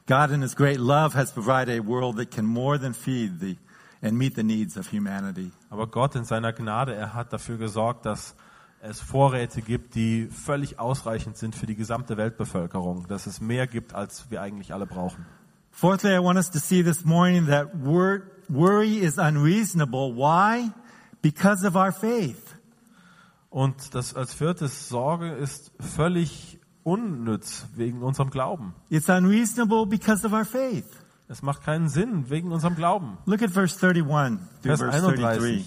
God 0.07 0.31
in 0.31 0.41
His 0.41 0.55
great 0.55 0.79
love 0.79 1.15
has 1.17 1.31
provided 1.33 1.79
a 1.79 1.85
world 1.85 2.17
that 2.17 2.31
can 2.31 2.45
more 2.45 2.79
than 2.79 2.93
feed 2.93 3.39
the 3.39 3.57
and 4.01 4.17
meet 4.17 4.35
the 4.35 4.43
needs 4.43 4.77
of 4.77 4.91
humanity. 4.91 5.51
Aber 5.69 5.87
Gott 5.87 6.15
in 6.15 6.23
seiner 6.23 6.53
Gnade, 6.53 6.95
er 6.95 7.13
hat 7.13 7.33
dafür 7.33 7.57
gesorgt, 7.57 8.05
dass 8.05 8.35
es 8.87 8.99
Vorräte 8.99 9.61
gibt, 9.61 9.95
die 9.95 10.27
völlig 10.27 10.79
ausreichend 10.79 11.37
sind 11.37 11.55
für 11.55 11.65
die 11.65 11.75
gesamte 11.75 12.17
Weltbevölkerung, 12.17 13.07
dass 13.07 13.27
es 13.27 13.41
mehr 13.41 13.67
gibt, 13.67 13.93
als 13.93 14.29
wir 14.31 14.41
eigentlich 14.41 14.73
alle 14.73 14.85
brauchen. 14.85 15.25
Fourthly, 15.71 16.15
I 16.15 16.23
want 16.23 16.37
us 16.37 16.49
to 16.51 16.59
see 16.59 16.83
this 16.83 17.05
morning 17.05 17.47
that 17.47 17.67
wor- 17.83 18.21
worry 18.49 18.97
is 18.97 19.17
unreasonable. 19.17 20.15
Why? 20.15 20.71
Because 21.21 21.67
of 21.67 21.75
our 21.75 21.91
faith. 21.91 22.55
Und 23.49 23.93
das 23.93 24.15
als 24.15 24.33
viertes, 24.33 24.89
Sorge 24.89 25.31
ist 25.33 25.71
völlig 25.79 26.59
unnütz 26.83 27.65
wegen 27.75 28.01
unserem 28.01 28.29
Glauben. 28.29 28.73
It's 28.89 29.09
unreasonable 29.09 29.85
because 29.85 30.25
of 30.25 30.33
our 30.33 30.45
faith. 30.45 30.85
Es 31.27 31.41
macht 31.41 31.63
keinen 31.63 31.89
Sinn 31.89 32.29
wegen 32.29 32.51
unserem 32.51 32.75
Glauben. 32.75 33.17
Look 33.25 33.41
at 33.41 33.51
verse 33.51 33.75
31 33.85 34.39
through 34.61 34.77
Vers 34.77 34.79
verse 34.79 35.01
33. 35.01 35.19
31. 35.19 35.65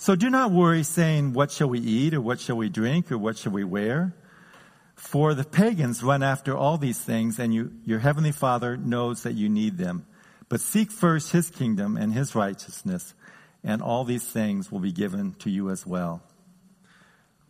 So 0.00 0.16
do 0.16 0.30
not 0.30 0.50
worry 0.50 0.82
saying, 0.82 1.34
what 1.34 1.50
shall 1.50 1.68
we 1.68 1.78
eat 1.78 2.14
or 2.14 2.22
what 2.22 2.40
shall 2.40 2.56
we 2.56 2.70
drink 2.70 3.12
or 3.12 3.18
what 3.18 3.36
shall 3.36 3.52
we 3.52 3.64
wear? 3.64 4.14
For 4.94 5.34
the 5.34 5.44
pagans 5.44 6.02
run 6.02 6.22
after 6.22 6.56
all 6.56 6.78
these 6.78 6.98
things 6.98 7.38
and 7.38 7.52
you, 7.52 7.72
your 7.84 7.98
heavenly 7.98 8.32
father 8.32 8.78
knows 8.78 9.24
that 9.24 9.34
you 9.34 9.50
need 9.50 9.76
them. 9.76 10.06
But 10.48 10.62
seek 10.62 10.90
first 10.90 11.32
his 11.32 11.50
kingdom 11.50 11.98
and 11.98 12.14
his 12.14 12.34
righteousness 12.34 13.12
and 13.62 13.82
all 13.82 14.04
these 14.04 14.24
things 14.24 14.72
will 14.72 14.80
be 14.80 14.90
given 14.90 15.34
to 15.40 15.50
you 15.50 15.68
as 15.68 15.86
well. 15.86 16.22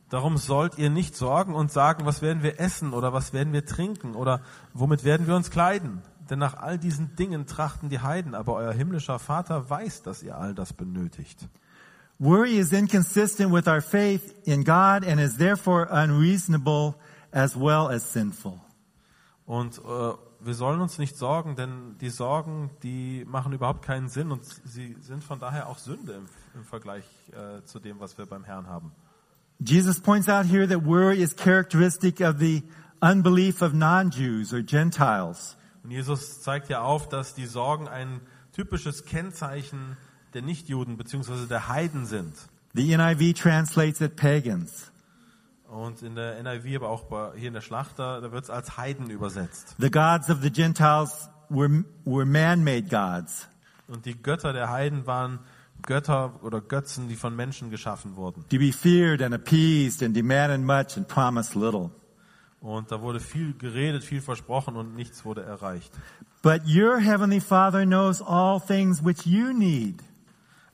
Darum 0.08 0.36
sollt 0.36 0.76
ihr 0.76 0.90
nicht 0.90 1.14
sorgen 1.14 1.54
und 1.54 1.70
sagen, 1.70 2.04
was 2.04 2.20
werden 2.20 2.42
wir 2.42 2.58
essen 2.58 2.94
oder 2.94 3.12
was 3.12 3.32
werden 3.32 3.52
wir 3.52 3.64
trinken 3.64 4.16
oder 4.16 4.40
womit 4.74 5.04
werden 5.04 5.28
wir 5.28 5.36
uns 5.36 5.52
kleiden. 5.52 6.02
Denn 6.28 6.40
nach 6.40 6.54
all 6.54 6.78
diesen 6.78 7.14
Dingen 7.14 7.46
trachten 7.46 7.90
die 7.90 8.00
Heiden, 8.00 8.34
aber 8.34 8.54
euer 8.54 8.72
himmlischer 8.72 9.20
Vater 9.20 9.70
weiß, 9.70 10.02
dass 10.02 10.24
ihr 10.24 10.36
all 10.36 10.52
das 10.52 10.72
benötigt. 10.72 11.48
Worry 12.20 12.58
is 12.58 12.74
inconsistent 12.74 13.50
with 13.50 13.66
our 13.66 13.80
faith 13.80 14.34
in 14.44 14.62
God 14.62 15.04
and 15.04 15.18
is 15.18 15.38
therefore 15.38 15.88
unreasonable 15.90 16.96
as 17.32 17.56
well 17.56 17.88
as 17.88 18.12
sinful. 18.12 18.60
Und 19.46 19.78
äh, 19.78 20.12
wir 20.40 20.54
sollen 20.54 20.82
uns 20.82 20.98
nicht 20.98 21.16
sorgen, 21.16 21.56
denn 21.56 21.96
die 21.98 22.10
Sorgen, 22.10 22.68
die 22.82 23.24
machen 23.26 23.54
überhaupt 23.54 23.82
keinen 23.82 24.10
Sinn 24.10 24.32
und 24.32 24.44
sie 24.44 24.96
sind 25.00 25.24
von 25.24 25.38
daher 25.38 25.68
auch 25.68 25.78
Sünde 25.78 26.12
im, 26.12 26.26
im 26.54 26.64
Vergleich 26.64 27.04
äh, 27.32 27.64
zu 27.64 27.78
dem, 27.78 28.00
was 28.00 28.18
wir 28.18 28.26
beim 28.26 28.44
Herrn 28.44 28.66
haben. 28.66 28.92
Jesus 29.58 29.98
points 29.98 30.28
out 30.28 30.44
here 30.44 30.68
that 30.68 30.84
worry 30.84 31.22
is 31.22 31.34
characteristic 31.34 32.20
of 32.20 32.38
the 32.38 32.62
unbelief 33.00 33.62
of 33.62 33.72
non-Jews 33.72 34.52
or 34.52 34.60
Gentiles. 34.60 35.56
Und 35.82 35.90
Jesus 35.90 36.42
zeigt 36.42 36.68
ja 36.68 36.82
auf, 36.82 37.08
dass 37.08 37.32
die 37.32 37.46
Sorgen 37.46 37.88
ein 37.88 38.20
typisches 38.52 39.06
Kennzeichen 39.06 39.96
der 40.34 40.42
Nichtjuden 40.42 40.96
bzw. 40.96 41.46
der 41.48 41.68
Heiden 41.68 42.06
sind. 42.06 42.34
The 42.74 42.96
NIV 42.96 43.34
translates 43.34 44.00
it 44.00 44.16
pagans. 44.16 44.90
Und 45.68 46.02
in 46.02 46.16
der 46.16 46.42
NIV, 46.42 46.76
aber 46.76 46.88
auch 46.88 47.04
bei, 47.04 47.32
hier 47.36 47.48
in 47.48 47.54
der 47.54 47.60
Schlachter, 47.60 48.20
da 48.20 48.32
wird 48.32 48.44
es 48.44 48.50
als 48.50 48.76
Heiden 48.76 49.08
übersetzt. 49.10 49.76
The 49.78 49.90
gods 49.90 50.28
of 50.28 50.38
the 50.42 50.50
Gentiles 50.50 51.28
were, 51.48 51.84
were 52.04 52.26
man-made 52.26 52.88
gods. 52.88 53.46
Und 53.86 54.04
die 54.04 54.20
Götter 54.20 54.52
der 54.52 54.70
Heiden 54.70 55.06
waren 55.06 55.40
Götter 55.82 56.34
oder 56.42 56.60
Götzen, 56.60 57.08
die 57.08 57.16
von 57.16 57.34
Menschen 57.34 57.70
geschaffen 57.70 58.16
wurden. 58.16 58.44
to 58.50 58.58
be 58.58 58.72
feared 58.72 59.22
and 59.22 59.34
appeased 59.34 60.02
and 60.02 60.14
demanded 60.14 60.60
much 60.60 60.96
and 60.96 61.06
promised 61.08 61.54
little. 61.54 61.90
Und 62.60 62.92
da 62.92 63.00
wurde 63.00 63.20
viel 63.20 63.54
geredet, 63.54 64.04
viel 64.04 64.20
versprochen 64.20 64.76
und 64.76 64.94
nichts 64.94 65.24
wurde 65.24 65.42
erreicht. 65.42 65.92
But 66.42 66.62
your 66.66 66.98
heavenly 66.98 67.40
Father 67.40 67.84
knows 67.84 68.20
all 68.20 68.60
things 68.60 69.04
which 69.04 69.24
you 69.24 69.52
need. 69.52 70.02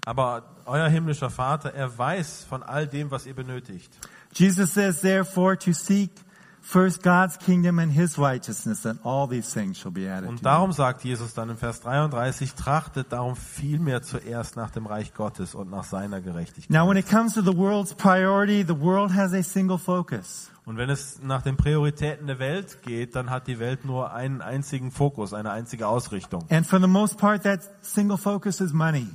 Aber 0.07 0.45
euer 0.67 0.89
himmlischer 0.89 1.31
Vater, 1.31 1.75
er 1.75 1.99
weiß 1.99 2.47
von 2.49 2.63
all 2.63 2.87
dem, 2.87 3.11
was 3.11 3.27
ihr 3.27 3.35
benötigt. 3.35 3.91
Jesus 4.33 4.73
says, 4.73 5.01
therefore, 5.01 5.59
to 5.59 5.73
seek 5.73 6.13
first 6.61 7.03
God's 7.03 7.37
kingdom 7.39 7.81
and 7.81 7.93
his 7.93 8.17
righteousness, 8.17 8.87
and 8.87 9.01
all 9.05 9.29
these 9.29 9.53
things 9.53 9.79
shall 9.79 9.91
be 9.91 10.09
added 10.09 10.29
Und 10.29 10.45
darum 10.45 10.71
sagt 10.73 11.03
Jesus 11.03 11.35
dann 11.35 11.51
im 11.51 11.57
Vers 11.57 11.81
33, 11.81 12.55
trachtet 12.55 13.13
darum 13.13 13.35
vielmehr 13.35 14.03
zuerst 14.03 14.57
nach 14.57 14.71
dem 14.71 14.87
Reich 14.87 15.13
Gottes 15.13 15.57
und 15.57 15.71
nach 15.71 15.85
seiner. 15.85 16.21
Gerechtigkeit. 16.21 16.71
Now, 16.71 16.89
when 16.89 16.97
it 16.97 17.09
comes 17.09 17.35
to 17.35 17.43
the 17.43 17.57
world's 17.57 17.93
priority, 17.93 18.65
the 18.65 18.81
world 18.81 19.13
has 19.13 19.33
a 19.33 19.43
single 19.43 19.79
focus. 19.79 20.51
Und 20.65 20.77
wenn 20.77 20.91
es 20.91 21.21
nach 21.21 21.43
den 21.43 21.57
Prioritäten 21.57 22.29
der 22.29 22.39
Welt 22.39 22.83
geht, 22.83 23.17
dann 23.17 23.31
hat 23.31 23.49
die 23.49 23.59
Welt 23.59 23.85
nur 23.85 24.13
einen 24.13 24.41
einzigen 24.41 24.93
Fokus, 24.93 25.35
eine 25.35 25.51
einzige 25.51 25.89
Ausrichtung. 25.89 26.45
And 26.49 26.65
for 26.65 26.81
the 26.81 26.87
most 26.87 27.19
part, 27.19 27.43
that 27.43 27.61
single 27.83 28.17
focus 28.17 28.61
is 28.61 28.73
money. 28.73 29.09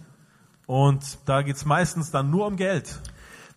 Und 0.67 1.17
da 1.26 1.41
geht's 1.41 1.65
meistens 1.65 2.12
dann 2.12 2.30
nur 2.30 2.47
um 2.47 2.56
Geld. 2.56 3.00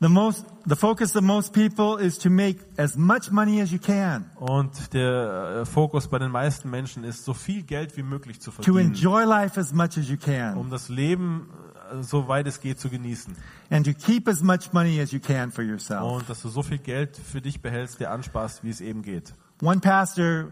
The 0.01 0.09
most, 0.09 0.45
the 0.67 0.75
focus 0.75 1.15
of 1.17 1.23
most 1.23 1.53
people 1.53 1.99
is 2.05 2.19
to 2.19 2.29
make 2.29 2.59
as 2.77 2.97
much 2.97 3.31
money 3.31 3.63
as 3.63 3.71
you 3.71 3.79
can, 3.79 4.29
Und 4.37 4.93
der 4.93 5.61
äh, 5.63 5.65
Fokus 5.65 6.09
bei 6.09 6.19
den 6.19 6.33
meisten 6.33 6.69
Menschen 6.69 7.05
ist, 7.05 7.25
so 7.25 7.33
viel 7.33 7.63
Geld 7.63 7.97
wie 7.97 8.03
möglich 8.03 8.41
zu 8.41 8.51
to 8.51 8.61
verdienen, 8.63 8.95
enjoy 8.95 9.25
life 9.25 9.59
as 9.59 9.73
much 9.73 9.97
as 9.97 10.09
you 10.09 10.17
can, 10.17 10.57
um 10.57 10.69
das 10.69 10.89
Leben 10.89 11.49
äh, 11.93 12.03
so 12.03 12.27
weit 12.27 12.49
es 12.49 12.61
geht 12.61 12.81
zu 12.81 12.91
genießen. 12.91 13.37
and 13.71 13.87
to 13.87 13.93
keep 13.95 14.29
as 14.29 14.43
much 14.43 14.73
money 14.73 15.01
as 15.01 15.13
you 15.13 15.21
can 15.21 15.53
for 15.53 15.63
yourself. 15.63 16.03
Und 16.03 16.29
dass 16.29 16.43
du 16.43 16.49
so 16.49 16.63
viel 16.63 16.79
Geld 16.79 17.17
für 17.17 17.41
dich 17.41 17.63
behältst, 17.63 18.01
dir 18.01 18.11
ansparst, 18.11 18.65
wie 18.65 18.71
es 18.71 18.81
eben 18.81 19.03
geht. 19.03 19.33
One 19.63 19.81
pastor 19.81 20.49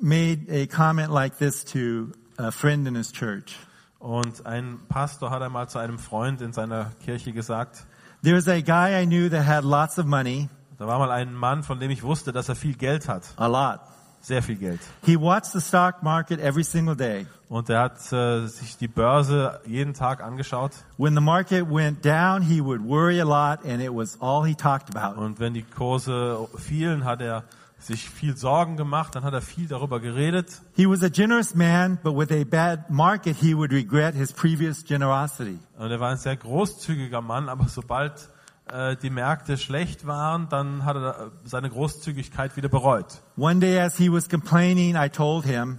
made 0.00 0.40
a 0.50 0.66
comment 0.66 1.10
like 1.12 1.38
this 1.38 1.64
to 1.64 2.08
a 2.36 2.50
friend 2.50 2.88
in 2.88 2.96
his 2.96 3.12
church. 3.12 3.56
Und 4.00 4.46
ein 4.46 4.80
Pastor 4.88 5.30
hat 5.30 5.42
einmal 5.42 5.68
zu 5.68 5.78
einem 5.78 5.98
Freund 5.98 6.40
in 6.40 6.52
seiner 6.52 6.86
Kirche 7.04 7.32
gesagt, 7.32 7.84
There's 8.22 8.48
a 8.48 8.60
guy 8.60 9.02
I 9.02 9.06
knew 9.06 9.28
that 9.30 9.46
had 9.46 9.62
lots 9.62 9.98
of 9.98 10.06
money, 10.06 10.48
da 10.78 10.86
war 10.86 10.98
mal 10.98 11.10
ein 11.10 11.32
Mann, 11.34 11.62
von 11.62 11.78
dem 11.78 11.90
ich 11.90 12.02
wusste, 12.02 12.32
dass 12.32 12.48
er 12.48 12.54
viel 12.56 12.74
Geld 12.74 13.08
hat. 13.08 13.22
a 13.36 13.46
lot. 13.46 13.80
Sehr 14.22 14.42
viel 14.42 14.56
Geld. 14.56 14.80
He 15.04 15.16
watched 15.16 15.52
the 15.52 15.60
stock 15.60 16.02
market 16.02 16.40
every 16.40 16.64
single 16.64 16.94
day. 16.94 17.26
Und 17.48 17.70
er 17.70 17.80
hat 17.80 18.12
äh, 18.12 18.46
sich 18.46 18.76
die 18.76 18.88
Börse 18.88 19.60
jeden 19.66 19.94
Tag 19.94 20.22
angeschaut. 20.22 20.72
When 20.98 21.14
the 21.14 21.22
market 21.22 21.70
went 21.70 22.04
down, 22.04 22.42
he 22.42 22.60
would 22.62 22.82
worry 22.82 23.18
a 23.20 23.24
lot, 23.24 23.64
and 23.64 23.82
it 23.82 23.92
was 23.92 24.18
all 24.20 24.44
he 24.46 24.54
talked 24.54 24.94
about. 24.94 25.18
Und 25.18 25.40
wenn 25.40 25.54
die 25.54 25.62
Kurse 25.62 26.46
fielen, 26.56 27.04
hat 27.04 27.22
er 27.22 27.44
sich 27.80 28.08
viel 28.08 28.36
Sorgen 28.36 28.76
gemacht, 28.76 29.14
dann 29.14 29.24
hat 29.24 29.34
er 29.34 29.40
viel 29.40 29.66
darüber 29.66 30.00
geredet. 30.00 30.62
He 30.74 30.88
was 30.88 31.02
a 31.02 31.08
generous 31.08 31.54
man, 31.54 31.98
but 32.02 32.16
with 32.16 32.30
a 32.30 32.44
bad 32.44 32.90
market, 32.90 33.36
he 33.36 33.56
would 33.56 33.72
regret 33.72 34.14
his 34.14 34.32
previous 34.32 34.84
generosity. 34.84 35.58
Und 35.78 35.90
er 35.90 36.00
war 36.00 36.10
ein 36.10 36.18
sehr 36.18 36.36
großzügiger 36.36 37.20
Mann, 37.20 37.48
aber 37.48 37.68
sobald 37.68 38.28
äh, 38.66 38.96
die 38.96 39.10
Märkte 39.10 39.56
schlecht 39.56 40.06
waren, 40.06 40.48
dann 40.48 40.84
hat 40.84 40.96
er 40.96 41.26
äh, 41.26 41.30
seine 41.44 41.70
Großzügigkeit 41.70 42.56
wieder 42.56 42.68
bereut. 42.68 43.22
One 43.36 43.60
day, 43.60 43.80
as 43.80 43.96
he 43.96 44.12
was 44.12 44.28
complaining, 44.28 44.96
I 44.96 45.08
told 45.08 45.44
him, 45.44 45.78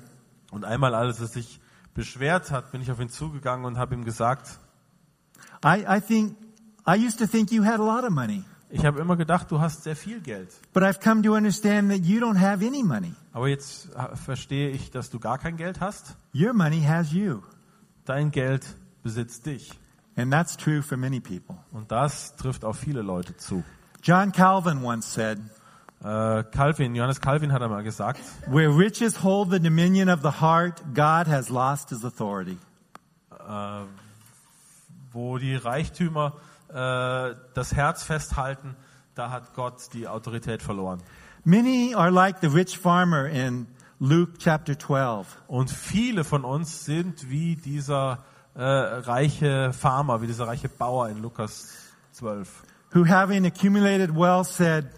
Und 0.51 0.65
einmal, 0.65 0.93
als 0.93 1.19
er 1.21 1.27
sich 1.27 1.61
beschwert 1.93 2.51
hat, 2.51 2.71
bin 2.71 2.81
ich 2.81 2.91
auf 2.91 2.99
ihn 2.99 3.09
zugegangen 3.09 3.65
und 3.65 3.77
habe 3.77 3.95
ihm 3.95 4.03
gesagt, 4.03 4.59
I, 5.65 5.85
I 5.87 6.01
think, 6.01 6.35
I 6.85 6.97
used 6.97 7.19
to 7.19 7.25
think 7.25 7.51
you 7.51 7.63
had 7.63 7.79
a 7.79 7.83
lot 7.83 8.03
of 8.03 8.09
money, 8.09 8.43
ich 8.71 8.85
habe 8.85 8.99
immer 8.99 9.15
gedacht, 9.17 9.51
du 9.51 9.59
hast 9.59 9.83
sehr 9.83 9.95
viel 9.95 10.19
Geld. 10.21 10.49
but 10.73 10.83
I've 10.83 10.99
come 11.03 11.21
to 11.23 11.35
understand 11.35 11.89
that 11.91 12.01
you 12.05 12.19
don't 12.19 12.39
have 12.39 12.65
any 12.65 12.83
money. 12.83 13.13
Aber 13.33 13.47
jetzt 13.47 13.89
äh, 13.95 14.15
verstehe 14.15 14.69
ich, 14.69 14.91
dass 14.91 15.09
du 15.09 15.19
gar 15.19 15.37
kein 15.37 15.57
Geld 15.57 15.79
hast. 15.79 16.15
Your 16.33 16.53
money 16.53 16.81
has 16.81 17.11
you. 17.11 17.41
Dein 18.05 18.31
Geld 18.31 18.65
besitzt 19.03 19.45
dich. 19.45 19.71
And 20.15 20.31
that's 20.31 20.57
true 20.57 20.81
for 20.83 20.97
many 20.97 21.19
people. 21.19 21.55
Und 21.71 21.91
das 21.91 22.35
trifft 22.35 22.65
auf 22.65 22.77
viele 22.77 23.01
Leute 23.01 23.37
zu. 23.37 23.63
John 24.03 24.31
Calvin 24.31 24.83
once 24.83 25.13
said, 25.13 25.39
Äh, 26.03 26.43
Calvin, 26.51 26.95
Johannes 26.95 27.21
Calvin 27.21 27.53
hat 27.53 27.61
einmal 27.61 27.83
gesagt, 27.83 28.19
Where 28.47 28.75
riches 28.75 29.23
hold 29.23 29.51
the 29.51 29.59
dominion 29.59 30.09
of 30.09 30.21
the 30.23 30.41
heart, 30.41 30.81
God 30.95 31.27
has 31.27 31.49
lost 31.49 31.89
his 31.89 32.03
authority. 32.03 32.57
äh, 33.47 33.81
wo 35.11 35.37
die 35.37 35.55
Reichtümer 35.55 36.33
das 36.73 37.73
Herz 37.73 38.03
festhalten, 38.03 38.75
da 39.15 39.31
hat 39.31 39.53
Gott 39.55 39.93
die 39.93 40.07
Autorität 40.07 40.61
verloren. 40.61 41.01
Many 41.43 41.93
are 41.95 42.11
like 42.11 42.37
the 42.41 42.47
rich 42.47 42.77
farmer 42.77 43.27
in 43.27 43.67
Luke 43.99 44.33
chapter 44.37 44.77
12. 44.77 45.25
Und 45.47 45.69
viele 45.69 46.23
von 46.23 46.45
uns 46.45 46.85
sind 46.85 47.29
wie 47.29 47.55
dieser 47.55 48.19
äh, 48.53 48.61
reiche 48.61 49.73
Farmer, 49.73 50.21
wie 50.21 50.27
dieser 50.27 50.47
reiche 50.47 50.69
Bauer 50.69 51.09
in 51.09 51.21
Lukas 51.21 51.93
12. 52.13 52.63
who 52.91 53.05
having 53.05 53.45
accumulated 53.45 54.11
wealth 54.11 54.47
said, 54.47 54.89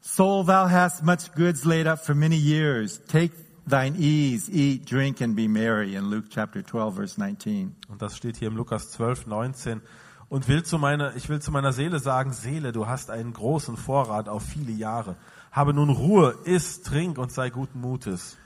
Soul, 0.00 0.44
thou 0.44 0.66
hast 0.66 1.02
much 1.02 1.32
goods 1.34 1.64
laid 1.64 1.86
up 1.86 2.04
for 2.04 2.14
many 2.14 2.36
years. 2.36 2.98
Take 3.08 3.32
thine 3.66 3.96
ease, 3.96 4.48
eat, 4.50 4.86
drink, 4.86 5.20
and 5.20 5.34
be 5.34 5.48
merry. 5.48 5.94
In 5.94 6.10
Luke 6.10 6.26
chapter 6.30 6.62
12, 6.62 6.94
verse 6.94 7.18
19. 7.18 7.74
Und 7.88 8.02
das 8.02 8.16
steht 8.16 8.36
hier 8.36 8.48
im 8.48 8.56
Lukas 8.56 8.90
12, 8.92 9.26
19. 9.26 9.80
Und 10.28 10.48
will 10.48 10.62
zu 10.62 10.78
meiner, 10.78 11.14
ich 11.16 11.28
will 11.28 11.40
zu 11.40 11.52
meiner 11.52 11.72
Seele 11.72 11.98
sagen, 11.98 12.32
Seele, 12.32 12.72
du 12.72 12.86
hast 12.86 13.10
einen 13.10 13.32
großen 13.32 13.76
Vorrat 13.76 14.28
auf 14.28 14.42
viele 14.42 14.72
Jahre. 14.72 15.16
Habe 15.52 15.74
nun 15.74 15.90
Ruhe, 15.90 16.36
iss, 16.44 16.82
trink 16.82 17.18
und 17.18 17.30
sei 17.30 17.50
guten 17.50 17.80
Mutes. 17.80 18.36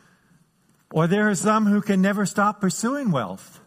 Or 0.92 1.08
there 1.08 1.24
are 1.24 1.36
some 1.36 1.66
who 1.66 1.80
can 1.80 2.00
never 2.00 2.26
stop 2.26 2.60
pursuing 2.60 3.12
wealth. 3.12 3.60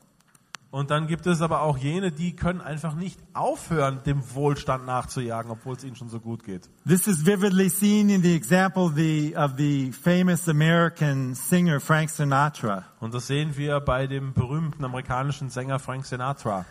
Und 0.71 0.89
dann 0.89 1.07
gibt 1.07 1.27
es 1.27 1.41
aber 1.41 1.63
auch 1.63 1.77
jene, 1.77 2.13
die 2.13 2.33
können 2.33 2.61
einfach 2.61 2.95
nicht 2.95 3.19
aufhören, 3.33 4.01
dem 4.05 4.23
Wohlstand 4.33 4.85
nachzujagen, 4.85 5.51
obwohl 5.51 5.75
es 5.75 5.83
ihnen 5.83 5.97
schon 5.97 6.07
so 6.07 6.21
gut 6.21 6.45
geht. 6.45 6.69
This 6.87 7.07
is 7.07 7.25
vividly 7.25 7.67
seen 7.67 8.09
in 8.09 8.23
the 8.23 8.33
example 8.33 8.83
of 8.83 8.95
the, 8.95 9.35
of 9.35 9.55
the 9.57 9.91
famous 9.91 10.47
American 10.47 11.35
singer 11.35 11.81
Frank 11.81 12.09
Sinatra. 12.09 12.85
Und 13.01 13.13
das 13.13 13.27
sehen 13.27 13.57
wir 13.57 13.81
bei 13.81 14.07
dem 14.07 14.33
berühmten 14.33 14.85
amerikanischen 14.85 15.49
Sänger 15.49 15.77
Frank 15.77 16.05
Sinatra. 16.05 16.65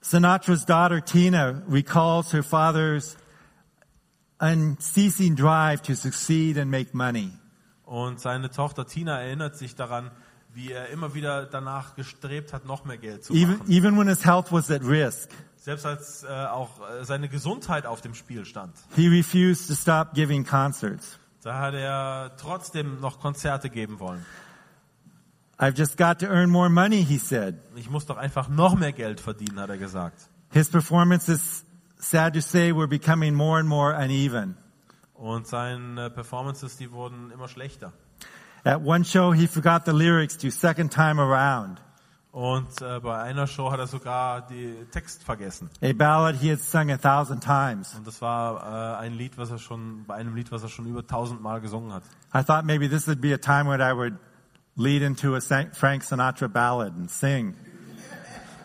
Sinatra's 0.00 0.64
daughter 0.64 1.04
Tina 1.04 1.62
recalls 1.68 2.32
her 2.32 2.44
father's 2.44 3.16
unceasing 4.38 5.34
drive 5.34 5.82
to 5.82 5.94
succeed 5.94 6.58
and 6.58 6.70
make 6.70 6.94
money. 6.94 7.32
Und 7.84 8.20
seine 8.20 8.50
Tochter 8.50 8.86
Tina 8.86 9.20
erinnert 9.20 9.56
sich 9.56 9.74
daran, 9.74 10.12
wie 10.54 10.72
er 10.72 10.88
immer 10.90 11.14
wieder 11.14 11.46
danach 11.46 11.94
gestrebt 11.96 12.52
hat, 12.52 12.64
noch 12.66 12.84
mehr 12.84 12.98
Geld 12.98 13.24
zu 13.24 13.32
Even, 13.32 13.58
machen. 13.58 13.70
even 13.70 13.98
when 13.98 14.08
his 14.08 14.24
health 14.24 14.52
was 14.52 14.70
at 14.70 14.82
risk, 14.84 15.30
Selbst 15.56 15.86
als 15.86 16.24
äh, 16.24 16.28
auch 16.28 16.80
äh, 16.80 17.04
seine 17.04 17.28
Gesundheit 17.28 17.86
auf 17.86 18.00
dem 18.00 18.14
Spiel 18.14 18.44
stand. 18.44 18.74
he 18.96 19.08
refused 19.08 19.68
to 19.68 19.74
stop 19.74 20.14
giving 20.14 20.44
concerts. 20.44 21.18
Da 21.42 21.58
hat 21.58 21.74
er 21.74 22.32
trotzdem 22.36 23.00
noch 23.00 23.18
Konzerte 23.20 23.68
geben 23.70 23.98
wollen. 23.98 24.24
I've 25.58 25.76
just 25.76 25.96
got 25.96 26.18
to 26.20 26.26
earn 26.26 26.50
more 26.50 26.68
money, 26.68 27.04
he 27.04 27.18
said. 27.18 27.56
Ich 27.76 27.88
muss 27.88 28.06
doch 28.06 28.16
einfach 28.16 28.48
noch 28.48 28.74
mehr 28.74 28.92
Geld 28.92 29.20
verdienen, 29.20 29.60
hat 29.60 29.70
er 29.70 29.78
gesagt. 29.78 30.28
His 30.50 30.68
performances, 30.68 31.64
sad 31.98 32.34
to 32.34 32.40
say, 32.40 32.74
were 32.74 32.88
becoming 32.88 33.34
more 33.34 33.58
and 33.60 33.68
more 33.68 33.96
uneven. 33.96 34.56
Und 35.14 35.46
seine 35.46 36.10
Performances, 36.10 36.76
die 36.76 36.90
wurden 36.90 37.30
immer 37.30 37.46
schlechter. 37.48 37.92
At 38.64 38.80
one 38.82 39.04
show, 39.04 39.32
he 39.32 39.46
forgot 39.46 39.84
the 39.84 39.92
lyrics 39.92 40.36
to 40.38 40.50
Second 40.50 40.92
Time 40.92 41.18
Around, 41.20 41.80
Und 42.32 42.80
äh, 42.80 42.98
bei 43.00 43.18
einer 43.20 43.46
Show 43.46 43.70
hat 43.70 43.78
er 43.80 43.86
sogar 43.86 44.46
den 44.46 44.90
Text 44.90 45.22
vergessen. 45.24 45.68
a 45.82 45.92
ballad 45.92 46.36
he 46.36 46.50
had 46.50 46.60
sung 46.60 46.90
a 46.90 46.96
thousand 46.96 47.42
times. 47.42 47.94
Und 47.94 48.06
das 48.06 48.22
war 48.22 48.96
äh, 49.00 49.04
ein 49.04 49.12
Lied, 49.14 49.36
was 49.36 49.50
er 49.50 49.58
schon, 49.58 50.04
bei 50.06 50.14
einem 50.14 50.34
Lied, 50.34 50.50
was 50.52 50.62
er 50.62 50.68
schon 50.70 50.86
über 50.86 51.06
tausendmal 51.06 51.60
gesungen 51.60 51.92
hat. 51.92 52.04
I 52.34 52.42
thought 52.42 52.64
maybe 52.64 52.88
this 52.88 53.06
would 53.06 53.20
be 53.20 53.34
a 53.34 53.38
time 53.38 53.68
when 53.68 53.80
I 53.82 53.92
would 53.92 54.14
lead 54.76 55.02
into 55.02 55.34
a 55.36 55.40
Frank 55.40 56.02
Sinatra 56.04 56.48
ballad 56.48 56.94
and 56.94 57.10
sing, 57.10 57.54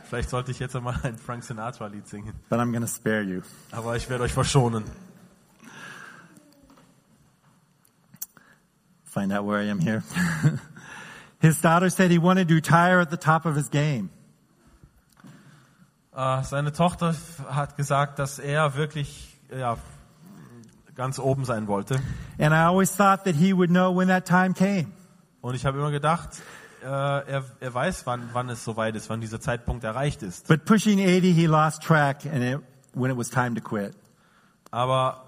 Vielleicht 0.10 0.30
sollte 0.30 0.52
ich 0.52 0.60
jetzt 0.60 0.74
einmal 0.74 0.96
ein 1.04 1.18
Frank 1.18 1.44
Sinatra-Lied 1.44 2.08
singen. 2.08 2.34
but 2.50 2.60
I'm 2.60 2.72
going 2.72 2.80
to 2.84 2.88
spare 2.88 3.24
you. 3.24 3.42
Aber 3.72 3.98
ich 3.98 4.10
werde 4.10 4.24
euch 4.24 4.32
verschonen. 4.32 4.86
Find 9.08 9.32
out 9.32 9.46
where 9.46 9.60
I 9.60 9.70
am 9.70 9.80
here. 9.80 10.04
his 11.40 11.62
daughter 11.62 11.90
said 11.90 12.12
he 12.12 12.20
wanted 12.20 12.50
to 12.50 12.56
retire 12.56 13.00
at 13.00 13.10
the 13.10 13.18
top 13.18 13.46
of 13.46 13.56
his 13.56 13.70
game. 13.70 14.10
Äh, 16.16 16.44
seine 16.44 16.72
Tochter 16.74 17.16
hat 17.50 17.78
gesagt, 17.78 18.20
dass 18.20 18.40
er 18.40 18.76
wirklich 18.76 19.40
ja, 19.56 19.78
ganz 20.96 21.20
oben 21.20 21.46
sein 21.46 21.68
wollte. 21.68 22.00
And 22.40 22.54
I 22.54 22.66
always 22.66 22.96
thought 22.96 23.24
that 23.26 23.36
he 23.36 23.54
would 23.54 23.70
know 23.70 23.96
when 23.96 24.08
that 24.08 24.26
time 24.26 24.54
came. 24.54 24.88
Und 25.42 25.56
ich 25.56 25.66
habe 25.66 25.78
immer 25.78 25.92
gedacht, 25.92 26.42
äh, 26.84 26.88
er, 26.88 27.44
er 27.60 27.74
weiß, 27.74 28.06
wann, 28.06 28.30
wann 28.34 28.50
es 28.50 28.64
soweit 28.64 28.96
ist, 28.96 29.10
wann 29.10 29.22
dieser 29.22 29.40
Zeitpunkt 29.40 29.84
erreicht 29.84 30.24
ist. 30.24 30.48
But 30.48 30.66
pushing 30.66 31.00
80, 31.00 31.36
he 31.36 31.46
lost 31.46 31.84
track 31.84 32.26
and 32.26 32.44
it, 32.44 32.60
when 32.94 33.12
it 33.12 33.18
was 33.18 33.30
time 33.30 33.54
to 33.54 33.62
quit. 33.62 33.94
Aber 34.72 35.27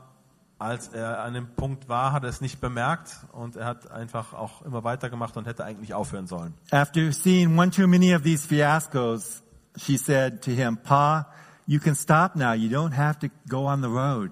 als 0.60 0.90
er 0.90 1.24
an 1.24 1.34
dem 1.34 1.48
Punkt 1.56 1.88
war, 1.88 2.12
hat 2.12 2.24
er 2.24 2.30
es 2.30 2.42
nicht 2.42 2.60
bemerkt 2.60 3.16
und 3.32 3.56
er 3.56 3.66
hat 3.66 3.90
einfach 3.90 4.34
auch 4.34 4.62
immer 4.64 4.84
weitergemacht 4.84 5.38
und 5.38 5.48
hätte 5.48 5.64
eigentlich 5.64 5.94
aufhören 5.94 6.28
sollen. 6.28 6.54
After 6.72 7.12
seeing 7.14 7.58
one 7.58 7.72
too 7.72 7.88
many 7.88 8.14
of 8.14 8.24
these 8.24 8.46
fiascos, 8.46 9.42
she 9.78 9.98
said 9.98 10.42
to 10.44 10.52
him, 10.52 10.78
Pa, 10.78 11.28
you 11.66 11.80
can 11.80 11.96
stop 11.96 12.36
now. 12.36 12.54
You 12.54 12.70
don't 12.70 12.96
have 12.96 13.20
to 13.20 13.28
go 13.48 13.68
on 13.68 13.82
the 13.82 13.88
road. 13.88 14.32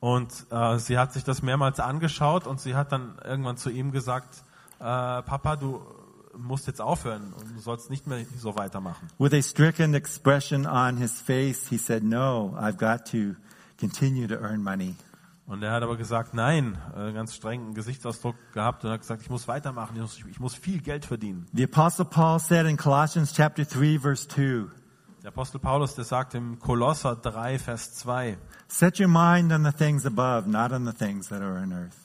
Und 0.00 0.46
äh, 0.50 0.78
sie 0.78 0.98
hat 0.98 1.12
sich 1.12 1.24
das 1.24 1.42
mehrmals 1.42 1.80
angeschaut 1.80 2.46
und 2.46 2.60
sie 2.60 2.74
hat 2.74 2.92
dann 2.92 3.16
irgendwann 3.24 3.56
zu 3.56 3.70
ihm 3.70 3.92
gesagt, 3.92 4.42
äh, 4.78 4.82
Papa, 4.82 5.56
du 5.56 5.80
musst 6.36 6.66
jetzt 6.66 6.80
aufhören 6.80 7.32
und 7.32 7.56
du 7.56 7.60
sollst 7.60 7.90
nicht 7.90 8.06
mehr 8.06 8.24
so 8.38 8.56
weitermachen. 8.56 9.08
With 9.18 9.32
a 9.32 9.42
stricken 9.42 9.94
expression 9.94 10.66
on 10.66 10.96
his 10.96 11.20
face, 11.20 11.68
he 11.68 11.78
said, 11.78 12.02
No, 12.02 12.56
I've 12.58 12.78
got 12.78 13.10
to 13.12 13.34
continue 13.78 14.26
to 14.28 14.34
earn 14.34 14.62
money. 14.62 14.94
Und 15.48 15.62
er 15.62 15.72
hat 15.72 15.82
aber 15.82 15.96
gesagt, 15.96 16.34
nein, 16.34 16.76
äh, 16.94 17.10
ganz 17.12 17.34
strengen 17.34 17.72
Gesichtsausdruck 17.72 18.36
gehabt 18.52 18.84
und 18.84 18.90
hat 18.90 19.00
gesagt, 19.00 19.22
ich 19.22 19.30
muss 19.30 19.48
weitermachen, 19.48 19.96
ich 19.96 20.02
muss, 20.02 20.18
ich 20.30 20.40
muss 20.40 20.54
viel 20.54 20.82
Geld 20.82 21.06
verdienen. 21.06 21.46
The 21.54 21.64
apostle 21.64 22.04
Paul 22.04 22.38
said 22.38 22.66
in 22.66 22.76
Colossians 22.76 23.32
chapter 23.32 23.64
3 23.64 23.98
verse 23.98 24.28
2, 24.28 24.66
Der 25.22 25.28
Apostel 25.28 25.58
Paulus, 25.58 25.94
der 25.94 26.04
sagt 26.04 26.34
im 26.34 26.58
Kolosser 26.58 27.16
3, 27.16 27.58
Vers 27.58 27.94
2, 27.94 28.38
Set 28.68 29.00
your 29.00 29.08
mind 29.08 29.50
on 29.50 29.64
the 29.64 29.72
things 29.72 30.04
above, 30.04 30.46
not 30.46 30.70
on 30.70 30.86
the 30.86 30.92
things 30.92 31.28
that 31.28 31.40
are 31.40 31.60
on 31.60 31.72
earth. 31.72 31.96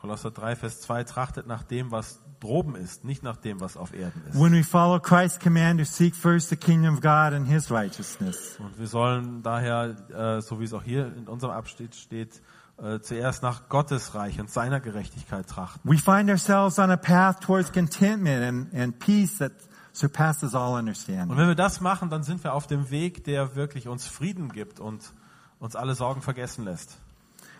Kolosser 0.00 0.30
3, 0.30 0.54
Vers 0.56 0.80
2, 0.82 1.04
trachtet 1.04 1.46
nach 1.48 1.64
dem, 1.64 1.90
was 1.90 2.21
droben 2.42 2.74
ist, 2.76 3.04
nicht 3.04 3.22
nach 3.22 3.36
dem, 3.36 3.60
was 3.60 3.76
auf 3.76 3.94
Erden 3.94 4.22
ist. 4.28 4.38
When 4.40 4.52
we 4.52 4.64
follow 4.64 4.98
Christ's 5.00 5.38
command 5.38 5.78
to 5.80 5.84
seek 5.84 6.14
first 6.16 6.48
the 6.50 6.56
kingdom 6.56 6.94
of 6.94 7.00
God 7.00 7.32
and 7.34 7.46
his 7.46 7.70
righteousness, 7.70 8.56
Und 8.58 8.78
wir 8.78 8.86
sollen 8.86 9.42
daher, 9.42 9.96
äh, 10.10 10.40
so 10.42 10.60
wie 10.60 10.64
es 10.64 10.72
auch 10.74 10.82
hier 10.82 11.06
in 11.16 11.28
unserem 11.28 11.52
Abschnitt 11.52 11.94
steht, 11.94 12.42
äh, 12.78 12.98
zuerst 13.00 13.42
nach 13.42 13.68
Gottes 13.68 14.14
Reich 14.14 14.40
und 14.40 14.50
seiner 14.50 14.80
Gerechtigkeit 14.80 15.46
trachten. 15.46 15.88
we 15.90 15.96
find 15.98 16.28
ourselves 16.30 16.78
on 16.78 16.90
a 16.90 16.96
path 16.96 17.40
towards 17.40 17.70
contentment 17.72 18.42
and, 18.44 18.74
and 18.74 18.98
peace 18.98 19.38
that 19.38 19.52
surpasses 19.94 20.54
all 20.54 20.72
Und 20.72 20.80
understanding. 20.80 21.36
wenn 21.36 21.48
wir 21.48 21.54
das 21.54 21.80
machen, 21.80 22.08
dann 22.10 22.22
sind 22.22 22.42
wir 22.42 22.54
auf 22.54 22.66
dem 22.66 22.90
Weg, 22.90 23.24
der 23.24 23.54
wirklich 23.56 23.88
uns 23.88 24.06
Frieden 24.06 24.48
gibt 24.50 24.80
und 24.80 25.12
uns 25.58 25.76
alle 25.76 25.94
Sorgen 25.94 26.22
vergessen 26.22 26.64
lässt. 26.64 26.96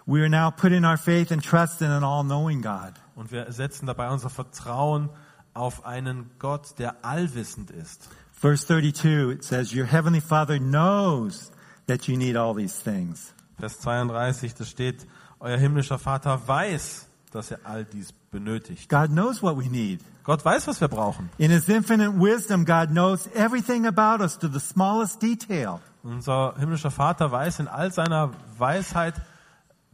We 0.07 0.21
are 0.23 0.29
now 0.29 0.51
putting 0.51 0.85
our 0.85 0.97
faith 0.97 1.31
and 1.31 1.43
trust 1.43 1.81
in 1.81 1.89
an 1.89 2.03
all-knowing 2.03 2.61
God. 2.61 2.95
Und 3.15 3.31
wir 3.31 3.53
setzen 3.53 3.87
dabei 3.87 4.11
unser 4.11 4.31
Vertrauen 4.31 5.11
auf 5.55 5.87
einen 5.87 6.31
Gott, 6.39 6.79
der 6.79 7.05
allwissend 7.05 7.71
ist. 7.71 8.09
Verse 8.33 8.67
32, 8.67 9.31
it 9.31 9.45
says, 9.45 9.73
Your 9.73 9.87
heavenly 9.87 10.21
Father 10.21 10.59
knows 10.59 11.53
that 11.87 12.09
you 12.09 12.17
need 12.17 12.37
all 12.37 12.55
these 12.55 12.75
things. 12.75 13.33
Vers 13.59 13.79
32, 13.81 14.55
da 14.55 14.65
steht, 14.65 15.07
euer 15.39 15.59
himmlischer 15.59 15.99
Vater 15.99 16.41
weiß, 16.49 17.07
dass 17.31 17.53
er 17.53 17.61
all 17.65 17.85
dies 17.85 18.13
benötigt. 18.33 18.89
God 18.89 19.11
knows 19.11 19.43
what 19.43 19.57
we 19.57 19.69
need. 19.69 20.01
Gott 20.25 20.45
weiß, 20.45 20.67
was 20.67 20.81
wir 20.81 20.89
brauchen. 20.89 21.31
In 21.39 21.51
his 21.51 21.69
infinite 21.69 22.19
wisdom, 22.19 22.65
God 22.65 22.91
knows 22.91 23.29
everything 23.35 23.87
about 23.87 24.23
us 24.23 24.37
to 24.39 24.49
the 24.49 24.61
smallest 24.61 25.23
detail. 25.23 25.81
Unser 26.03 26.55
himmlischer 26.59 26.91
Vater 26.91 27.31
weiß 27.31 27.61
in 27.61 27.69
all 27.69 27.93
seiner 27.93 28.31
Weisheit 28.59 29.15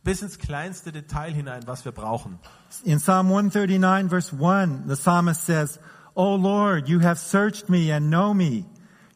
bis 0.09 0.23
ins 0.23 0.39
kleinste 0.39 0.91
Detail 0.91 1.35
hinein, 1.35 1.67
was 1.67 1.85
wir 1.85 1.93
brauchen. 1.93 2.39
In 2.83 2.99
Psalm 2.99 3.29
139 3.29 4.09
verse 4.09 4.33
1, 4.33 4.87
the 4.87 4.97
psalmist 4.97 5.45
says, 5.45 5.79
O 6.17 6.35
Lord, 6.35 6.89
you 6.89 7.01
have 7.01 7.19
searched 7.19 7.69
me 7.69 7.91
and 7.93 8.09
know 8.09 8.33
me. 8.33 8.65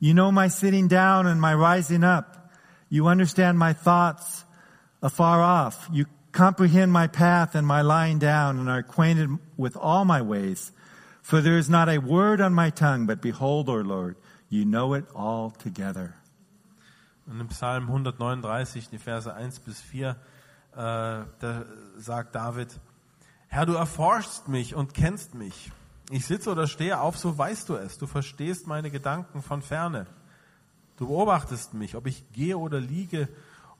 You 0.00 0.12
know 0.12 0.30
my 0.30 0.48
sitting 0.48 0.88
down 0.88 1.26
and 1.26 1.40
my 1.40 1.54
rising 1.54 2.04
up. 2.04 2.50
You 2.90 3.06
understand 3.06 3.58
my 3.58 3.72
thoughts 3.72 4.44
afar 5.02 5.40
off. 5.40 5.88
You 5.90 6.04
comprehend 6.32 6.92
my 6.92 7.06
path 7.06 7.54
and 7.54 7.66
my 7.66 7.80
lying 7.80 8.18
down 8.18 8.58
and 8.58 8.68
are 8.68 8.80
acquainted 8.80 9.30
with 9.56 9.78
all 9.78 10.04
my 10.04 10.20
ways. 10.20 10.72
For 11.22 11.40
there 11.40 11.56
is 11.56 11.70
not 11.70 11.88
a 11.88 11.98
word 11.98 12.42
on 12.42 12.52
my 12.52 12.68
tongue, 12.68 13.06
but 13.06 13.22
behold, 13.22 13.70
O 13.70 13.76
Lord, 13.76 14.16
you 14.50 14.66
know 14.66 14.92
it 14.92 15.06
all 15.14 15.52
together. 15.52 16.12
Und 17.26 17.40
im 17.40 17.48
Psalm 17.48 17.88
139, 17.88 18.90
die 18.90 18.98
Verse 18.98 19.32
1 19.32 19.60
bis 19.60 19.80
4, 19.80 20.16
äh, 20.72 20.76
da 20.76 21.64
sagt 21.96 22.34
David, 22.34 22.78
Herr, 23.48 23.66
du 23.66 23.74
erforschst 23.74 24.48
mich 24.48 24.74
und 24.74 24.94
kennst 24.94 25.34
mich. 25.34 25.70
Ich 26.10 26.26
sitze 26.26 26.50
oder 26.50 26.66
stehe 26.66 27.00
auf, 27.00 27.18
so 27.18 27.36
weißt 27.36 27.68
du 27.68 27.76
es. 27.76 27.98
Du 27.98 28.06
verstehst 28.06 28.66
meine 28.66 28.90
Gedanken 28.90 29.42
von 29.42 29.62
ferne. 29.62 30.06
Du 30.96 31.06
beobachtest 31.06 31.74
mich, 31.74 31.96
ob 31.96 32.06
ich 32.06 32.30
gehe 32.32 32.56
oder 32.56 32.80
liege 32.80 33.28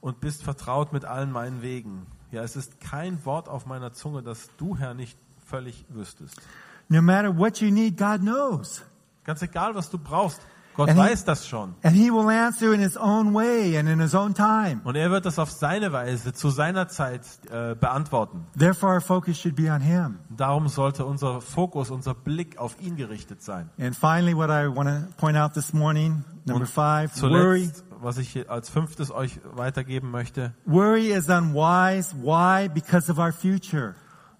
und 0.01 0.19
bist 0.19 0.43
vertraut 0.43 0.93
mit 0.93 1.05
allen 1.05 1.31
meinen 1.31 1.61
Wegen. 1.61 2.05
Ja, 2.31 2.43
es 2.43 2.55
ist 2.55 2.81
kein 2.81 3.23
Wort 3.25 3.49
auf 3.49 3.65
meiner 3.65 3.93
Zunge, 3.93 4.21
das 4.23 4.49
du, 4.57 4.77
Herr, 4.77 4.93
nicht 4.93 5.17
völlig 5.45 5.85
wüsstest. 5.89 6.41
No 6.89 7.01
matter 7.01 7.37
what 7.37 7.61
you 7.61 7.71
need, 7.71 7.97
God 7.97 8.21
knows. 8.21 8.83
Ganz 9.23 9.41
egal, 9.41 9.75
was 9.75 9.89
du 9.89 9.97
brauchst, 9.97 10.41
Gott 10.75 10.89
And 10.89 10.97
he- 10.99 11.05
weiß 11.05 11.25
das 11.25 11.47
schon. 11.47 11.75
And 11.83 11.95
He 11.95 12.09
will 12.11 12.29
answer 12.29 12.73
in 12.73 12.79
His 12.81 12.97
own 12.97 13.33
way 13.33 13.77
and 13.77 13.87
in 13.87 13.99
His 13.99 14.15
own 14.15 14.33
time. 14.33 14.81
Und 14.83 14.95
er 14.95 15.11
wird 15.11 15.25
das 15.25 15.37
auf 15.39 15.51
seine 15.51 15.91
Weise, 15.91 16.33
zu 16.33 16.49
seiner 16.49 16.87
Zeit 16.87 17.21
äh, 17.51 17.75
beantworten. 17.75 18.47
Therefore, 18.57 18.93
our 18.95 19.01
focus 19.01 19.37
should 19.39 19.55
be 19.55 19.71
on 19.71 19.81
Him. 19.81 20.19
Darum 20.29 20.67
sollte 20.67 21.05
unser 21.05 21.41
Fokus, 21.41 21.91
unser 21.91 22.13
Blick 22.13 22.57
auf 22.57 22.79
ihn 22.81 22.95
gerichtet 22.95 23.41
sein. 23.43 23.69
And 23.79 23.95
finally, 23.95 24.35
what 24.35 24.49
I 24.49 24.67
want 24.67 24.89
to 24.89 25.13
point 25.17 25.37
out 25.37 25.53
this 25.53 25.73
morning, 25.73 26.23
number 26.45 26.65
five, 26.65 27.11
worry. 27.21 27.69
Was 28.01 28.17
ich 28.17 28.49
als 28.49 28.69
fünftes 28.69 29.11
euch 29.11 29.39
weitergeben 29.53 30.11
möchte, 30.11 30.53
Worry 30.65 31.13
is 31.13 31.29
unwise. 31.29 32.13
Why? 32.21 32.67
Because 32.67 33.09
of 33.09 33.17
our 33.17 33.31
future. 33.31 33.95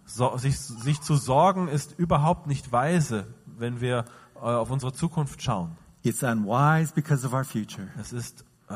So, 0.05 0.35
sich, 0.37 0.59
sich 0.59 0.99
zu 0.99 1.15
sorgen 1.15 1.69
ist 1.69 1.97
überhaupt 1.97 2.45
nicht 2.47 2.73
weise, 2.73 3.25
wenn 3.45 3.79
wir 3.79 4.03
äh, 4.35 4.39
auf 4.39 4.69
unsere 4.69 4.91
Zukunft 4.91 5.41
schauen. 5.41 5.77
It's 6.03 6.21
unwise 6.21 6.93
because 6.93 7.25
of 7.25 7.33
our 7.33 7.45
future. 7.45 7.87
Es 7.99 8.11
ist 8.11 8.43
äh, 8.69 8.75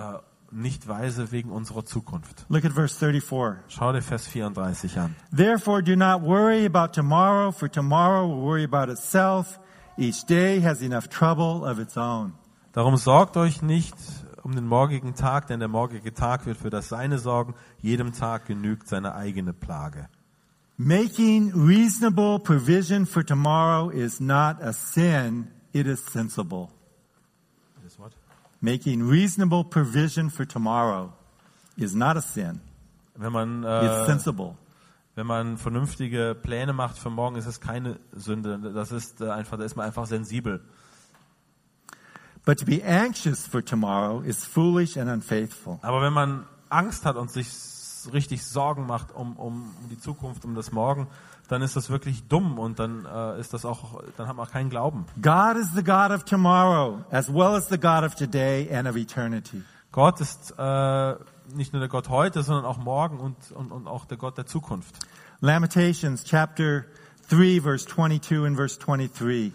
nicht 0.52 0.88
weise 0.88 1.32
wegen 1.32 1.50
unserer 1.52 1.86
Zukunft. 1.86 2.46
Look 2.50 2.64
at 2.64 2.72
verse 2.72 2.96
34. 2.98 3.64
Schau 3.68 3.92
dir 3.92 4.02
Vers 4.02 4.28
34 4.28 4.98
an. 4.98 5.16
Therefore, 5.32 5.84
do 5.84 5.96
not 5.96 6.22
worry 6.22 6.66
about 6.66 6.94
tomorrow, 6.94 7.52
for 7.52 7.70
tomorrow 7.70 8.28
will 8.28 8.42
worry 8.42 8.64
about 8.64 8.90
itself. 8.92 9.60
Each 9.98 10.24
day 10.26 10.62
has 10.62 10.82
enough 10.82 11.10
trouble 11.10 11.66
of 11.66 11.80
its 11.80 11.98
own. 11.98 12.34
Darum 12.72 12.96
sorgt 12.96 13.36
euch 13.36 13.62
nicht 13.62 13.96
um 14.44 14.56
den 14.56 14.68
morgigen 14.68 15.14
Tag, 15.16 15.48
denn 15.48 15.60
der 15.60 15.68
morgige 15.68 16.14
Tag 16.14 16.46
wird 16.46 16.58
für 16.58 16.70
das 16.70 16.88
Seine 16.88 17.18
sorgen. 17.18 17.56
Jedem 17.82 18.14
Tag 18.14 18.46
genügt 18.46 18.88
seine 18.88 19.16
eigene 19.16 19.52
Plage. 19.52 20.08
Making 20.78 21.52
reasonable 21.54 22.40
provision 22.40 23.06
for 23.06 23.26
tomorrow 23.26 23.90
is 23.90 24.20
not 24.20 24.62
a 24.62 24.72
sin, 24.72 25.48
it 25.74 25.88
is 25.88 26.06
sensible. 26.06 26.70
Making 28.60 29.08
reasonable 29.08 29.64
provision 29.64 30.30
for 30.30 30.46
tomorrow 30.48 31.12
is 31.78 31.94
not 31.94 32.18
a 32.18 32.22
sin, 32.22 32.60
Wenn 33.16 33.32
man, 33.32 33.64
it's 33.64 34.04
äh, 34.04 34.06
sensible. 34.08 34.56
wenn 35.16 35.28
man 35.28 35.58
vernünftige 35.58 36.36
Pläne 36.36 36.74
macht 36.74 36.98
für 36.98 37.10
morgen, 37.10 37.36
ist 37.36 37.46
es 37.46 37.60
keine 37.62 38.00
Sünde. 38.12 38.60
Das 38.74 38.92
ist 38.92 39.22
äh, 39.22 39.30
einfach, 39.30 39.58
da 39.58 39.64
ist 39.64 39.76
man 39.76 39.86
einfach 39.86 40.06
sensibel. 40.08 40.62
But 42.46 42.60
to 42.60 42.66
be 42.66 42.82
anxious 42.84 43.46
for 43.46 43.64
tomorrow 43.64 44.22
is 44.22 44.46
foolish 44.46 44.98
and 44.98 45.10
unfaithful. 45.10 45.80
Aber 45.82 46.02
wenn 46.02 46.14
man 46.14 46.46
Angst 46.70 47.06
hat 47.06 47.16
und 47.16 47.30
sich 47.30 47.48
richtig 48.14 48.46
Sorgen 48.46 48.86
macht 48.86 49.14
um, 49.14 49.36
um 49.38 49.72
die 49.92 50.00
Zukunft, 50.00 50.46
um 50.46 50.56
das 50.56 50.72
Morgen, 50.72 51.08
dann 51.48 51.62
ist 51.62 51.76
das 51.76 51.90
wirklich 51.90 52.28
dumm 52.28 52.60
und 52.60 52.80
dann 52.80 53.06
äh, 53.06 53.40
ist 53.40 53.54
das 53.54 53.66
auch, 53.66 54.02
dann 54.18 54.28
hat 54.28 54.36
man 54.36 54.48
auch 54.48 54.52
keinen 54.52 54.70
Glauben. 54.70 55.06
God 55.22 55.56
is 55.58 55.74
the 55.74 55.84
God 55.84 56.12
of 56.12 56.24
tomorrow 56.24 57.04
as 57.12 57.34
well 57.34 57.56
as 57.56 57.70
the 57.70 57.78
God 57.78 58.04
of 58.04 58.16
today 58.16 58.70
and 58.74 58.88
of 58.88 58.96
eternity. 58.96 59.64
Gott 59.92 60.20
ist 60.22 60.54
äh, 60.58 61.16
nicht 61.54 61.74
nur 61.74 61.80
der 61.80 61.90
Gott 61.90 62.10
heute, 62.10 62.44
sondern 62.44 62.66
auch 62.66 62.78
morgen 62.78 63.20
und, 63.20 63.36
und, 63.52 63.72
und 63.72 63.88
auch 63.88 64.06
der 64.06 64.18
Gott 64.18 64.38
der 64.38 64.46
Zukunft. 64.46 64.96
Lamentations 65.40 66.24
chapter 66.24 66.86
3 67.30 67.62
verse 67.62 67.86
22 67.88 68.46
and 68.46 68.56
verse 68.56 68.80
23. 68.80 69.54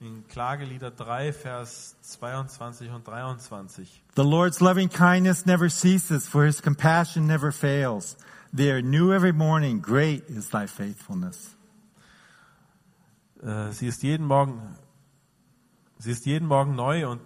In 0.00 0.24
Klagelieder 0.28 0.92
3, 0.92 1.32
Vers 1.32 1.96
22 2.02 2.88
und 2.92 3.06
23. 3.08 4.00
The 4.14 4.22
Lord's 4.22 4.60
loving 4.60 4.88
kindness 4.88 5.44
never 5.44 5.68
ceases, 5.68 6.28
for 6.28 6.44
his 6.44 6.62
compassion 6.62 7.26
never 7.26 7.50
fails. 7.50 8.16
They 8.52 8.70
are 8.70 8.80
new 8.80 9.12
every 9.12 9.32
morning. 9.32 9.82
Great 9.82 10.28
is 10.28 10.48
thy 10.48 10.66
faithfulness. 10.66 11.54
Äh, 13.42 13.72
sie 13.72 13.86
ist 13.86 14.02
jeden 14.02 14.26
Morgen, 14.26 14.76
sie 15.98 16.12
ist 16.12 16.24
jeden 16.24 16.48
Morgen 16.48 16.74
neu 16.74 17.08
und 17.08 17.20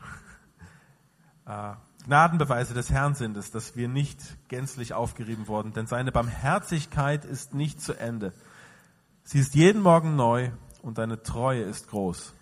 äh, 1.46 1.72
Gnadenbeweise 2.06 2.74
des 2.74 2.90
Herrn 2.90 3.14
sind 3.14 3.36
es, 3.36 3.50
dass 3.50 3.74
wir 3.74 3.88
nicht 3.88 4.18
gänzlich 4.48 4.92
aufgerieben 4.92 5.48
wurden, 5.48 5.72
denn 5.72 5.86
seine 5.86 6.12
Barmherzigkeit 6.12 7.24
ist 7.24 7.54
nicht 7.54 7.80
zu 7.80 7.94
Ende. 7.94 8.32
Sie 9.24 9.38
ist 9.38 9.54
jeden 9.54 9.80
Morgen 9.80 10.14
neu 10.14 10.50
und 10.82 10.98
deine 10.98 11.22
Treue 11.22 11.62
ist 11.62 11.88
groß. 11.88 12.34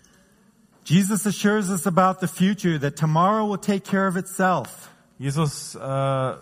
Jesus 0.83 1.25
assures 1.25 1.69
us 1.69 1.87
about 1.87 2.19
the 2.19 2.27
future 2.27 2.79
that 2.79 2.97
tomorrow 2.97 3.49
will 3.49 3.59
take 3.59 3.81
care 3.81 4.07
of 4.07 4.15
itself. 4.15 4.89
Jesus 5.17 5.75
äh, 5.75 6.33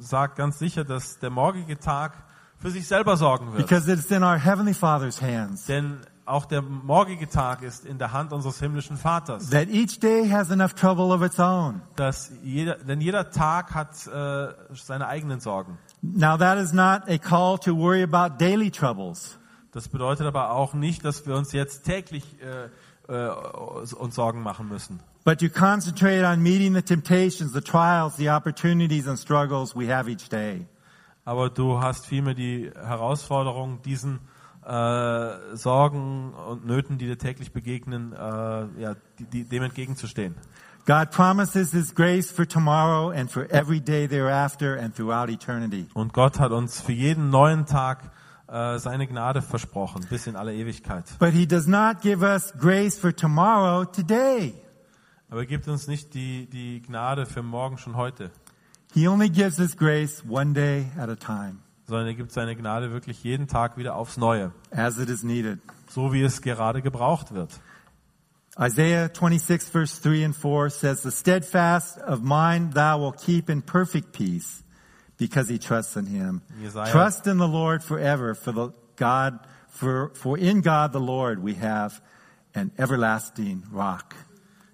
sagt 0.00 0.36
ganz 0.36 0.58
sicher, 0.58 0.84
dass 0.84 1.18
der 1.18 1.30
morgige 1.30 1.78
Tag 1.78 2.12
für 2.58 2.70
sich 2.70 2.86
selber 2.86 3.16
sorgen 3.16 3.52
wird. 3.52 3.66
Because 3.66 3.90
it's 3.90 4.10
in 4.10 4.22
our 4.22 4.36
Heavenly 4.36 4.74
Father's 4.74 5.20
hands. 5.22 5.66
Denn 5.66 6.00
auch 6.26 6.44
der 6.44 6.62
morgige 6.62 7.28
Tag 7.28 7.62
ist 7.62 7.84
in 7.84 7.98
der 7.98 8.12
Hand 8.12 8.32
unseres 8.32 8.58
himmlischen 8.60 8.96
Vaters. 8.96 9.50
That 9.50 9.68
each 9.68 9.98
day 9.98 10.28
has 10.28 10.50
enough 10.50 10.74
trouble 10.74 11.12
of 11.12 11.22
its 11.22 11.40
own. 11.40 11.82
Dass 11.96 12.30
jeder, 12.42 12.76
denn 12.76 13.00
jeder 13.00 13.30
Tag 13.30 13.74
hat 13.74 14.06
äh, 14.06 14.48
seine 14.74 15.08
eigenen 15.08 15.40
Sorgen. 15.40 15.78
Now 16.02 16.36
that 16.36 16.58
is 16.58 16.72
not 16.72 17.02
a 17.08 17.18
call 17.18 17.58
to 17.58 17.76
worry 17.76 18.02
about 18.02 18.36
daily 18.38 18.70
troubles. 18.70 19.38
Das 19.72 19.88
bedeutet 19.88 20.26
aber 20.26 20.50
auch 20.50 20.74
nicht, 20.74 21.04
dass 21.04 21.26
wir 21.26 21.36
uns 21.36 21.52
jetzt 21.52 21.84
täglich 21.84 22.24
äh, 22.40 22.68
äh, 23.12 23.30
uns 23.30 24.14
Sorgen 24.14 24.42
machen 24.42 24.68
müssen. 24.68 25.00
But 25.24 25.38
to 25.40 25.48
concentrate 25.50 26.24
on 26.24 26.42
meeting 26.42 26.72
the 26.72 26.82
temptations, 26.82 27.52
the 27.52 27.60
trials, 27.60 28.16
the 28.16 28.30
opportunities 28.30 29.06
and 29.06 29.18
struggles 29.18 29.74
we 29.76 29.88
have 29.88 30.08
each 30.08 30.28
day. 30.28 30.66
Aber 31.24 31.50
du 31.50 31.80
hast 31.80 32.06
vielmehr 32.06 32.34
die 32.34 32.70
Herausforderung, 32.74 33.82
diesen 33.82 34.20
äh, 34.64 35.56
Sorgen 35.56 36.32
und 36.32 36.66
Nöten, 36.66 36.98
die 36.98 37.06
dir 37.06 37.18
täglich 37.18 37.52
begegnen, 37.52 38.12
äh, 38.12 38.16
ja, 38.80 38.96
die, 39.18 39.24
die, 39.24 39.44
dem 39.44 39.62
entgegenzustehen. 39.62 40.34
God 40.86 41.10
promises 41.10 41.72
His 41.72 41.94
grace 41.94 42.30
for 42.30 42.46
tomorrow 42.46 43.10
and 43.10 43.30
for 43.30 43.46
every 43.50 43.80
day 43.80 44.08
thereafter 44.08 44.78
and 44.78 44.94
throughout 44.96 45.28
eternity. 45.28 45.86
Und 45.94 46.14
Gott 46.14 46.40
hat 46.40 46.52
uns 46.52 46.80
für 46.80 46.92
jeden 46.92 47.28
neuen 47.30 47.66
Tag 47.66 48.10
äh, 48.48 48.78
seine 48.78 49.06
Gnade 49.06 49.42
versprochen, 49.42 50.06
bis 50.08 50.26
in 50.26 50.34
alle 50.36 50.54
Ewigkeit. 50.54 51.04
But 51.18 51.32
He 51.32 51.46
does 51.46 51.66
not 51.66 52.00
give 52.00 52.24
us 52.24 52.52
grace 52.58 52.98
for 52.98 53.14
tomorrow 53.14 53.84
today. 53.84 54.54
Aber 55.30 55.40
er 55.40 55.46
gibt 55.46 55.68
uns 55.68 55.86
nicht 55.86 56.12
die, 56.14 56.46
die 56.46 56.82
Gnade 56.82 57.24
für 57.26 57.42
morgen 57.42 57.78
schon 57.78 57.96
heute, 57.96 58.30
He 58.92 59.06
only 59.06 59.28
gives 59.30 59.56
His 59.56 59.76
grace 59.76 60.24
one 60.28 60.52
day 60.52 60.86
at 60.98 61.08
a 61.08 61.14
time, 61.14 61.58
sondern 61.86 62.08
er 62.08 62.14
gibt 62.14 62.32
seine 62.32 62.56
Gnade 62.56 62.90
wirklich 62.90 63.22
jeden 63.22 63.46
Tag 63.46 63.76
wieder 63.76 63.94
aufs 63.94 64.16
Neue, 64.16 64.52
as 64.72 64.98
it 64.98 65.08
is 65.08 65.22
needed. 65.22 65.60
so 65.88 66.12
wie 66.12 66.22
es 66.22 66.42
gerade 66.42 66.82
gebraucht 66.82 67.32
wird. 67.32 67.60
Isaiah 68.58 69.08
26 69.08 69.62
verse 69.70 70.02
3 70.02 70.24
and 70.26 70.34
4 70.36 70.70
says, 70.70 71.02
The 71.02 71.12
steadfast 71.12 71.98
of 71.98 72.20
mind 72.22 72.74
thou 72.74 72.98
will 72.98 73.12
keep 73.12 73.48
in 73.48 73.62
perfect 73.62 74.12
peace 74.12 74.64
because 75.18 75.48
he 75.48 75.58
trusts 75.58 75.96
in 75.96 76.06
him. 76.06 76.42
Jesaja- 76.60 76.90
Trust 76.90 77.26
in 77.28 77.38
the 77.38 77.46
Lord 77.48 77.82
forever 77.84 78.34
for 78.34 78.52
the 78.52 78.72
God, 78.96 79.38
for, 79.68 80.10
for 80.14 80.36
in 80.36 80.62
God 80.62 80.92
the 80.92 81.00
Lord 81.00 81.38
we 81.42 81.54
have 81.54 82.02
an 82.54 82.72
everlasting 82.76 83.62
rock. 83.70 84.14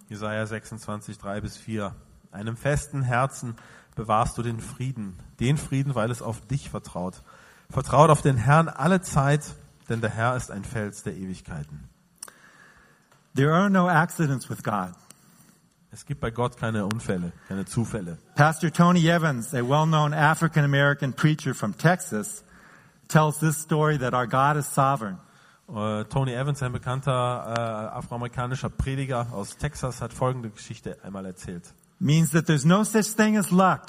Jesaja 0.09 0.47
26, 0.47 1.19
3 1.19 1.41
bis 1.41 1.57
4. 1.57 1.95
Einem 2.31 2.57
festen 2.57 3.03
Herzen 3.03 3.57
bewahrst 3.95 4.39
du 4.39 4.43
den 4.43 4.61
Frieden. 4.61 5.19
Den 5.41 5.57
Frieden, 5.57 5.95
weil 5.95 6.11
es 6.11 6.23
auf 6.23 6.47
dich 6.47 6.71
vertraut. 6.71 7.23
Vertraut 7.71 8.11
auf 8.11 8.23
den 8.23 8.37
Herrn 8.37 8.69
alle 8.69 9.01
Zeit, 9.01 9.43
denn 9.89 10.01
der 10.01 10.11
Herr 10.11 10.37
ist 10.37 10.51
ein 10.51 10.65
Fels 10.65 11.03
der 11.03 11.17
Ewigkeiten. 11.17 11.89
There 13.35 13.53
are 13.53 13.69
no 13.69 13.89
accidents 13.89 14.49
with 14.49 14.63
God. 14.63 14.93
Es 15.91 16.05
gibt 16.05 16.21
bei 16.21 16.31
Gott 16.31 16.57
keine 16.57 16.85
Unfälle, 16.85 17.33
keine 17.49 17.65
Zufälle. 17.65 18.19
Pastor 18.35 18.71
Tony 18.71 19.09
Evans, 19.09 19.55
a 19.55 19.63
well-known 19.63 20.13
African 20.13 20.65
American 20.65 21.13
preacher 21.13 21.55
from 21.55 21.77
Texas, 21.77 22.45
tells 23.09 23.39
this 23.39 23.57
story 23.57 23.99
that 23.99 24.13
our 24.13 24.27
God 24.27 24.57
is 24.57 24.67
sovereign. 24.67 25.19
Äh, 25.69 26.05
Tony 26.05 26.33
Evans, 26.33 26.63
ein 26.63 26.73
bekannter 26.73 27.13
äh, 27.13 27.97
afroamerikanischer 27.97 28.71
Prediger 28.71 29.27
aus 29.33 29.57
Texas, 29.57 30.01
hat 30.01 30.13
folgende 30.13 30.51
Geschichte 30.51 30.97
einmal 31.03 31.27
erzählt. 31.27 31.75
Means 31.99 32.31
that 32.31 32.47
there's 32.47 32.65
no 32.65 32.85
such 32.85 33.17
thing 33.17 33.37
as 33.37 33.51
luck. 33.51 33.87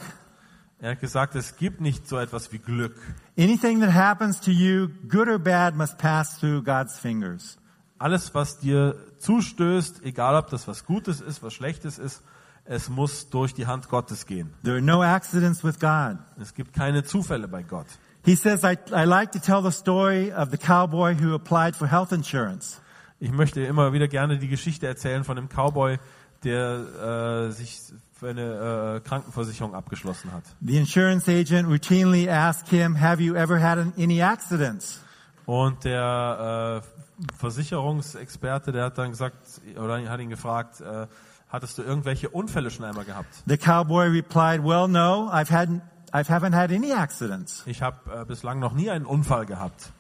Er 0.80 0.92
hat 0.92 1.02
gesagt, 1.02 1.36
es 1.36 1.56
gibt 1.58 1.82
nicht 1.82 2.08
so 2.08 2.18
etwas 2.18 2.52
wie 2.52 2.60
Glück. 2.60 2.96
Anything 3.38 3.80
that 3.82 3.94
happens 3.94 4.40
to 4.40 4.52
you, 4.52 4.90
good 5.08 5.28
or 5.28 5.40
bad, 5.40 5.76
must 5.76 5.98
pass 5.98 6.40
through 6.40 6.64
God's 6.64 6.98
fingers. 6.98 7.58
Alles, 8.00 8.34
was 8.34 8.60
dir 8.60 8.96
zustößt, 9.20 10.04
egal 10.04 10.36
ob 10.36 10.50
das 10.50 10.68
was 10.68 10.86
Gutes 10.86 11.20
ist, 11.20 11.42
was 11.42 11.54
Schlechtes 11.54 11.98
ist, 11.98 12.22
es 12.66 12.90
muss 12.90 13.30
durch 13.30 13.54
die 13.54 13.66
Hand 13.66 13.90
Gottes 13.90 14.26
gehen. 14.26 14.54
There 14.64 14.76
are 14.76 14.82
no 14.82 15.02
accidents 15.02 15.64
with 15.64 15.80
God. 15.80 16.18
Es 16.40 16.54
gibt 16.54 16.74
keine 16.74 17.04
Zufälle 17.04 17.48
bei 17.48 17.64
Gott. 17.64 17.88
He 18.28 18.36
says, 18.36 18.66
I, 18.66 18.76
I 18.92 19.06
like 19.06 19.32
to 19.32 19.40
tell 19.40 19.62
the 19.62 19.72
story 19.72 20.34
of 20.34 20.52
the 20.52 20.58
cowboy 20.58 21.14
who 21.14 21.34
applied 21.34 21.78
for 21.78 21.88
health 21.88 22.12
insurance. 22.12 22.82
Ich 23.22 23.32
möchte 23.32 23.62
immer 23.62 23.94
wieder 23.94 24.10
gerne 24.10 24.38
die 24.38 24.50
Geschichte 24.50 24.86
erzählen 24.86 25.24
von 25.24 25.38
dem 25.38 25.48
Cowboy, 25.48 25.98
der 26.44 27.48
äh, 27.48 27.52
sich 27.52 27.80
für 28.20 28.30
eine 28.32 28.98
äh, 28.98 29.08
Krankenversicherung 29.08 29.74
abgeschlossen 29.74 30.34
hat. 30.34 30.44
The 30.60 30.78
insurance 30.78 31.30
agent 31.30 31.70
routinely 31.70 32.28
asked 32.30 32.68
him, 32.68 33.00
have 33.00 33.24
you 33.24 33.34
ever 33.34 33.62
had 33.62 33.78
an, 33.78 33.94
any 33.98 34.22
accidents? 34.22 35.00
Und 35.46 35.86
der 35.86 36.84
äh, 36.84 37.34
Versicherungsexperte, 37.38 38.74
der 38.74 38.84
hat 38.86 38.98
dann 38.98 39.12
gesagt, 39.12 39.38
oder 39.78 40.04
hat 40.10 40.20
ihn 40.20 40.30
gefragt, 40.30 40.82
äh, 40.82 41.08
hattest 41.48 41.78
du 41.78 41.82
irgendwelche 41.82 42.28
Unfälle 42.28 42.72
schon 42.72 42.84
einmal 42.84 43.06
gehabt? 43.06 43.44
The 43.46 43.58
cowboy 43.58 44.10
replied, 44.10 44.62
well, 44.66 44.90
no, 44.90 45.30
I've 45.32 45.50
had, 45.50 45.70
I 46.14 46.24
haven't 46.24 46.54
had 46.54 46.72
any 46.72 46.94
accidents. 46.94 47.64
Ich 47.66 47.82
habe 47.82 47.98
äh, 48.12 48.26
bislang 48.26 48.60
noch 48.60 48.74
nie 48.74 48.90
einen 48.90 49.06
Unfall 49.06 49.46
gehabt. 49.46 49.92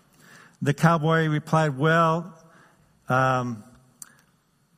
The 0.62 0.74
cowboy 0.74 1.30
replied, 1.30 1.78
well, 1.78 2.34
um, 3.10 3.64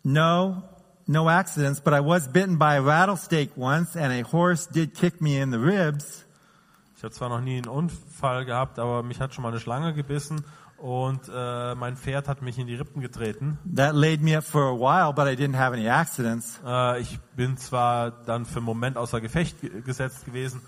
no, 0.04 0.64
no 1.08 1.30
accidents, 1.30 1.80
but 1.80 1.94
I 1.94 2.02
was 2.02 2.28
bitten 2.28 2.58
by 2.58 2.76
a 2.76 2.82
rattlesnake 2.82 3.52
once 3.56 3.96
and 3.96 4.12
a 4.12 4.24
horse 4.24 4.68
did 4.68 4.94
kick 4.94 5.22
me 5.22 5.40
in 5.40 5.52
the 5.52 5.60
ribs. 5.60 6.26
Ich 6.98 7.04
habe 7.04 7.14
zwar 7.14 7.30
noch 7.30 7.40
nie 7.40 7.58
einen 7.58 7.70
Unfall 7.70 8.44
gehabt, 8.44 8.78
aber 8.78 9.04
mich 9.04 9.22
hat 9.22 9.34
schon 9.34 9.44
mal 9.44 9.50
eine 9.50 9.60
Schlange 9.62 9.94
gebissen 9.94 10.44
und 10.78 11.22
äh, 11.34 11.76
mein 11.76 11.96
Pferd 11.96 12.28
hat 12.28 12.42
mich 12.42 12.58
in 12.58 12.68
die 12.68 12.76
Rippen 12.76 13.02
getreten. 13.02 13.58
That 13.74 13.96
laid 13.96 14.22
me 14.22 14.38
up 14.38 14.44
for 14.44 14.64
a 14.64 14.76
while, 14.76 15.14
but 15.14 15.28
I 15.28 15.36
didn't 15.36 15.58
have 15.58 15.74
any 15.74 15.88
accidents. 15.88 16.60
Äh, 16.66 17.00
ich 17.00 17.20
bin 17.36 17.56
zwar 17.58 18.12
dann 18.12 18.46
für 18.46 18.58
einen 18.58 18.66
Moment 18.66 18.98
außer 18.98 19.22
Gefecht 19.22 19.62
ge 19.62 19.82
gesetzt 19.82 20.26
gewesen, 20.26 20.62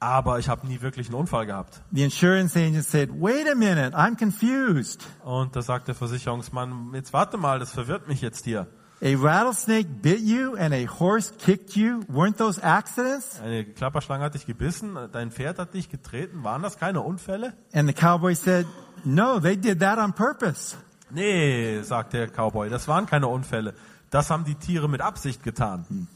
aber 0.00 0.38
ich 0.38 0.48
habe 0.48 0.66
nie 0.66 0.80
wirklich 0.80 1.08
einen 1.08 1.16
Unfall 1.16 1.46
gehabt. 1.46 1.82
The 1.92 2.04
insurance 2.04 2.58
agent 2.58 2.84
said, 2.84 3.10
wait 3.12 3.48
a 3.50 3.54
minute, 3.54 3.96
I'm 3.96 4.16
confused. 4.16 5.06
Und 5.24 5.56
da 5.56 5.62
sagt 5.62 5.88
der 5.88 5.94
Versicherungsmann, 5.94 6.92
jetzt 6.94 7.12
warte 7.12 7.36
mal, 7.36 7.58
das 7.58 7.70
verwirrt 7.70 8.08
mich 8.08 8.20
jetzt 8.20 8.44
hier. 8.44 8.66
A 9.02 9.14
rattlesnake 9.14 9.88
bit 10.00 10.20
you 10.20 10.54
and 10.56 10.72
a 10.72 10.86
horse 10.86 11.34
kicked 11.38 11.76
you. 11.76 12.00
Weren't 12.08 12.38
those 12.38 12.62
accidents? 12.62 13.40
Eine 13.42 13.64
Klapperschlange 13.64 14.24
hat 14.24 14.34
dich 14.34 14.46
gebissen, 14.46 14.96
dein 15.12 15.30
Pferd 15.30 15.58
hat 15.58 15.74
dich 15.74 15.90
getreten. 15.90 16.44
Waren 16.44 16.62
das 16.62 16.78
keine 16.78 17.02
Unfälle? 17.02 17.52
And 17.74 17.86
the 17.88 17.94
cowboy 17.94 18.34
said, 18.34 18.66
no, 19.04 19.38
they 19.38 19.56
did 19.56 19.80
that 19.80 19.98
on 19.98 20.14
purpose. 20.14 20.76
Nee, 21.10 21.82
sagt 21.82 22.14
der 22.14 22.28
Cowboy, 22.28 22.70
das 22.70 22.88
waren 22.88 23.06
keine 23.06 23.28
Unfälle. 23.28 23.74
Das 24.10 24.30
haben 24.30 24.44
die 24.44 24.54
Tiere 24.54 24.88
mit 24.88 25.02
Absicht 25.02 25.42
getan. 25.42 26.08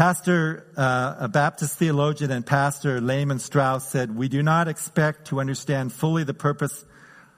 Pastor, 0.00 0.64
uh, 0.78 1.26
a 1.26 1.28
Baptist 1.28 1.76
theologian 1.78 2.30
and 2.30 2.46
pastor 2.46 3.02
Lehman 3.02 3.38
Strauss 3.38 3.86
said, 3.86 4.16
we 4.16 4.30
do 4.30 4.42
not 4.42 4.66
expect 4.66 5.26
to 5.26 5.40
understand 5.40 5.92
fully 5.92 6.24
the 6.24 6.32
purpose 6.32 6.86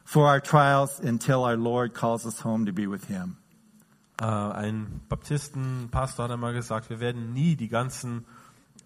for 0.05 0.29
our 0.29 0.39
trials 0.39 1.01
until 1.01 1.43
our 1.43 1.57
Lord 1.57 1.93
calls 1.93 2.25
us 2.25 2.39
home 2.39 2.67
to 2.67 2.73
be 2.73 2.87
with 2.87 3.05
Him. 3.07 3.37
Äh, 4.21 4.27
ein 4.27 5.01
Baptistenpastor 5.09 6.23
hat 6.23 6.31
einmal 6.31 6.53
gesagt, 6.53 6.89
wir 6.89 7.01
werden 7.01 7.33
nie 7.33 7.57
die 7.57 7.67
ganzen 7.67 8.27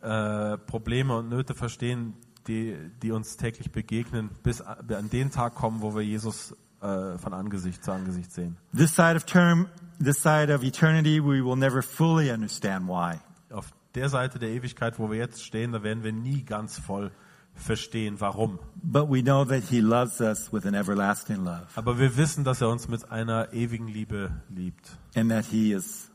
äh, 0.01 0.57
Probleme 0.57 1.15
und 1.15 1.29
Nöte 1.29 1.53
verstehen, 1.53 2.15
die, 2.49 2.79
die 3.03 3.13
uns 3.13 3.37
täglich 3.37 3.73
begegnen, 3.73 4.31
bis 4.43 4.65
wir 4.87 4.97
an 4.97 5.11
den 5.11 5.31
Tag 5.31 5.55
kommen, 5.55 5.83
wo 5.83 5.95
wir 5.95 6.03
Jesus 6.03 6.57
äh, 6.81 7.19
von 7.19 7.35
Angesicht 7.35 7.85
zu 7.85 7.93
Angesicht 7.93 8.33
sehen. 8.33 8.57
This 8.75 8.97
side 8.97 9.17
of 9.17 9.27
term, 9.27 9.69
this 10.03 10.23
side 10.23 10.51
of 10.51 10.63
eternity, 10.63 11.21
we 11.21 11.45
will 11.45 11.57
never 11.57 11.83
fully 11.83 12.31
understand 12.31 12.89
why. 12.89 13.21
Auf 13.51 13.73
der 13.95 14.09
Seite 14.09 14.39
der 14.39 14.51
Ewigkeit, 14.51 14.99
wo 14.99 15.11
wir 15.11 15.19
jetzt 15.19 15.45
stehen, 15.45 15.73
da 15.73 15.83
werden 15.83 16.03
wir 16.05 16.13
nie 16.13 16.43
ganz 16.43 16.79
voll 16.79 17.11
verstehen, 17.55 18.21
warum. 18.21 18.59
But 18.83 19.09
we 19.11 19.23
know 19.23 19.45
that 19.45 19.65
He 19.71 19.81
loves 19.81 20.21
us 20.21 20.53
with 20.53 20.67
an 20.67 20.75
everlasting 20.75 21.45
love 21.45 21.67
Aber 21.75 21.99
wir 21.99 22.17
wissen, 22.17 22.45
dass 22.45 22.61
er 22.61 22.69
uns 22.69 22.89
mit 22.89 23.11
einer 23.11 23.53
ewigen 23.53 23.89
Liebe 23.89 24.31
liebt 24.51 24.99
and 25.15 25.31
that 25.31 25.47
He 25.47 25.73
is 25.73 26.11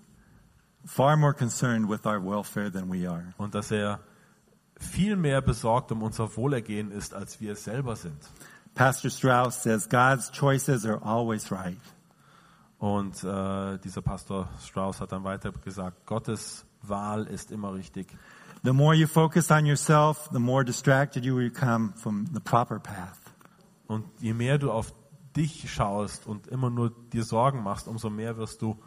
far 0.85 1.17
more 1.17 1.33
concerned 1.33 1.89
with 1.89 2.05
our 2.05 2.23
welfare 2.23 2.71
than 2.71 2.91
we 2.91 3.09
are. 3.09 3.33
und 3.37 3.55
dass 3.55 3.71
er 3.71 3.99
viel 4.79 5.15
mehr 5.15 5.41
besorgt 5.41 5.91
um 5.91 6.01
unser 6.03 6.35
Wohlergehen 6.35 6.91
ist, 6.91 7.13
als 7.13 7.39
wir 7.39 7.53
es 7.53 7.63
selber 7.63 7.95
sind. 7.95 8.17
Pastor 8.73 9.11
Strauss 9.11 9.63
says 9.63 9.87
God's 9.89 10.31
choices 10.31 10.85
are 10.85 11.01
always 11.03 11.51
right. 11.51 11.77
Und 12.79 13.23
äh, 13.23 13.77
dieser 13.79 14.01
Pastor 14.01 14.49
Strauss 14.63 15.01
hat 15.01 15.11
dann 15.11 15.23
weiter 15.23 15.51
gesagt, 15.51 16.05
Gottes 16.05 16.65
Wahl 16.81 17.25
ist 17.27 17.51
immer 17.51 17.73
richtig. 17.73 18.07
The 18.63 18.73
more 18.73 18.93
you 18.95 19.07
focus 19.07 19.49
on 19.49 19.65
yourself, 19.65 20.29
the 20.31 20.39
more 20.39 20.63
distracted 20.63 21.25
you 21.25 21.35
become 21.35 21.93
from 21.95 22.27
the 22.33 22.39
proper 22.39 22.79
path. 22.79 23.19
Und 23.87 24.05
je 24.19 24.33
mehr 24.33 24.57
du 24.57 24.71
auf 24.71 24.93
dich 25.35 25.71
schaust 25.71 26.27
und 26.27 26.47
immer 26.47 26.69
nur 26.69 26.91
dir 27.11 27.23
Sorgen 27.23 27.63
machst, 27.63 27.87
umso 27.87 28.09
mehr 28.09 28.37
wirst 28.37 28.61
du 28.61 28.77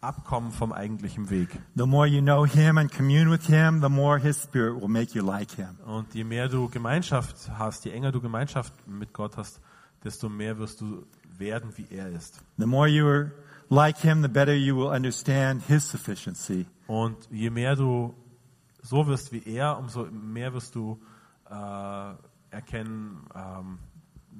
abkommen 0.00 0.50
vom 0.50 0.72
eigentlichen 0.72 1.30
Weg. 1.30 1.48
The 1.76 1.86
more 1.86 2.06
you 2.06 2.20
know 2.20 2.44
Him 2.44 2.76
and 2.78 2.90
commune 2.90 3.30
with 3.30 3.46
Him, 3.46 3.80
the 3.80 3.88
more 3.88 4.18
His 4.18 4.42
Spirit 4.42 4.80
will 4.80 4.88
make 4.88 5.14
you 5.14 5.24
like 5.24 5.52
Him. 5.52 5.78
Und 5.86 6.14
je 6.14 6.24
mehr 6.24 6.48
du 6.48 6.68
Gemeinschaft 6.68 7.50
hast, 7.56 7.84
je 7.84 7.92
enger 7.92 8.12
du 8.12 8.20
Gemeinschaft 8.20 8.72
mit 8.86 9.12
Gott 9.12 9.36
hast, 9.36 9.60
desto 10.02 10.28
mehr 10.28 10.58
wirst 10.58 10.80
du 10.80 11.06
werden, 11.38 11.70
wie 11.76 11.86
er 11.90 12.08
ist. 12.08 12.40
The 12.58 12.66
more 12.66 12.88
you 12.88 13.06
are 13.06 13.32
like 13.68 13.98
Him, 13.98 14.22
the 14.22 14.28
better 14.28 14.54
you 14.54 14.76
will 14.76 14.88
understand 14.88 15.62
His 15.68 15.88
sufficiency. 15.88 16.66
Und 16.92 17.16
je 17.30 17.48
mehr 17.48 17.74
du 17.74 18.14
so 18.82 19.06
wirst 19.06 19.32
wie 19.32 19.42
er, 19.46 19.78
umso 19.78 20.04
mehr 20.10 20.52
wirst 20.52 20.74
du 20.74 21.00
äh, 21.48 22.12
erkennen, 22.50 23.26
ähm, 23.34 23.78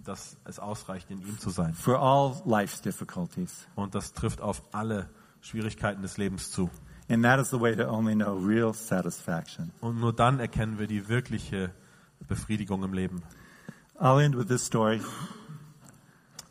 dass 0.04 0.36
es 0.44 0.58
ausreicht, 0.58 1.10
in 1.10 1.22
ihm 1.22 1.38
zu 1.38 1.48
sein. 1.48 1.72
for 1.72 1.98
all 1.98 2.42
life's 2.44 2.82
difficulties. 2.82 3.66
Und 3.74 3.94
das 3.94 4.12
trifft 4.12 4.42
auf 4.42 4.62
alle 4.70 5.08
Schwierigkeiten 5.40 6.02
des 6.02 6.18
Lebens 6.18 6.50
zu. 6.50 6.68
And 7.08 7.24
that 7.24 7.40
is 7.40 7.48
the 7.48 7.58
way 7.58 7.74
to 7.74 7.88
only 7.88 8.14
know 8.14 8.36
real 8.36 8.74
satisfaction. 8.74 9.72
Und 9.80 9.98
nur 9.98 10.12
dann 10.12 10.38
erkennen 10.38 10.78
wir 10.78 10.86
die 10.86 11.08
wirkliche 11.08 11.72
Befriedigung 12.28 12.82
im 12.82 12.92
Leben. 12.92 13.22
I'll 13.98 14.22
end 14.22 14.36
with 14.36 14.48
this 14.48 14.66
story. 14.66 15.00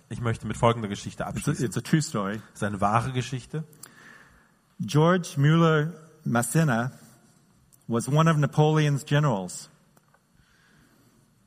Ich 0.10 0.20
möchte 0.20 0.48
mit 0.48 0.58
folgender 0.58 0.88
Geschichte 0.88 1.22
It's 1.22 1.28
a, 1.28 1.30
abschließen. 1.30 1.66
it's 1.66 1.78
a 1.78 1.82
true 1.82 2.02
story. 2.02 2.42
Es 2.54 2.62
ist 2.62 2.64
eine 2.64 2.82
wahre 2.82 3.12
Geschichte. 3.12 3.66
George 4.86 5.38
Mueller 5.38 5.94
Massena 6.26 6.92
was 7.88 8.08
one 8.08 8.28
of 8.28 8.38
Napoleon's 8.38 9.04
generals. 9.04 9.70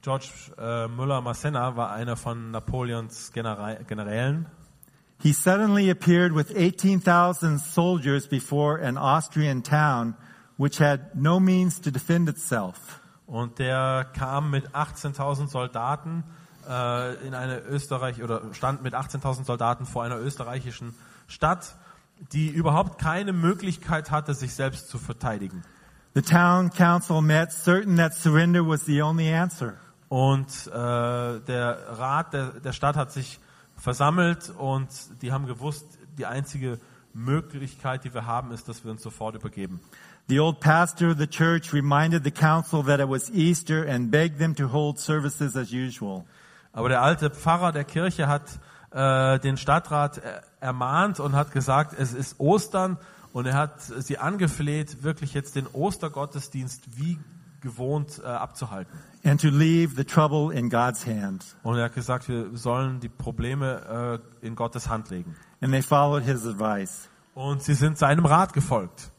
George 0.03 0.28
äh, 0.59 0.87
Müller-Massena 0.87 1.76
war 1.76 1.91
einer 1.93 2.16
von 2.16 2.51
Napoleons 2.51 3.32
Genera 3.32 3.74
Generälen. 3.89 4.47
He 5.18 5.32
suddenly 5.32 5.91
appeared 5.91 6.35
with 6.35 6.55
18,000 6.55 7.59
soldiers 7.59 8.28
before 8.28 8.78
an 8.78 8.99
Austrian 8.99 9.62
town 9.62 10.14
which 10.57 10.78
had 10.78 11.16
no 11.16 11.41
means 11.41 11.80
to 11.80 11.91
defend 11.91 12.28
itself. 12.28 13.01
Und 13.26 13.59
der 13.59 14.07
kam 14.12 14.51
mit 14.51 14.68
18.000 14.74 15.49
Soldaten 15.49 16.22
äh, 16.68 17.26
in 17.26 17.35
eine 17.35 17.61
Österreich 17.61 18.22
oder 18.22 18.43
stand 18.53 18.82
mit 18.82 18.95
18.000 18.95 19.45
Soldaten 19.45 19.87
vor 19.87 20.05
einer 20.05 20.18
österreichischen 20.18 20.95
Stadt, 21.26 21.74
die 22.32 22.48
überhaupt 22.48 23.00
keine 23.00 23.32
Möglichkeit 23.32 24.10
hatte, 24.10 24.34
sich 24.34 24.54
selbst 24.54 24.88
zu 24.88 24.98
verteidigen. 24.98 25.62
The 26.14 26.22
town 26.22 26.70
council 26.70 27.20
met 27.20 27.52
certain 27.52 27.96
that 27.96 28.14
surrender 28.14 28.66
was 28.66 28.84
the 28.86 29.02
only 29.02 29.32
answer. 29.32 29.74
Und 30.08 30.68
äh, 30.68 30.70
der 30.70 31.78
Rat 31.98 32.32
der, 32.32 32.60
der 32.60 32.72
Stadt 32.72 32.96
hat 32.96 33.10
sich 33.10 33.40
versammelt 33.76 34.52
und 34.56 34.88
die 35.22 35.32
haben 35.32 35.46
gewusst, 35.46 35.98
die 36.16 36.26
einzige 36.26 36.78
Möglichkeit, 37.14 38.04
die 38.04 38.14
wir 38.14 38.26
haben, 38.26 38.52
ist, 38.52 38.68
dass 38.68 38.84
wir 38.84 38.90
uns 38.90 39.02
sofort 39.02 39.34
übergeben. 39.34 39.80
The 40.28 40.40
old 40.40 40.60
pastor 40.60 41.10
of 41.10 41.18
the 41.18 41.26
church 41.26 41.72
reminded 41.72 42.24
the 42.24 42.30
council 42.30 42.82
that 42.84 43.00
it 43.00 43.08
was 43.08 43.30
Easter 43.30 43.86
and 43.88 44.10
begged 44.10 44.38
them 44.38 44.54
to 44.56 44.72
hold 44.72 44.98
services 44.98 45.56
as 45.56 45.72
usual. 45.72 46.24
Aber 46.72 46.88
der 46.88 47.02
alte 47.02 47.30
Pfarrer 47.30 47.72
der 47.72 47.84
Kirche 47.84 48.26
hat 48.26 48.58
äh, 48.95 49.38
den 49.40 49.57
Stadtrat 49.57 50.18
äh, 50.18 50.40
ermahnt 50.61 51.20
und 51.20 51.34
hat 51.34 51.53
gesagt, 51.53 51.95
es 51.99 52.14
ist 52.14 52.38
Ostern 52.38 52.97
und 53.32 53.47
er 53.47 53.55
hat 53.55 53.80
sie 53.80 54.18
angefleht, 54.18 55.03
wirklich 55.03 55.34
jetzt 55.34 55.57
den 55.57 55.66
Ostergottesdienst 55.66 56.97
wie 56.97 57.18
gewohnt 57.61 58.20
äh, 58.22 58.26
abzuhalten. 58.26 58.97
and 59.24 59.40
to 59.40 59.49
leave 59.49 59.97
the 59.97 60.05
trouble 60.05 60.53
in 60.53 60.68
God's 60.68 61.07
hands. 61.07 61.57
Und 61.62 61.78
er 61.78 61.84
hat 61.84 61.95
gesagt, 61.95 62.28
wir 62.28 62.57
sollen 62.57 63.01
die 63.01 63.09
Probleme 63.09 64.20
äh, 64.42 64.47
in 64.47 64.55
Gottes 64.55 64.88
Hand 64.88 65.11
legen. 65.11 65.34
And 65.61 65.72
they 65.72 65.82
followed 65.82 66.22
his 66.24 66.47
advice. 66.47 67.09
Und 67.34 67.62
sie 67.62 67.74
sind 67.74 67.99
seinem 67.99 68.26
Rat 68.26 68.53
gefolgt. 68.53 69.11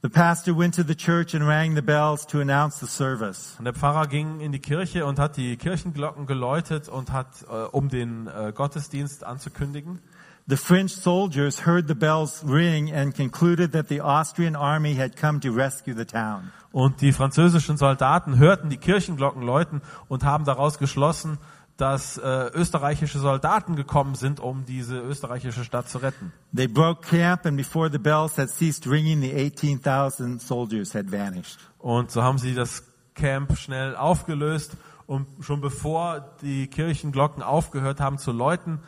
The 0.00 0.08
pastor 0.08 0.56
went 0.56 0.76
to 0.76 0.84
the 0.84 0.94
church 0.94 1.34
and 1.34 1.44
rang 1.44 1.74
the 1.74 1.82
bells 1.82 2.24
to 2.28 2.40
announce 2.40 2.78
the 2.78 2.86
service. 2.86 3.56
Und 3.58 3.64
der 3.64 3.74
Pfarrer 3.74 4.06
ging 4.06 4.38
in 4.38 4.52
die 4.52 4.60
Kirche 4.60 5.04
und 5.04 5.18
hat 5.18 5.36
die 5.36 5.56
Kirchenglocken 5.56 6.26
geläutet 6.26 6.88
und 6.88 7.10
hat, 7.10 7.44
äh, 7.50 7.64
um 7.72 7.88
den 7.88 8.28
äh, 8.28 8.52
Gottesdienst 8.54 9.24
anzukündigen. 9.24 9.98
The 10.46 10.56
French 10.56 10.94
soldiers 10.94 11.66
heard 11.66 11.88
the 11.88 11.96
bells 11.96 12.44
ring 12.46 12.94
and 12.94 13.12
concluded 13.12 13.72
that 13.72 13.88
the 13.88 14.00
Austrian 14.00 14.54
army 14.54 14.94
had 14.94 15.16
come 15.16 15.40
to 15.40 15.50
rescue 15.50 15.96
the 15.96 16.04
town. 16.04 16.52
Und 16.70 17.00
die 17.00 17.10
französischen 17.10 17.76
Soldaten 17.76 18.38
hörten 18.38 18.70
die 18.70 18.76
Kirchenglocken 18.76 19.42
läuten 19.42 19.82
und 20.06 20.22
haben 20.22 20.44
daraus 20.44 20.78
geschlossen, 20.78 21.38
dass 21.78 22.18
äh, 22.18 22.50
österreichische 22.54 23.20
Soldaten 23.20 23.76
gekommen 23.76 24.16
sind, 24.16 24.40
um 24.40 24.64
diese 24.66 24.98
österreichische 24.98 25.64
Stadt 25.64 25.88
zu 25.88 25.98
retten. 25.98 26.32
They 26.54 26.66
broke 26.66 27.08
camp 27.08 27.46
and 27.46 27.56
before 27.56 27.88
the 27.90 27.98
bells 27.98 28.36
had 28.36 28.50
ceased 28.50 28.88
ringing, 28.88 29.20
the 29.20 29.32
18,000 29.32 30.42
soldiers 30.42 30.92
had 30.92 31.08
vanished. 31.10 31.60
Und 31.78 32.10
so 32.10 32.22
haben 32.24 32.38
sie 32.38 32.54
das 32.54 32.82
Camp 33.14 33.56
schnell 33.56 33.94
aufgelöst 33.94 34.76
und 35.06 35.28
schon 35.40 35.60
bevor 35.60 36.34
die 36.42 36.66
Kirchenglocken 36.66 37.44
aufgehört 37.44 38.00
haben 38.00 38.18
zu 38.18 38.32
läuten, 38.32 38.80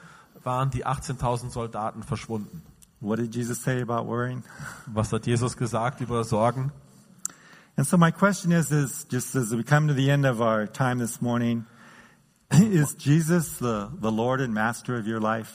waren 0.43 0.71
die 0.71 0.85
18.000 0.85 1.51
Soldaten 1.51 2.03
verschwunden. 2.03 2.63
What 3.01 3.21
did 3.21 3.33
Jesus 3.33 3.63
say 3.63 3.81
about 3.81 4.09
worrying? 4.09 4.43
Was 4.87 5.13
hat 5.13 5.27
Jesus 5.27 5.57
gesagt 5.57 6.01
über 6.01 6.25
Sorgen? 6.25 6.73
And 7.77 7.87
so 7.87 7.97
my 7.97 8.11
question 8.11 8.51
is, 8.51 8.73
is 8.73 9.07
just 9.09 9.37
as 9.37 9.53
we 9.53 9.63
come 9.63 9.87
to 9.87 9.95
the 9.95 10.11
end 10.11 10.27
of 10.27 10.41
our 10.41 10.67
time 10.67 10.99
this 10.99 11.21
morning, 11.21 11.67
is 12.73 12.97
Jesus 12.99 13.59
the, 13.59 13.89
the 14.01 14.11
Lord 14.11 14.41
and 14.41 14.53
Master 14.53 14.99
of 14.99 15.07
your 15.07 15.21
life? 15.21 15.53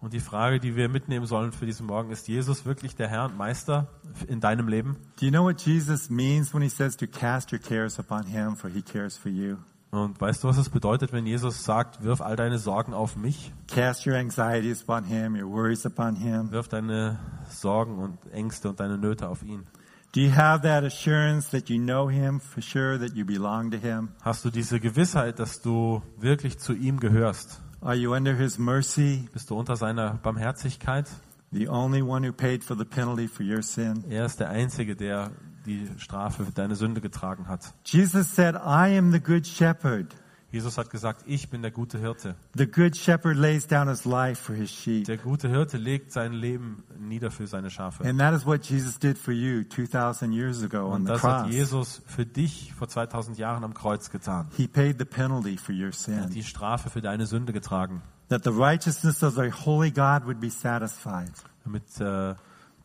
Und 0.00 0.12
die 0.12 0.20
Frage, 0.20 0.60
die 0.60 0.76
wir 0.76 0.88
mitnehmen 0.88 1.26
sollen 1.26 1.50
für 1.50 1.66
diesen 1.66 1.86
Morgen, 1.86 2.10
ist 2.12 2.28
Jesus 2.28 2.64
wirklich 2.64 2.94
der 2.94 3.08
Herr 3.08 3.24
und 3.24 3.36
Meister 3.36 3.88
in 4.28 4.40
deinem 4.40 4.68
Leben? 4.68 4.96
Do 5.18 5.26
you 5.26 5.32
know 5.32 5.42
what 5.42 5.60
Jesus 5.60 6.08
means 6.08 6.54
when 6.54 6.62
he 6.62 6.68
says 6.68 6.96
to 6.96 7.06
cast 7.06 7.52
your 7.52 7.58
cares 7.58 7.98
upon 7.98 8.24
him, 8.24 8.54
for 8.54 8.70
he 8.70 8.80
cares 8.80 9.16
for 9.16 9.30
you? 9.30 9.56
Und 9.90 10.20
weißt 10.20 10.44
du, 10.44 10.48
was 10.48 10.58
es 10.58 10.68
bedeutet, 10.68 11.12
wenn 11.12 11.26
Jesus 11.26 11.64
sagt, 11.64 12.04
wirf 12.04 12.20
all 12.20 12.36
deine 12.36 12.58
Sorgen 12.58 12.94
auf 12.94 13.16
mich? 13.16 13.52
Cast 13.66 14.06
your 14.06 14.14
anxieties 14.14 14.82
upon 14.82 15.04
him, 15.04 15.34
your 15.34 15.50
worries 15.50 15.84
upon 15.84 16.14
him. 16.14 16.50
Wirf 16.52 16.68
deine 16.68 17.18
Sorgen 17.48 17.98
und 17.98 18.18
Ängste 18.30 18.68
und 18.68 18.80
deine 18.80 18.98
Nöte 18.98 19.28
auf 19.28 19.42
ihn. 19.42 19.66
Do 20.12 20.20
you 20.22 20.30
have 20.30 20.62
that 20.62 20.84
assurance 20.84 21.50
that 21.50 21.68
you 21.68 21.78
know 21.78 22.08
him 22.08 22.40
for 22.40 22.62
sure, 22.62 22.98
that 22.98 23.14
you 23.14 23.24
belong 23.26 23.70
to 23.72 23.76
him? 23.76 24.10
Hast 24.22 24.44
du 24.44 24.50
diese 24.50 24.80
Gewissheit, 24.80 25.38
dass 25.38 25.60
du 25.60 26.02
wirklich 26.18 26.58
zu 26.58 26.72
ihm 26.72 26.98
gehörst? 26.98 27.60
Are 27.82 27.94
you 27.94 28.14
under 28.14 28.34
his 28.34 28.58
mercy, 28.58 29.28
Bist 29.32 29.50
du 29.50 29.56
unter 29.58 29.76
seiner 29.76 30.14
Barmherzigkeit? 30.22 31.06
the 31.50 31.68
only 31.68 32.02
one 32.02 32.22
who 32.22 32.32
paid 32.32 32.62
for 32.64 32.74
the 32.74 32.84
penalty 32.84 33.26
for 33.28 33.42
your 33.42 33.62
sin? 33.62 34.04
Er 34.10 34.24
ist 34.24 34.40
der 34.40 34.48
Einzige, 34.48 34.96
der 34.96 35.30
die 35.66 35.88
Strafe 35.98 36.44
für 36.44 36.52
deine 36.52 36.74
Sünde 36.74 37.00
getragen 37.00 37.46
hat. 37.48 37.72
Jesus 37.84 38.34
said, 38.34 38.54
I 38.54 38.96
am 38.96 39.12
the 39.12 39.20
good 39.20 39.46
shepherd. 39.46 40.14
Jesus 40.50 40.78
hat 40.78 40.88
gesagt, 40.88 41.24
ich 41.26 41.50
bin 41.50 41.60
der 41.60 41.70
gute 41.70 41.98
Hirte. 41.98 42.34
The 42.56 42.66
good 42.66 42.96
shepherd 42.96 43.36
lays 43.36 43.66
down 43.66 43.86
his 43.88 44.06
life 44.06 44.42
for 44.42 44.54
his 44.56 44.70
sheep. 44.70 45.04
Der 45.06 45.18
gute 45.18 45.48
Hirte 45.48 45.76
legt 45.76 46.10
sein 46.10 46.32
Leben 46.32 46.84
nieder 46.98 47.30
für 47.30 47.46
seine 47.46 47.68
Schafe. 47.70 48.02
And 48.04 48.18
that 48.18 48.32
is 48.34 48.46
what 48.46 48.64
Jesus 48.64 48.98
did 48.98 49.18
for 49.18 49.34
you 49.34 49.62
2,000 49.64 50.32
years 50.32 50.62
ago 50.62 50.86
on 50.86 51.00
Und 51.02 51.06
the 51.06 51.12
das 51.12 51.22
hat 51.22 51.42
cross. 51.44 51.52
Jesus 51.54 52.02
für 52.06 52.24
dich 52.24 52.72
vor 52.72 52.88
2000 52.88 53.36
Jahren 53.36 53.62
am 53.62 53.74
Kreuz 53.74 54.08
getan. 54.10 54.48
He 54.56 54.66
paid 54.66 54.96
the 54.98 55.04
penalty 55.04 55.58
for 55.58 55.74
your 55.74 55.88
Er 55.88 55.88
hat 55.88 55.94
sin. 55.96 56.30
die 56.30 56.42
Strafe 56.44 56.88
für 56.88 57.02
deine 57.02 57.26
Sünde 57.26 57.52
getragen, 57.52 58.00
That 58.30 58.44
the 58.44 58.50
righteousness 58.50 59.22
of 59.22 59.34
the 59.34 59.50
holy 59.52 59.90
God 59.90 60.24
would 60.24 60.40
be 60.40 60.50
satisfied. 60.50 61.32
damit 61.64 61.84
äh, 62.00 62.34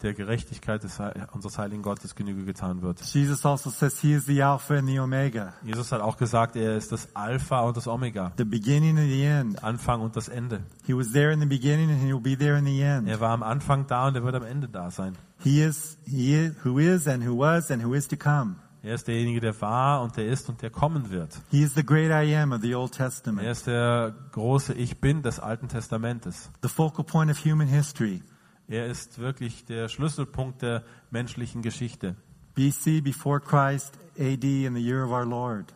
der 0.03 0.13
Gerechtigkeit 0.13 0.83
des, 0.83 0.99
unseres 1.31 1.57
heiligen 1.57 1.81
Gottes 1.81 2.13
Genüge 2.15 2.43
getan 2.43 2.81
wird. 2.81 3.01
Jesus 3.01 3.45
also 3.45 3.69
says 3.69 3.99
he 4.01 4.13
is 4.13 4.25
the 4.25 4.43
Alpha 4.43 4.75
and 4.75 4.87
the 4.87 4.99
Omega, 4.99 5.53
Jesus 5.63 5.91
hat 5.91 6.01
auch 6.01 6.17
gesagt, 6.17 6.55
er 6.55 6.75
ist 6.77 6.91
das 6.91 7.07
Alpha 7.15 7.61
und 7.61 7.77
das 7.77 7.87
Omega, 7.87 8.31
the 8.37 8.43
beginning 8.45 8.97
and 8.97 9.09
the 9.09 9.23
end. 9.23 9.63
Anfang 9.63 10.01
und 10.01 10.15
das 10.15 10.27
Ende. 10.27 10.61
He 10.85 10.93
was 10.93 11.11
there 11.11 11.31
in 11.31 11.39
the 11.39 11.45
beginning 11.47 11.89
and 11.89 12.01
he 12.01 12.13
will 12.13 12.19
be 12.21 12.37
there 12.37 12.57
in 12.57 12.65
the 12.65 12.81
end. 12.81 13.07
Er 13.07 13.19
war 13.19 13.31
am 13.31 13.41
Anfang 13.43 13.87
da 13.87 14.07
und 14.07 14.15
er 14.15 14.23
wird 14.23 14.35
am 14.35 14.43
Ende 14.43 14.67
da 14.67 14.91
sein. 14.91 15.15
He 15.39 15.61
is, 15.61 15.97
he 16.05 16.35
is, 16.35 16.53
who 16.63 16.77
is 16.79 17.07
and 17.07 17.25
who 17.25 17.37
was 17.39 17.71
and 17.71 17.83
who 17.83 17.93
is 17.93 18.07
to 18.07 18.15
come. 18.17 18.55
Er 18.85 18.95
ist 18.95 19.07
derjenige, 19.07 19.39
der 19.39 19.61
war 19.61 20.01
und 20.01 20.17
der 20.17 20.27
ist 20.27 20.49
und 20.49 20.61
der 20.61 20.69
kommen 20.69 21.09
wird. 21.09 21.29
He 21.51 21.61
is 21.63 21.73
the 21.73 21.85
great 21.85 22.11
I 22.11 22.35
am 22.35 22.51
of 22.51 22.61
the 22.61 22.75
Old 22.75 22.99
Er 22.99 23.05
Testament, 23.07 23.47
ist 23.47 23.65
der 23.65 24.13
große 24.33 24.73
Ich 24.73 24.99
Bin 24.99 25.21
des 25.21 25.39
Alten 25.39 25.69
Testamentes. 25.69 26.49
the 26.61 26.67
focal 26.67 27.05
point 27.05 27.31
of 27.31 27.37
human 27.45 27.67
history. 27.69 28.21
Er 28.67 28.87
ist 28.87 29.19
wirklich 29.19 29.65
der 29.65 29.89
Schlüsselpunkt 29.89 30.61
der 30.61 30.83
menschlichen 31.11 31.61
Geschichte. 31.61 32.15
BC, 32.55 33.01
before 33.03 33.39
Christ, 33.39 33.93
AD, 34.17 34.65
in 34.65 34.75
the 34.75 34.81
year 34.81 35.03
of 35.05 35.11
our 35.11 35.25
Lord. 35.25 35.73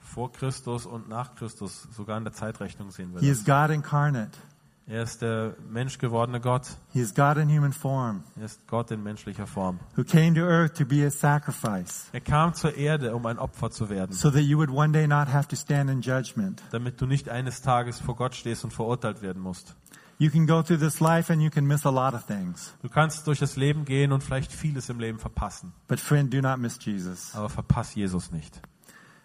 Vor 0.00 0.30
Christus 0.32 0.84
und 0.84 1.08
nach 1.08 1.34
Christus, 1.36 1.88
sogar 1.96 2.18
in 2.18 2.24
der 2.24 2.32
Zeitrechnung 2.34 2.90
sehen 2.90 3.14
wir 3.14 3.20
He 3.20 3.28
das. 3.28 3.38
is 3.38 3.44
God 3.44 3.70
incarnate. 3.70 4.38
Er 4.88 5.04
ist 5.04 5.22
der 5.22 5.54
menschgewordene 5.70 6.40
Gott. 6.40 6.66
He 6.92 7.00
is 7.00 7.14
God 7.14 7.36
in 7.38 7.48
human 7.48 7.72
form, 7.72 8.24
Er 8.36 8.44
ist 8.46 8.66
Gott 8.66 8.90
in 8.90 9.02
menschlicher 9.02 9.46
Form. 9.46 9.78
who 9.96 10.02
came 10.04 10.34
to 10.34 10.40
earth 10.42 10.74
to 10.76 10.84
be 10.84 11.06
a 11.06 11.10
sacrifice, 11.10 12.08
Er 12.12 12.20
kam 12.20 12.52
zur 12.52 12.74
Erde, 12.76 13.14
um 13.14 13.24
ein 13.24 13.38
Opfer 13.38 13.70
zu 13.70 13.88
werden, 13.88 14.12
so 14.12 14.28
that 14.30 14.42
you 14.42 14.58
would 14.58 14.70
one 14.70 14.92
day 14.92 15.06
not 15.06 15.28
have 15.32 15.46
to 15.48 15.56
stand 15.56 15.88
in 15.88 16.02
judgment. 16.02 16.62
damit 16.72 17.00
du 17.00 17.06
nicht 17.06 17.28
eines 17.30 17.62
Tages 17.62 18.00
vor 18.00 18.16
Gott 18.16 18.34
stehst 18.34 18.64
und 18.64 18.72
verurteilt 18.72 19.22
werden 19.22 19.40
musst. 19.40 19.76
You 20.22 20.30
can 20.30 20.46
go 20.46 20.62
through 20.62 20.78
this 20.78 21.00
life 21.00 21.32
and 21.32 21.42
you 21.42 21.50
can 21.50 21.66
miss 21.66 21.84
a 21.84 21.90
lot 21.90 22.14
of 22.14 22.24
things. 22.26 22.72
Du 22.80 22.88
kannst 22.88 23.26
durch 23.26 23.40
das 23.40 23.56
Leben 23.56 23.84
gehen 23.84 24.12
und 24.12 24.22
vielleicht 24.22 24.52
vieles 24.52 24.88
im 24.88 25.00
Leben 25.00 25.18
verpassen, 25.18 25.72
But 25.88 25.98
friend, 25.98 26.32
do 26.32 26.40
not 26.40 26.60
miss 26.60 26.78
Jesus. 26.80 27.34
aber 27.34 27.48
verpass 27.48 27.96
Jesus 27.96 28.30
nicht. 28.30 28.62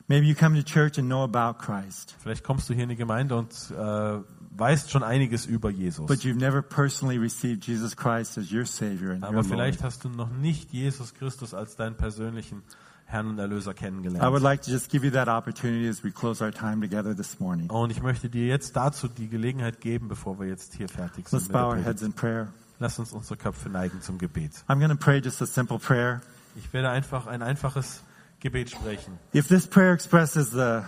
Maybe 0.07 0.25
you 0.25 0.33
come 0.33 0.55
to 0.59 0.63
church 0.63 0.97
and 0.97 1.07
know 1.07 1.23
about 1.23 1.59
Christ, 1.63 2.15
Vielleicht 2.17 2.43
kommst 2.43 2.67
du 2.67 2.73
hier 2.73 2.81
in 2.83 2.89
die 2.89 2.95
Gemeinde 2.95 3.35
und 3.35 3.53
äh, 3.77 4.19
weißt 4.57 4.89
schon 4.89 5.03
einiges 5.03 5.45
über 5.45 5.69
Jesus. 5.69 6.07
but 6.07 6.21
you've 6.21 6.39
never 6.39 6.63
personally 6.63 7.19
received 7.19 7.67
Jesus 7.67 7.95
Christ 7.95 8.35
as 8.39 8.51
your 8.51 8.65
Savior 8.65 9.11
and 9.11 9.21
your 9.21 9.27
Aber 9.27 9.33
Lord. 9.43 9.45
vielleicht 9.45 9.83
hast 9.83 10.03
du 10.03 10.09
noch 10.09 10.31
nicht 10.31 10.73
Jesus 10.73 11.13
Christus 11.13 11.53
als 11.53 11.75
deinen 11.75 11.95
persönlichen 11.95 12.63
Herrn 13.09 13.27
und 13.27 13.39
Erlöser 13.39 13.71
I 13.71 13.73
would 13.73 13.77
kennengelernt. 13.77 14.41
like 14.43 14.61
to 14.63 14.71
just 14.71 14.89
give 14.91 15.05
you 15.05 15.11
that 15.11 15.29
opportunity 15.29 15.87
as 15.87 16.03
we 16.03 16.11
close 16.11 16.43
our 16.43 16.51
time 16.51 16.81
together 16.81 17.15
this 17.15 17.39
morning. 17.39 17.69
Und 17.69 17.89
ich 17.89 18.01
möchte 18.01 18.29
dir 18.29 18.47
jetzt 18.47 18.75
dazu 18.75 19.07
die 19.07 19.29
Gelegenheit 19.29 19.79
geben, 19.79 20.09
bevor 20.09 20.39
wir 20.39 20.47
jetzt 20.47 20.73
hier 20.75 20.89
fertig 20.89 21.29
sind. 21.29 21.39
Let's 21.39 21.51
bow 21.51 21.69
our 21.69 21.77
heads 21.77 22.01
in 22.01 22.11
prayer. 22.11 22.49
Lass 22.79 22.99
uns 22.99 23.13
unsere 23.13 23.37
Köpfe 23.37 23.69
neigen 23.69 24.01
zum 24.01 24.17
Gebet. 24.17 24.51
I'm 24.67 24.79
going 24.79 24.89
to 24.89 24.95
pray 24.97 25.19
just 25.19 25.41
a 25.41 25.45
simple 25.45 25.79
prayer. 25.79 26.21
Ich 26.57 26.73
werde 26.73 26.89
einfach 26.89 27.27
ein 27.27 27.41
einfaches 27.41 28.01
Gebet 28.41 28.69
sprechen. 28.71 29.17
If 29.33 29.47
this 29.47 29.65
prayer 29.65 29.93
expresses 29.93 30.51
the 30.51 30.81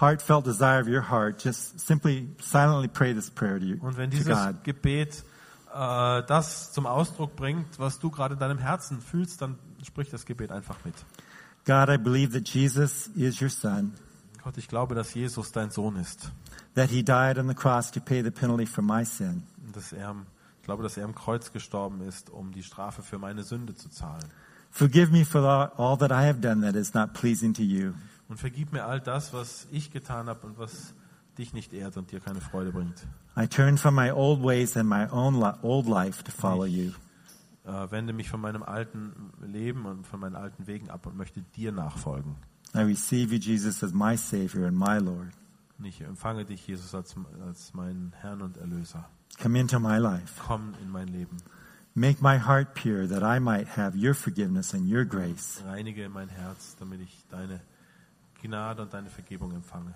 heartfelt 0.00 0.44
desire 0.44 0.80
of 0.82 0.86
your 0.86 1.08
heart, 1.10 1.42
just 1.42 1.80
simply 1.80 2.28
silently 2.40 2.88
pray 2.88 3.14
this 3.14 3.30
prayer 3.30 3.58
to 3.58 3.64
you, 3.64 3.76
Und 3.80 3.96
wenn 3.96 4.10
dieses. 4.10 4.36
Gebet 4.64 5.24
äh, 5.72 6.22
das 6.26 6.72
zum 6.72 6.86
Ausdruck 6.86 7.36
bringt, 7.36 7.78
was 7.78 7.98
du 7.98 8.10
gerade 8.10 8.34
in 8.34 8.40
deinem 8.40 8.58
Herzen 8.58 9.00
fühlst, 9.00 9.40
dann 9.40 9.58
sprich 9.82 10.10
das 10.10 10.24
Gebet 10.26 10.52
einfach 10.52 10.76
mit. 10.84 10.94
God, 11.64 11.88
I 11.88 11.96
believe 11.96 12.32
that 12.32 12.44
Jesus 12.46 13.08
is 13.16 13.40
your 13.40 13.48
son, 13.50 13.92
Gott, 14.42 14.58
ich 14.58 14.68
glaube, 14.68 14.94
dass 14.94 15.14
Jesus 15.14 15.50
dein 15.52 15.70
Sohn 15.70 15.96
ist. 15.96 16.30
that 16.74 16.90
he 16.90 17.02
died 17.02 17.38
on 17.38 17.48
the 17.48 17.54
cross 17.54 17.90
to 17.92 18.00
pay 18.00 18.22
the 18.22 18.30
penalty 18.30 18.66
for 18.66 18.82
my 18.82 19.04
sin. 19.04 19.42
Dass 19.72 19.92
er, 19.92 20.08
am- 20.08 20.26
ich 20.60 20.64
glaube, 20.66 20.82
dass 20.82 20.96
er 20.96 21.04
am 21.04 21.14
Kreuz 21.14 21.52
gestorben 21.52 22.00
ist, 22.02 22.28
um 22.30 22.52
die 22.52 22.62
Strafe 22.62 23.02
für 23.02 23.18
meine 23.18 23.42
Sünde 23.44 23.74
zu 23.74 23.88
zahlen. 23.88 24.24
Forgive 24.70 25.10
me 25.12 25.24
for 25.24 25.42
all 25.78 25.96
that 25.98 26.10
I 26.10 26.26
have 26.26 26.40
done 26.40 26.60
that 26.62 26.74
is 26.74 26.92
not 26.94 27.12
pleasing 27.14 27.54
to 27.54 27.62
you. 27.62 27.92
Und 28.28 28.38
vergib 28.40 28.72
mir 28.72 28.84
all 28.84 29.00
das, 29.00 29.32
was 29.32 29.66
ich 29.70 29.90
getan 29.92 30.26
habe 30.28 30.46
und 30.46 30.58
was 30.58 30.94
dich 31.38 31.52
nicht 31.52 31.72
ehrt 31.72 31.96
und 31.96 32.10
dir 32.12 32.20
keine 32.20 32.40
Freude 32.40 32.72
bringt. 32.72 33.06
I 33.36 33.46
turn 33.46 33.76
from 33.78 33.94
my 33.94 34.10
old 34.10 34.42
ways 34.42 34.76
and 34.76 34.88
my 34.88 35.06
own 35.10 35.42
old 35.62 35.86
life 35.86 36.22
to 36.24 36.30
follow 36.32 36.64
you. 36.64 36.92
Äh, 37.64 37.90
wende 37.90 38.12
mich 38.12 38.28
von 38.28 38.40
meinem 38.40 38.62
alten 38.62 39.32
Leben 39.40 39.86
und 39.86 40.06
von 40.06 40.20
meinen 40.20 40.36
alten 40.36 40.66
Wegen 40.66 40.90
ab 40.90 41.06
und 41.06 41.16
möchte 41.16 41.40
dir 41.56 41.72
nachfolgen. 41.72 42.36
I 42.74 42.80
receive 42.80 43.32
you, 43.32 43.40
Jesus, 43.40 43.82
as 43.82 43.92
my 43.92 44.16
Savior 44.16 44.66
and 44.66 44.76
my 44.78 44.98
Lord. 44.98 45.32
Und 45.78 45.86
ich 45.86 46.00
empfange 46.02 46.44
dich, 46.44 46.66
Jesus, 46.66 46.94
als, 46.94 47.14
als 47.44 47.72
meinen 47.72 48.12
Herrn 48.20 48.42
und 48.42 48.56
Erlöser. 48.58 49.08
Come 49.40 49.58
into 49.58 49.80
my 49.80 49.96
life. 49.98 50.40
Komm 50.46 50.74
in 50.82 50.90
mein 50.90 51.08
Leben. 51.08 51.36
Make 51.94 52.20
my 52.20 52.38
heart 52.38 52.74
pure 52.74 53.08
that 53.08 53.22
I 53.22 53.40
might 53.40 53.76
have 53.76 53.96
your 53.96 54.14
forgiveness 54.14 54.74
and 54.74 54.90
your 54.90 55.04
grace 55.04 55.62
Reinige 55.64 56.08
mein 56.08 56.28
Herz, 56.28 56.74
damit 56.78 57.00
ich 57.00 57.24
deine 57.30 57.60
Gnade 58.42 58.82
und 58.82 58.92
deine 58.92 59.08
Vergebung 59.08 59.52
empfange 59.54 59.94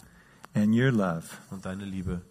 and 0.54 0.72
your 0.74 0.92
love. 0.92 1.24
und 1.50 1.64
deine 1.66 1.84
Liebe. 1.84 2.22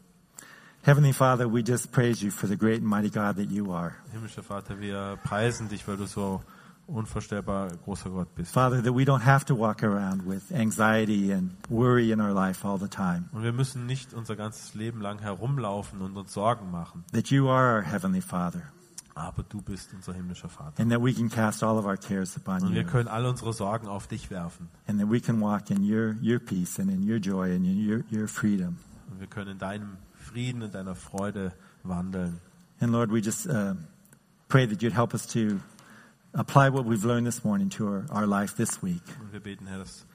Heavenly 0.83 1.11
Father, 1.11 1.47
we 1.49 1.63
just 1.63 1.91
praise 1.91 2.21
you 2.23 2.31
for 2.31 2.47
the 2.47 2.55
great 2.55 2.79
and 2.79 2.87
mighty 2.87 3.09
God 3.09 3.35
that 3.37 3.49
you 3.51 3.71
are. 3.73 3.97
Himmlischer 4.13 4.41
Vater, 4.43 4.79
wir 4.79 5.17
preisen 5.23 5.67
dich, 5.67 5.85
weil 5.87 5.97
du 5.97 6.05
so 6.05 6.41
unvorstellbar 6.87 7.67
großer 7.83 8.09
Gott 8.09 8.33
bist. 8.35 8.53
Father, 8.53 8.81
that 8.81 8.93
we 8.95 9.03
don't 9.03 9.25
have 9.25 9.43
to 9.45 9.53
walk 9.53 9.83
around 9.83 10.25
with 10.25 10.49
anxiety 10.53 11.31
and 11.33 11.51
worry 11.69 12.11
in 12.11 12.21
our 12.21 12.31
life 12.31 12.63
all 12.65 12.77
the 12.79 12.87
time. 12.87 13.25
Und 13.33 13.43
wir 13.43 13.51
müssen 13.51 13.85
nicht 13.85 14.13
unser 14.13 14.37
ganzes 14.37 14.75
Leben 14.75 15.01
lang 15.01 15.19
herumlaufen 15.19 16.01
und 16.01 16.15
uns 16.15 16.33
Sorgen 16.33 16.71
machen. 16.71 17.03
That 17.11 17.27
you 17.31 17.49
are 17.49 17.75
our 17.75 17.81
Heavenly 17.81 18.21
Father 18.21 18.61
Aber 19.15 19.43
du 19.49 19.61
bist 19.61 19.93
unser 19.93 20.13
himmlischer 20.13 20.47
Vater. 20.47 20.81
and 20.81 20.89
that 20.91 21.01
we 21.03 21.11
can 21.13 21.27
cast 21.27 21.63
all 21.63 21.77
of 21.77 21.85
our 21.85 21.97
cares 21.97 22.37
upon 22.37 22.61
Und 22.63 22.73
wir 22.73 22.83
you 22.83 22.87
können 22.87 23.09
alle 23.09 23.27
unsere 23.29 23.51
Sorgen 23.51 23.87
auf 23.89 24.07
dich 24.07 24.29
werfen. 24.31 24.69
and 24.87 25.01
that 25.01 25.09
we 25.11 25.19
can 25.19 25.41
walk 25.41 25.69
in 25.69 25.83
your, 25.83 26.15
your 26.23 26.39
peace 26.39 26.79
and 26.79 26.89
in 26.89 27.03
your 27.03 27.17
joy 27.19 27.53
and 27.53 27.65
in 27.65 27.77
your, 27.85 28.03
your 28.09 28.29
freedom. 28.29 28.77
Und 29.11 29.19
wir 29.19 29.27
können 29.27 29.51
in 29.51 29.57
deinem 29.57 29.97
Frieden 30.27 30.61
und 30.61 30.73
deiner 30.73 30.95
Freude 30.95 31.53
wandeln. 31.83 32.39
And 32.79 32.91
Lord, 32.91 33.11
we 33.11 33.21
just 33.21 33.47
uh, 33.47 33.75
pray 34.49 34.65
that 34.65 34.81
you'd 34.81 34.93
help 34.93 35.13
us 35.13 35.25
to 35.27 35.59
apply 36.33 36.69
what 36.69 36.85
we've 36.85 37.05
learned 37.05 37.25
this 37.25 37.43
morning 37.43 37.69
to 37.69 37.87
our, 37.87 38.05
our 38.11 38.27
life 38.27 38.55
this 38.55 38.83
week. 38.83 39.01
Und 39.21 39.31
wir 39.31 39.39
beten, 39.39 39.67
Herr, 39.67 39.79
dass, 39.79 40.05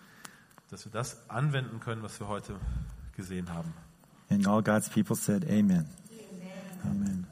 dass 0.71 0.85
wir 0.85 0.93
das 0.93 1.17
anwenden 1.29 1.81
können, 1.81 2.03
was 2.03 2.21
wir 2.21 2.29
heute 2.29 2.55
gesehen 3.17 3.49
haben. 3.53 3.73
And 4.31 4.47
all 4.47 4.63
God's 4.63 4.89
people 4.89 5.17
said, 5.17 5.45
Amen. 5.51 5.87
Amen. 6.85 7.27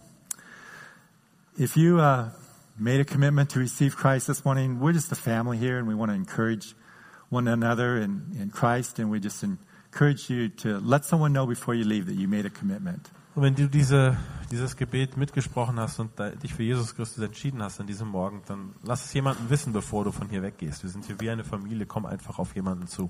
If 1.56 1.76
you 1.76 2.00
uh, 2.00 2.30
made 2.78 3.00
a 3.00 3.04
commitment 3.04 3.50
to 3.50 3.58
receive 3.58 3.96
Christ 3.96 4.26
this 4.26 4.44
morning, 4.44 4.80
we're 4.80 4.92
just 4.92 5.12
a 5.12 5.16
family 5.16 5.58
here 5.58 5.78
and 5.78 5.86
we 5.86 5.94
want 5.94 6.10
to 6.10 6.14
encourage 6.14 6.74
one 7.28 7.46
another 7.46 7.96
in, 7.98 8.36
in 8.38 8.50
Christ 8.50 8.98
and 8.98 9.10
we 9.10 9.20
just 9.20 9.44
encourage 9.92 10.30
you 10.30 10.48
to 10.48 10.78
let 10.78 11.04
someone 11.04 11.32
know 11.32 11.46
before 11.46 11.74
you 11.74 11.84
leave 11.84 12.06
that 12.06 12.14
you 12.14 12.28
made 12.28 12.46
a 12.46 12.50
commitment. 12.50 13.10
Und 13.34 13.44
wenn 13.44 13.54
du 13.54 13.68
diese, 13.68 14.16
dieses 14.50 14.76
Gebet 14.76 15.16
mitgesprochen 15.16 15.78
hast 15.78 16.00
und 16.00 16.10
dich 16.42 16.52
für 16.52 16.64
Jesus 16.64 16.96
Christus 16.96 17.22
entschieden 17.22 17.62
hast 17.62 17.80
an 17.80 17.86
diesem 17.86 18.08
Morgen, 18.08 18.42
dann 18.46 18.74
lass 18.82 19.04
es 19.04 19.12
jemanden 19.12 19.48
wissen, 19.48 19.72
bevor 19.72 20.04
du 20.04 20.10
von 20.10 20.28
hier 20.28 20.42
weggehst. 20.42 20.82
Wir 20.82 20.90
sind 20.90 21.04
hier 21.04 21.20
wie 21.20 21.30
eine 21.30 21.44
Familie, 21.44 21.86
komm 21.86 22.06
einfach 22.06 22.40
auf 22.40 22.56
jemanden 22.56 22.88
zu. 22.88 23.08